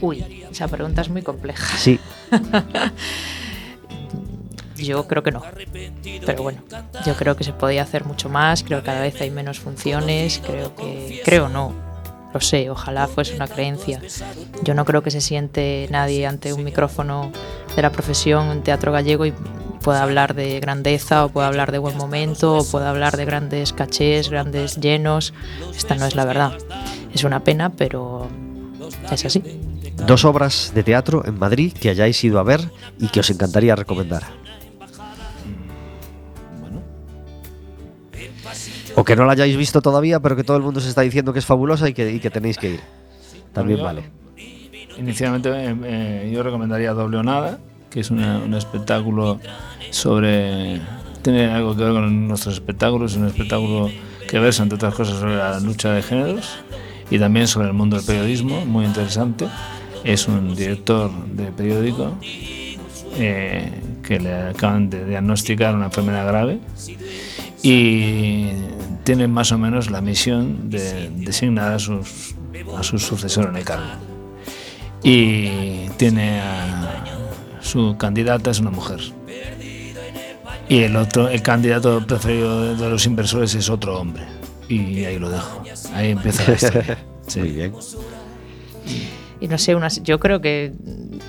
Uy, 0.00 0.24
esa 0.50 0.68
pregunta 0.68 1.02
es 1.02 1.08
muy 1.08 1.22
compleja. 1.22 1.76
Sí, 1.76 1.98
Yo 4.78 5.06
creo 5.06 5.22
que 5.22 5.32
no. 5.32 5.42
Pero 6.24 6.42
bueno, 6.42 6.62
yo 7.04 7.14
creo 7.14 7.36
que 7.36 7.44
se 7.44 7.52
podía 7.52 7.82
hacer 7.82 8.04
mucho 8.04 8.28
más, 8.28 8.62
creo 8.62 8.80
que 8.80 8.86
cada 8.86 9.00
vez 9.00 9.20
hay 9.20 9.30
menos 9.30 9.58
funciones, 9.58 10.40
creo 10.44 10.74
que... 10.74 11.20
Creo 11.24 11.48
no, 11.48 11.74
lo 12.32 12.40
sé, 12.40 12.70
ojalá 12.70 13.06
fuese 13.08 13.34
una 13.34 13.48
creencia. 13.48 14.00
Yo 14.62 14.74
no 14.74 14.84
creo 14.84 15.02
que 15.02 15.10
se 15.10 15.20
siente 15.20 15.88
nadie 15.90 16.26
ante 16.26 16.52
un 16.52 16.64
micrófono 16.64 17.32
de 17.74 17.82
la 17.82 17.90
profesión 17.90 18.50
en 18.50 18.62
teatro 18.62 18.92
gallego 18.92 19.24
y 19.26 19.32
pueda 19.82 20.02
hablar 20.02 20.34
de 20.34 20.60
grandeza 20.60 21.24
o 21.24 21.30
pueda 21.30 21.46
hablar 21.46 21.72
de 21.72 21.78
buen 21.78 21.96
momento 21.96 22.58
o 22.58 22.64
pueda 22.64 22.90
hablar 22.90 23.16
de 23.16 23.24
grandes 23.24 23.72
cachés, 23.72 24.28
grandes 24.28 24.76
llenos. 24.76 25.32
Esta 25.74 25.94
no 25.94 26.06
es 26.06 26.14
la 26.14 26.24
verdad. 26.24 26.52
Es 27.14 27.24
una 27.24 27.42
pena, 27.44 27.70
pero 27.70 28.28
es 29.10 29.24
así. 29.24 29.42
Dos 30.06 30.24
obras 30.24 30.72
de 30.74 30.82
teatro 30.82 31.24
en 31.24 31.38
Madrid 31.38 31.72
que 31.72 31.90
hayáis 31.90 32.22
ido 32.22 32.38
a 32.38 32.42
ver 32.42 32.70
y 32.98 33.08
que 33.08 33.20
os 33.20 33.30
encantaría 33.30 33.74
recomendar. 33.74 34.37
O 38.98 39.04
que 39.04 39.14
no 39.14 39.24
la 39.24 39.32
hayáis 39.32 39.56
visto 39.56 39.80
todavía, 39.80 40.18
pero 40.20 40.34
que 40.34 40.42
todo 40.44 40.56
el 40.56 40.62
mundo 40.62 40.80
se 40.80 40.88
está 40.88 41.02
diciendo 41.02 41.32
que 41.32 41.38
es 41.38 41.46
fabulosa 41.46 41.88
y 41.88 41.94
que, 41.94 42.10
y 42.10 42.18
que 42.18 42.30
tenéis 42.30 42.58
que 42.58 42.70
ir. 42.74 42.80
También 43.52 43.78
Bueno, 43.80 44.00
vale. 44.00 44.10
Inicialmente 44.98 45.48
eh, 45.50 45.76
eh, 45.84 46.30
yo 46.34 46.42
recomendaría 46.42 46.92
Doble 46.92 47.18
o 47.18 47.22
Nada, 47.22 47.58
que 47.90 48.00
es 48.00 48.10
una- 48.10 48.38
un 48.38 48.54
espectáculo 48.54 49.38
sobre... 49.90 50.80
Tiene 51.22 51.46
algo 51.46 51.76
que 51.76 51.84
ver 51.84 51.92
con 51.92 52.26
nuestros 52.28 52.54
espectáculos, 52.54 53.12
es 53.12 53.18
un 53.18 53.26
espectáculo 53.26 53.90
que 54.28 54.38
versa, 54.40 54.62
entre 54.64 54.76
otras 54.76 54.94
cosas, 54.94 55.18
sobre 55.18 55.36
la 55.36 55.60
lucha 55.60 55.92
de 55.92 56.02
géneros 56.02 56.58
y 57.10 57.18
también 57.18 57.46
sobre 57.46 57.68
el 57.68 57.74
mundo 57.74 57.96
del 57.96 58.04
periodismo, 58.04 58.64
muy 58.66 58.84
interesante. 58.84 59.46
Es 60.04 60.26
un 60.28 60.54
director 60.56 61.10
de 61.26 61.52
periódico 61.52 62.14
eh, 63.16 63.70
que 64.02 64.18
le 64.20 64.32
acaban 64.34 64.90
de 64.90 65.04
diagnosticar 65.04 65.74
una 65.74 65.86
enfermedad 65.86 66.26
grave 66.26 66.58
y 67.62 68.50
tiene 69.04 69.28
más 69.28 69.52
o 69.52 69.58
menos 69.58 69.90
la 69.90 70.00
misión 70.00 70.70
de 70.70 71.10
designar 71.10 71.72
a, 71.72 71.78
sus, 71.78 72.34
a 72.76 72.82
su 72.82 72.98
sucesor 72.98 73.48
en 73.50 73.56
el 73.56 73.64
cargo. 73.64 73.86
Y 75.02 75.88
tiene 75.96 76.40
a 76.40 77.04
su 77.60 77.96
candidata 77.98 78.50
es 78.50 78.60
una 78.60 78.70
mujer. 78.70 79.00
Y 80.68 80.82
el 80.82 80.96
otro, 80.96 81.28
el 81.28 81.42
candidato 81.42 82.06
preferido 82.06 82.62
de, 82.62 82.76
de 82.76 82.90
los 82.90 83.06
inversores 83.06 83.54
es 83.54 83.70
otro 83.70 83.98
hombre. 83.98 84.24
Y 84.68 85.04
ahí 85.04 85.18
lo 85.18 85.30
dejo. 85.30 85.62
Ahí 85.94 86.10
empieza 86.10 86.46
la 86.46 86.54
historia. 86.54 86.98
Sí. 87.26 87.40
Muy 87.40 87.50
bien. 87.50 87.72
Y 89.40 89.48
no 89.48 89.56
sé, 89.56 89.74
unas, 89.74 90.02
yo 90.02 90.18
creo 90.18 90.40
que 90.40 90.72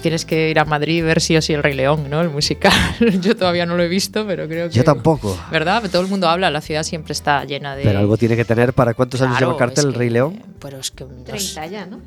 tienes 0.02 0.26
que 0.26 0.50
ir 0.50 0.60
a 0.60 0.66
Madrid 0.66 0.98
y 0.98 1.02
ver 1.02 1.22
sí 1.22 1.38
o 1.38 1.42
sí 1.42 1.54
el 1.54 1.62
Rey 1.62 1.76
León, 1.76 2.10
¿no? 2.10 2.22
El 2.22 2.30
musical. 2.30 2.72
yo 3.22 3.36
todavía 3.36 3.66
no 3.66 3.78
lo 3.78 3.84
he 3.84 3.88
visto, 3.88 4.26
pero 4.26 4.48
creo 4.48 4.70
que. 4.70 4.76
Yo 4.76 4.84
tampoco. 4.84 5.38
¿Verdad? 5.52 5.84
Todo 5.92 6.02
el 6.02 6.08
mundo 6.08 6.28
habla, 6.28 6.50
la 6.50 6.62
ciudad 6.62 6.84
siempre 6.84 7.14
está 7.14 7.46
llena 7.46 7.76
de. 7.76 7.84
Pero 7.84 8.00
algo 8.00 8.18
tiene 8.18 8.36
que 8.36 8.46
tener 8.46 8.74
para 8.74 8.94
cuántos 8.94 9.22
años 9.22 9.40
lleva 9.40 9.56
cartel 9.58 9.88
el 9.88 9.94
Rey 9.94 10.10
León. 10.10 10.42
Pero 10.60 10.80
es 10.80 10.92
que. 10.92 11.04
no 11.04 11.24
30 11.24 11.66
ya, 11.68 11.86
¿no? 11.86 12.00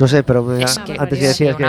No 0.00 0.06
sé, 0.06 0.22
pero 0.22 0.44
me- 0.44 0.62
Es 0.62 0.78
a- 0.78 0.84
que 0.84 0.92
antes 0.98 1.18
es 1.18 1.28
decías 1.28 1.56
que, 1.56 1.64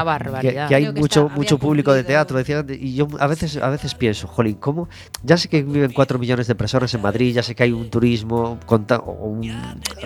que- 0.69 0.75
hay 0.75 0.85
que 0.93 0.99
mucho, 0.99 1.23
está- 1.25 1.35
mucho 1.35 1.57
público 1.57 1.93
de 1.93 2.03
teatro. 2.03 2.37
Decía, 2.37 2.63
y 2.69 2.93
yo 2.93 3.07
a 3.19 3.25
veces, 3.27 3.57
a 3.57 3.69
veces 3.69 3.95
pienso, 3.95 4.27
jolín, 4.27 4.55
¿cómo? 4.55 4.87
Ya 5.23 5.35
sé 5.37 5.49
que 5.49 5.63
viven 5.63 5.91
cuatro 5.93 6.19
millones 6.19 6.45
de 6.47 6.55
personas 6.55 6.93
en 6.93 7.01
Madrid, 7.01 7.33
ya 7.33 7.41
sé 7.43 7.55
que 7.55 7.63
hay 7.63 7.71
un 7.71 7.89
turismo, 7.89 8.59
conta- 8.65 8.99
o 8.99 9.11
un- 9.29 9.49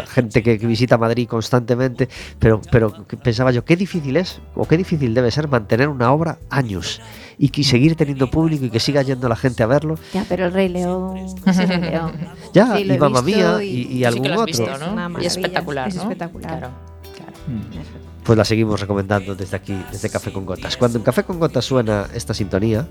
gente 0.07 0.41
que, 0.41 0.57
que 0.57 0.65
visita 0.67 0.97
Madrid 0.97 1.27
constantemente, 1.27 2.07
pero, 2.39 2.61
pero 2.71 2.93
pensaba 3.23 3.51
yo, 3.51 3.65
qué 3.65 3.75
difícil 3.75 4.15
es, 4.17 4.39
o 4.55 4.65
qué 4.67 4.77
difícil 4.77 5.13
debe 5.13 5.29
ser 5.31 5.47
mantener 5.49 5.89
una 5.89 6.11
obra 6.11 6.37
años 6.49 7.01
y 7.37 7.49
que 7.49 7.63
seguir 7.63 7.95
teniendo 7.95 8.29
público 8.29 8.63
y 8.65 8.69
que 8.69 8.79
siga 8.79 9.01
yendo 9.01 9.27
la 9.27 9.35
gente 9.35 9.63
a 9.63 9.65
verlo. 9.65 9.95
Ya, 10.13 10.25
pero 10.29 10.45
el 10.45 10.53
Rey 10.53 10.69
León 10.69 11.17
es 11.45 11.57
el 11.59 11.67
Rey 11.67 11.81
León. 11.91 12.11
Ya, 12.53 12.77
Sí, 12.77 12.83
y 12.83 12.97
Mamma 12.97 13.21
Mía 13.21 13.61
y- 13.61 13.67
y, 13.67 13.69
y 13.81 13.83
Sí 13.85 13.97
que 13.99 14.05
algún 14.07 14.27
lo 14.27 14.33
has 14.35 14.39
otro. 14.39 14.45
visto, 14.45 15.17
Es 15.17 15.23
y 15.23 15.25
espectacular, 15.25 15.87
es 15.89 15.95
¿no? 15.95 16.01
espectacular. 16.03 16.49
Claro, 16.59 16.69
claro. 17.15 17.33
Pues 18.23 18.37
la 18.37 18.45
seguimos 18.45 18.79
recomendando 18.79 19.35
desde 19.35 19.57
aquí, 19.57 19.77
desde 19.91 20.09
Café 20.09 20.31
con 20.31 20.45
Gotas. 20.45 20.77
Cuando 20.77 20.97
en 20.97 21.03
Café 21.03 21.23
con 21.23 21.39
Gotas 21.39 21.65
suena 21.65 22.07
esta 22.13 22.33
sintonía, 22.33 22.87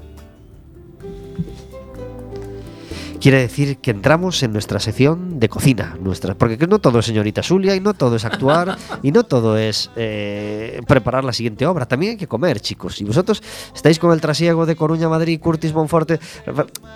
quiere 3.18 3.39
decir 3.39 3.78
que 3.78 3.93
entramos 3.93 4.43
en 4.43 4.53
nuestra 4.53 4.78
sección 4.80 5.39
de 5.41 5.49
cocina, 5.49 5.97
nuestra, 6.03 6.35
porque 6.35 6.59
no 6.66 6.80
todo 6.80 6.99
es 6.99 7.07
señorita 7.07 7.43
Zulia 7.43 7.74
y 7.76 7.80
no 7.80 7.95
todo 7.95 8.16
es 8.16 8.24
actuar 8.24 8.76
y 9.03 9.12
no 9.12 9.22
todo 9.24 9.57
es 9.57 9.91
eh, 9.97 10.80
preparar 10.87 11.24
la 11.24 11.33
siguiente 11.33 11.64
obra. 11.66 11.87
También 11.87 12.12
hay 12.12 12.16
que 12.18 12.26
comer, 12.26 12.61
chicos. 12.61 13.01
Y 13.01 13.05
vosotros 13.05 13.43
estáis 13.74 13.99
con 13.99 14.12
el 14.12 14.20
trasiego 14.20 14.66
de 14.66 14.76
Coruña, 14.76 15.09
Madrid, 15.09 15.41
Curtis, 15.41 15.72
Monforte. 15.72 16.18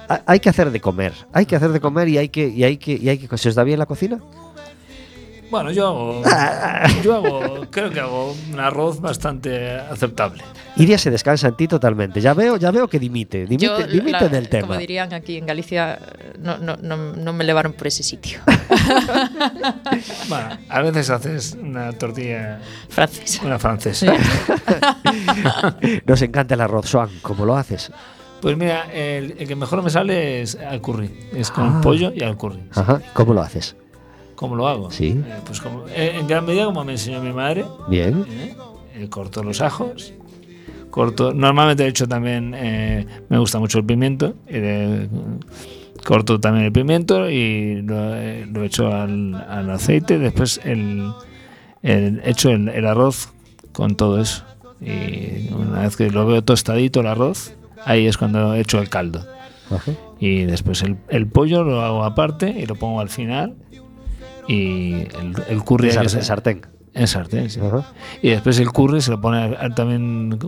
ha- 0.08 0.22
Hay 0.26 0.40
que 0.40 0.50
hacer 0.50 0.70
de 0.72 0.80
comer, 0.80 1.14
hay 1.32 1.46
que 1.46 1.56
hacer 1.56 1.70
de 1.72 1.80
comer 1.80 2.08
y 2.08 2.18
hay 2.18 2.28
que, 2.28 2.48
y 2.48 2.64
hay 2.64 2.76
que, 2.76 2.92
y 2.94 3.08
hay 3.08 3.18
que. 3.18 3.38
¿Se 3.38 3.48
os 3.48 3.54
da 3.54 3.62
bien 3.64 3.78
la 3.78 3.86
cocina? 3.86 4.20
Bueno, 5.50 5.70
yo 5.70 5.86
hago, 5.86 6.22
yo 7.04 7.14
hago, 7.14 7.66
creo 7.70 7.90
que 7.90 8.00
hago 8.00 8.34
un 8.52 8.58
arroz 8.58 9.00
bastante 9.00 9.70
aceptable. 9.76 10.42
Iria 10.76 10.98
se 10.98 11.10
descansa 11.10 11.48
en 11.48 11.56
ti 11.56 11.68
totalmente. 11.68 12.20
Ya 12.20 12.34
veo, 12.34 12.56
ya 12.56 12.70
veo 12.70 12.88
que 12.88 12.98
dimite, 12.98 13.46
dimite, 13.46 13.64
Yo, 13.64 13.86
dimite 13.86 14.10
la- 14.22 14.28
del 14.28 14.48
tema. 14.48 14.66
Como 14.66 14.78
dirían 14.80 15.14
aquí 15.14 15.36
en 15.38 15.46
Galicia, 15.46 15.98
no, 16.40 16.58
no, 16.58 16.76
no, 16.76 16.96
no 16.96 17.32
me 17.32 17.44
levaron 17.44 17.72
por 17.72 17.86
ese 17.86 18.02
sitio. 18.02 18.40
Bueno, 20.28 20.58
a 20.68 20.82
veces 20.82 21.10
haces 21.10 21.56
una 21.60 21.92
tortilla, 21.92 22.58
Francés. 22.88 23.40
una 23.44 23.58
francesa. 23.58 24.12
Nos 26.06 26.22
encanta 26.22 26.54
el 26.54 26.60
arroz 26.60 26.86
Swan, 26.88 27.08
¿cómo 27.22 27.44
lo 27.46 27.56
haces? 27.56 27.90
Pues 28.40 28.56
mira, 28.56 28.86
el, 28.92 29.34
el 29.38 29.48
que 29.48 29.56
mejor 29.56 29.82
me 29.82 29.90
sale 29.90 30.42
es 30.42 30.56
al 30.56 30.80
curry. 30.80 31.10
Es 31.32 31.50
con 31.50 31.76
Ah. 31.78 31.80
pollo 31.82 32.12
y 32.14 32.22
al 32.22 32.36
curry. 32.36 32.68
Ajá, 32.74 33.00
¿cómo 33.14 33.32
lo 33.34 33.42
haces? 33.42 33.76
¿Cómo 34.36 34.54
lo 34.54 34.68
hago? 34.68 34.90
Sí. 34.90 35.18
Eh, 35.26 35.34
pues 35.44 35.60
como, 35.60 35.86
eh, 35.88 36.16
en 36.20 36.26
gran 36.28 36.44
medida 36.46 36.66
como 36.66 36.84
me 36.84 36.92
enseñó 36.92 37.20
mi 37.20 37.32
madre. 37.32 37.64
Bien. 37.88 38.24
¿eh? 38.30 39.08
Corto 39.10 39.42
los 39.42 39.60
ajos. 39.60 40.12
Corto, 40.90 41.34
normalmente 41.34 41.82
de 41.82 41.88
hecho 41.90 42.06
también 42.08 42.50
me 43.28 43.38
gusta 43.38 43.58
mucho 43.58 43.78
el 43.78 43.84
pimiento. 43.84 44.34
corto 46.04 46.38
también 46.40 46.66
el 46.66 46.72
pimiento 46.72 47.28
y 47.28 47.82
lo, 47.82 48.14
lo 48.46 48.62
echo 48.64 48.88
al, 48.94 49.34
al 49.34 49.70
aceite. 49.70 50.18
Después 50.18 50.60
el, 50.64 51.10
el- 51.82 52.22
echo 52.24 52.50
el, 52.50 52.68
el 52.68 52.86
arroz 52.86 53.30
con 53.72 53.96
todo 53.96 54.20
eso. 54.20 54.44
Y 54.80 55.52
una 55.52 55.80
vez 55.82 55.96
que 55.96 56.10
lo 56.10 56.26
veo 56.26 56.42
tostadito 56.42 57.00
el 57.00 57.06
arroz, 57.06 57.54
ahí 57.84 58.06
es 58.06 58.16
cuando 58.16 58.54
he 58.54 58.60
hecho 58.60 58.78
el 58.78 58.88
caldo. 58.88 59.26
Ajá. 59.70 59.92
Y 60.18 60.44
después 60.44 60.82
el, 60.82 60.96
el 61.08 61.26
pollo 61.26 61.62
lo 61.64 61.82
hago 61.82 62.04
aparte 62.04 62.48
y 62.50 62.66
lo 62.66 62.74
pongo 62.76 63.00
al 63.00 63.08
final. 63.08 63.54
Y 64.48 64.92
el, 64.94 65.34
el 65.48 65.62
curry 65.64 65.90
ser- 65.90 66.08
sartén. 66.24 66.62
en 66.94 67.06
sartén, 67.06 67.50
sí. 67.50 67.60
Ajá. 67.60 67.84
Y 68.22 68.30
después 68.30 68.58
el 68.58 68.70
curry 68.70 69.00
se 69.00 69.10
lo 69.10 69.20
pone 69.20 69.56
también 69.74 70.38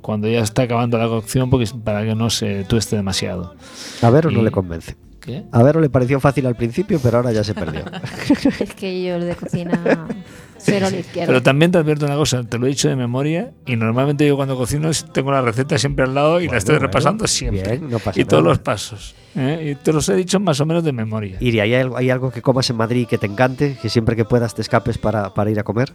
cuando 0.00 0.28
ya 0.28 0.40
está 0.40 0.62
acabando 0.62 0.98
la 0.98 1.06
cocción 1.08 1.48
porque 1.50 1.64
es 1.64 1.72
para 1.72 2.02
que 2.04 2.14
no 2.14 2.28
se 2.30 2.64
tueste 2.64 2.96
demasiado. 2.96 3.54
A 4.02 4.10
ver, 4.10 4.26
o 4.26 4.30
no 4.30 4.40
Y- 4.40 4.44
le 4.44 4.50
convence. 4.50 4.96
¿Qué? 5.20 5.44
A 5.52 5.62
ver, 5.62 5.76
o 5.76 5.80
le 5.80 5.88
pareció 5.88 6.18
fácil 6.18 6.46
al 6.46 6.56
principio, 6.56 6.98
pero 7.00 7.18
ahora 7.18 7.30
ya 7.30 7.44
se 7.44 7.54
perdió. 7.54 7.84
Es 8.58 8.74
que 8.74 9.04
yo 9.04 9.20
de 9.20 9.36
cocina 9.36 10.08
cero 10.62 10.86
a 10.86 10.90
la 10.90 10.98
izquierda. 10.98 11.26
Pero 11.26 11.42
también 11.42 11.70
te 11.70 11.78
advierto 11.78 12.06
una 12.06 12.16
cosa, 12.16 12.42
te 12.44 12.58
lo 12.58 12.66
he 12.66 12.70
dicho 12.70 12.88
de 12.88 12.96
memoria 12.96 13.52
y 13.66 13.76
normalmente 13.76 14.26
yo 14.26 14.36
cuando 14.36 14.56
cocino 14.56 14.90
tengo 15.12 15.30
la 15.32 15.42
receta 15.42 15.76
siempre 15.78 16.04
al 16.04 16.14
lado 16.14 16.40
y 16.40 16.48
la 16.48 16.56
estoy 16.58 16.74
Bueno, 16.74 16.86
repasando 16.86 17.26
siempre. 17.26 17.78
bien, 17.78 17.90
no 17.90 17.98
pasa 17.98 18.20
y 18.20 18.24
todos 18.24 18.42
los 18.42 18.58
pasos. 18.58 19.14
¿eh? 19.34 19.72
Y 19.72 19.74
te 19.82 19.92
los 19.92 20.08
he 20.08 20.14
dicho 20.14 20.38
más 20.40 20.60
o 20.60 20.66
menos 20.66 20.84
de 20.84 20.92
memoria. 20.92 21.36
Iri, 21.40 21.60
¿hay 21.60 21.74
algo, 21.74 21.96
¿hay 21.96 22.10
algo 22.10 22.30
que 22.30 22.42
comas 22.42 22.68
en 22.70 22.76
Madrid 22.76 23.06
que 23.06 23.18
te 23.18 23.26
encante? 23.26 23.76
Que 23.80 23.88
siempre 23.88 24.16
que 24.16 24.24
puedas 24.24 24.54
te 24.54 24.62
escapes 24.62 24.98
para, 24.98 25.34
para 25.34 25.50
ir 25.50 25.58
a 25.58 25.62
comer? 25.64 25.92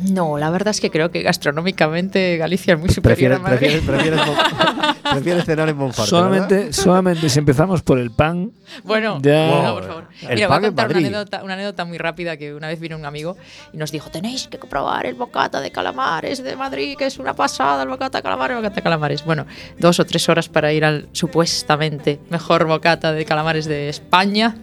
No, 0.00 0.36
la 0.38 0.50
verdad 0.50 0.70
es 0.72 0.80
que 0.80 0.90
creo 0.90 1.10
que 1.10 1.22
gastronómicamente 1.22 2.36
Galicia 2.36 2.74
es 2.74 2.80
muy 2.80 2.88
superior 2.90 3.06
¿Prefieres, 3.16 3.38
a 3.38 3.42
Madrid. 3.42 3.80
prefieres, 3.86 4.20
prefieres, 4.20 5.02
prefieres 5.12 5.44
cenar 5.44 5.68
en 5.68 5.76
Monforte, 5.76 6.10
solamente, 6.10 6.72
solamente 6.72 7.28
si 7.28 7.38
empezamos 7.38 7.82
por 7.82 7.98
el 7.98 8.10
pan, 8.10 8.52
Bueno, 8.84 9.18
Ya. 9.22 9.48
bueno, 9.50 9.74
por 9.74 9.86
favor. 9.86 10.04
El 10.22 10.34
Mira, 10.34 10.48
pan 10.48 10.58
voy 10.60 10.66
a 10.66 10.68
contar 10.70 10.86
una 10.86 10.94
Madrid. 10.94 11.06
anécdota, 11.06 11.42
una 11.44 11.54
anécdota 11.54 11.84
muy 11.84 11.98
rápida 11.98 12.36
que 12.36 12.54
una 12.54 12.68
vez 12.68 12.80
vino 12.80 12.96
un 12.96 13.04
amigo 13.06 13.36
y 13.72 13.76
nos 13.76 13.92
dijo, 13.92 14.10
tenéis 14.10 14.48
que 14.48 14.58
probar 14.58 15.06
el 15.06 15.14
bocata 15.14 15.60
de 15.60 15.70
calamares 15.70 16.42
de 16.42 16.56
Madrid, 16.56 16.96
que 16.98 17.06
es 17.06 17.18
una 17.18 17.34
pasada, 17.34 17.82
el 17.82 17.88
bocata 17.88 18.18
de 18.18 18.22
calamares, 18.22 18.56
el 18.56 18.62
bocata 18.62 18.76
de 18.76 18.82
calamares. 18.82 19.24
Bueno, 19.24 19.46
dos 19.78 19.98
o 20.00 20.04
tres 20.04 20.28
horas 20.28 20.48
para 20.48 20.72
ir 20.72 20.84
al 20.84 21.08
supuestamente 21.12 22.20
mejor 22.30 22.66
bocata 22.66 23.12
de 23.12 23.24
calamares 23.24 23.66
de 23.66 23.88
España. 23.88 24.56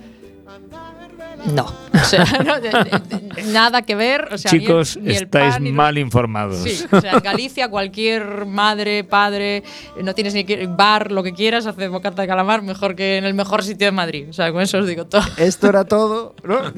No, 1.52 1.66
o 1.66 2.06
sea, 2.06 2.24
no, 2.46 2.60
de- 2.62 2.70
de- 2.70 3.44
nada 3.52 3.82
que 3.82 3.96
ver. 3.96 4.30
O 4.32 4.38
sea, 4.38 4.52
ni 4.52 4.58
el- 4.60 4.64
chicos, 4.64 4.98
ni 4.98 5.10
el 5.16 5.24
estáis 5.24 5.56
pan, 5.56 5.64
ni 5.64 5.70
los- 5.70 5.76
mal 5.76 5.98
informados. 5.98 6.60
Sí, 6.64 6.86
o 6.92 7.02
sea, 7.02 7.14
en 7.14 7.20
Galicia 7.20 7.68
cualquier 7.70 8.46
madre, 8.46 9.04
padre, 9.04 9.64
no 10.02 10.16
tienes 10.16 10.34
ni 10.34 10.46
que 10.46 10.68
bar, 10.68 11.12
lo 11.12 11.22
que 11.24 11.34
quieras, 11.34 11.66
hace 11.66 11.88
bocata 11.90 12.22
de 12.22 12.28
calamar 12.28 12.62
mejor 12.62 12.96
que 12.96 13.18
en 13.18 13.26
el 13.26 13.34
mejor 13.34 13.64
sitio 13.64 13.88
de 13.88 13.92
Madrid. 13.92 14.28
O 14.30 14.34
sea, 14.34 14.52
con 14.52 14.62
eso 14.62 14.78
os 14.78 14.88
digo 14.88 15.06
todo. 15.06 15.24
Esto 15.38 15.68
era 15.68 15.84
todo, 15.84 16.36
¿no? 16.44 16.60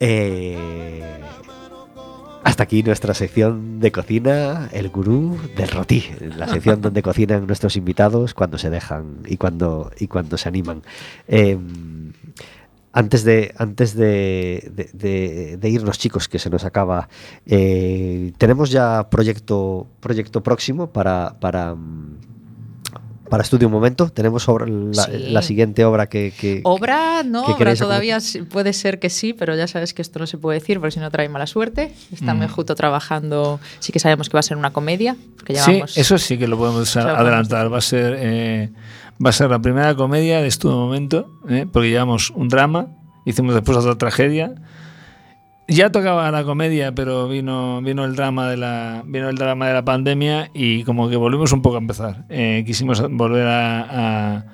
Eh, 0.00 1.13
hasta 2.44 2.62
aquí 2.62 2.82
nuestra 2.82 3.14
sección 3.14 3.80
de 3.80 3.90
cocina, 3.90 4.68
el 4.72 4.88
gurú 4.90 5.38
del 5.56 5.68
roti, 5.70 6.04
la 6.36 6.46
sección 6.46 6.80
donde 6.80 7.02
cocinan 7.08 7.46
nuestros 7.46 7.76
invitados 7.76 8.34
cuando 8.34 8.58
se 8.58 8.70
dejan 8.70 9.18
y 9.26 9.36
cuando, 9.36 9.90
y 9.98 10.06
cuando 10.06 10.36
se 10.38 10.48
animan. 10.48 10.82
Eh, 11.26 11.58
antes 12.92 13.24
de, 13.24 13.52
antes 13.58 13.96
de, 13.96 14.70
de- 14.72 14.90
de- 14.92 15.56
de 15.56 15.68
irnos, 15.68 15.98
chicos, 15.98 16.28
que 16.28 16.38
se 16.38 16.48
nos 16.48 16.64
acaba, 16.64 17.08
eh, 17.44 18.32
tenemos 18.38 18.70
ya 18.70 19.08
proyecto, 19.10 19.88
proyecto 19.98 20.42
próximo 20.44 20.86
para, 20.90 21.36
para, 21.40 21.74
mm, 21.74 22.18
para 23.34 23.42
Estudio 23.42 23.66
un 23.66 23.72
Momento. 23.74 24.10
Tenemos 24.10 24.48
obra- 24.48 24.64
la, 24.68 25.02
Sí. 25.06 25.10
la 25.30 25.42
siguiente 25.42 25.84
obra 25.84 26.08
que, 26.08 26.32
que- 26.38 26.60
Obra, 26.62 27.24
no, 27.24 27.44
¿Qué 27.46 27.52
obra 27.54 27.74
todavía 27.74 28.18
puede 28.48 28.72
ser 28.72 29.00
que 29.00 29.10
sí, 29.10 29.32
pero 29.32 29.56
ya 29.56 29.66
sabes 29.66 29.92
que 29.92 30.02
esto 30.02 30.20
no 30.20 30.28
se 30.28 30.38
puede 30.38 30.60
decir 30.60 30.78
porque 30.78 30.92
si 30.92 31.00
no 31.00 31.10
trae 31.10 31.28
mala 31.28 31.48
suerte. 31.48 31.92
Está 32.12 32.32
Mm. 32.32 32.38
Mejuto 32.38 32.76
trabajando, 32.76 33.58
sí 33.80 33.90
que 33.90 33.98
sabemos 33.98 34.28
que 34.28 34.34
va 34.34 34.38
a 34.38 34.44
ser 34.44 34.56
una 34.56 34.72
comedia, 34.72 35.16
porque 35.36 35.56
Sí, 35.56 35.72
llevamos... 35.72 35.98
eso 35.98 36.16
sí 36.16 36.38
que 36.38 36.46
lo 36.46 36.56
podemos 36.56 36.96
adelantar. 36.96 37.72
Va 37.72 37.78
a 37.78 37.80
ser 37.80 38.14
eh, 38.20 38.70
va 39.24 39.30
a 39.30 39.32
ser 39.32 39.50
la 39.50 39.58
primera 39.58 39.96
comedia 39.96 40.40
de 40.40 40.46
Estudio 40.46 40.76
Momento, 40.76 41.26
¿eh? 41.48 41.66
porque 41.72 41.90
llevamos 41.90 42.30
un 42.36 42.48
drama, 42.48 42.86
hicimos 43.26 43.52
después 43.56 43.76
otra 43.78 43.96
tragedia. 43.98 44.54
Ya 45.66 45.90
tocaba 45.90 46.30
la 46.30 46.44
comedia, 46.44 46.94
pero 46.94 47.26
vino 47.26 47.80
vino 47.80 48.04
el 48.04 48.14
drama 48.16 48.48
de 48.50 48.56
la 48.58 49.02
vino 49.06 49.30
el 49.30 49.36
drama 49.36 49.66
de 49.68 49.72
la 49.74 49.84
pandemia 49.84 50.50
y 50.52 50.84
como 50.84 51.08
que 51.08 51.16
volvimos 51.16 51.52
un 51.52 51.62
poco 51.62 51.76
a 51.76 51.78
empezar. 51.78 52.24
Eh, 52.28 52.64
quisimos 52.66 53.00
volver 53.10 53.46
a, 53.46 53.80
a- 54.36 54.44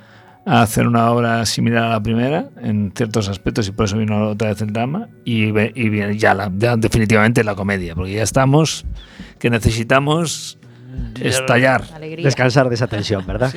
a 0.46 0.62
hacer 0.62 0.86
una 0.86 1.10
obra 1.10 1.44
similar 1.46 1.84
a 1.84 1.88
la 1.90 2.02
primera 2.02 2.48
en 2.62 2.92
ciertos 2.96 3.28
aspectos 3.28 3.68
y 3.68 3.72
por 3.72 3.84
eso 3.84 3.98
vino 3.98 4.28
otra 4.30 4.48
vez 4.48 4.62
el 4.62 4.72
drama 4.72 5.08
y, 5.24 5.44
y 5.48 5.88
viene 5.90 6.16
ya, 6.16 6.32
la, 6.32 6.50
ya 6.56 6.76
definitivamente 6.76 7.44
la 7.44 7.54
comedia, 7.54 7.94
porque 7.94 8.12
ya 8.14 8.22
estamos 8.22 8.86
que 9.38 9.50
necesitamos 9.50 10.58
estallar. 11.20 11.84
Alegría. 11.94 12.24
descansar 12.24 12.68
de 12.70 12.74
esa 12.76 12.86
tensión, 12.86 13.26
¿verdad? 13.26 13.52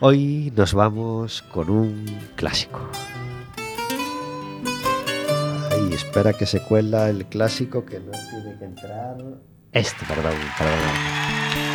Hoy 0.00 0.52
nos 0.56 0.74
vamos 0.74 1.42
con 1.52 1.70
un 1.70 2.04
clásico. 2.34 2.90
Espera 6.00 6.32
que 6.32 6.46
se 6.46 6.60
cuela 6.60 7.10
el 7.10 7.26
clásico 7.26 7.84
que 7.84 8.00
no 8.00 8.10
tiene 8.10 8.58
que 8.58 8.64
entrar. 8.64 9.18
Este, 9.70 10.06
perdón, 10.06 10.32
perdón. 10.58 11.69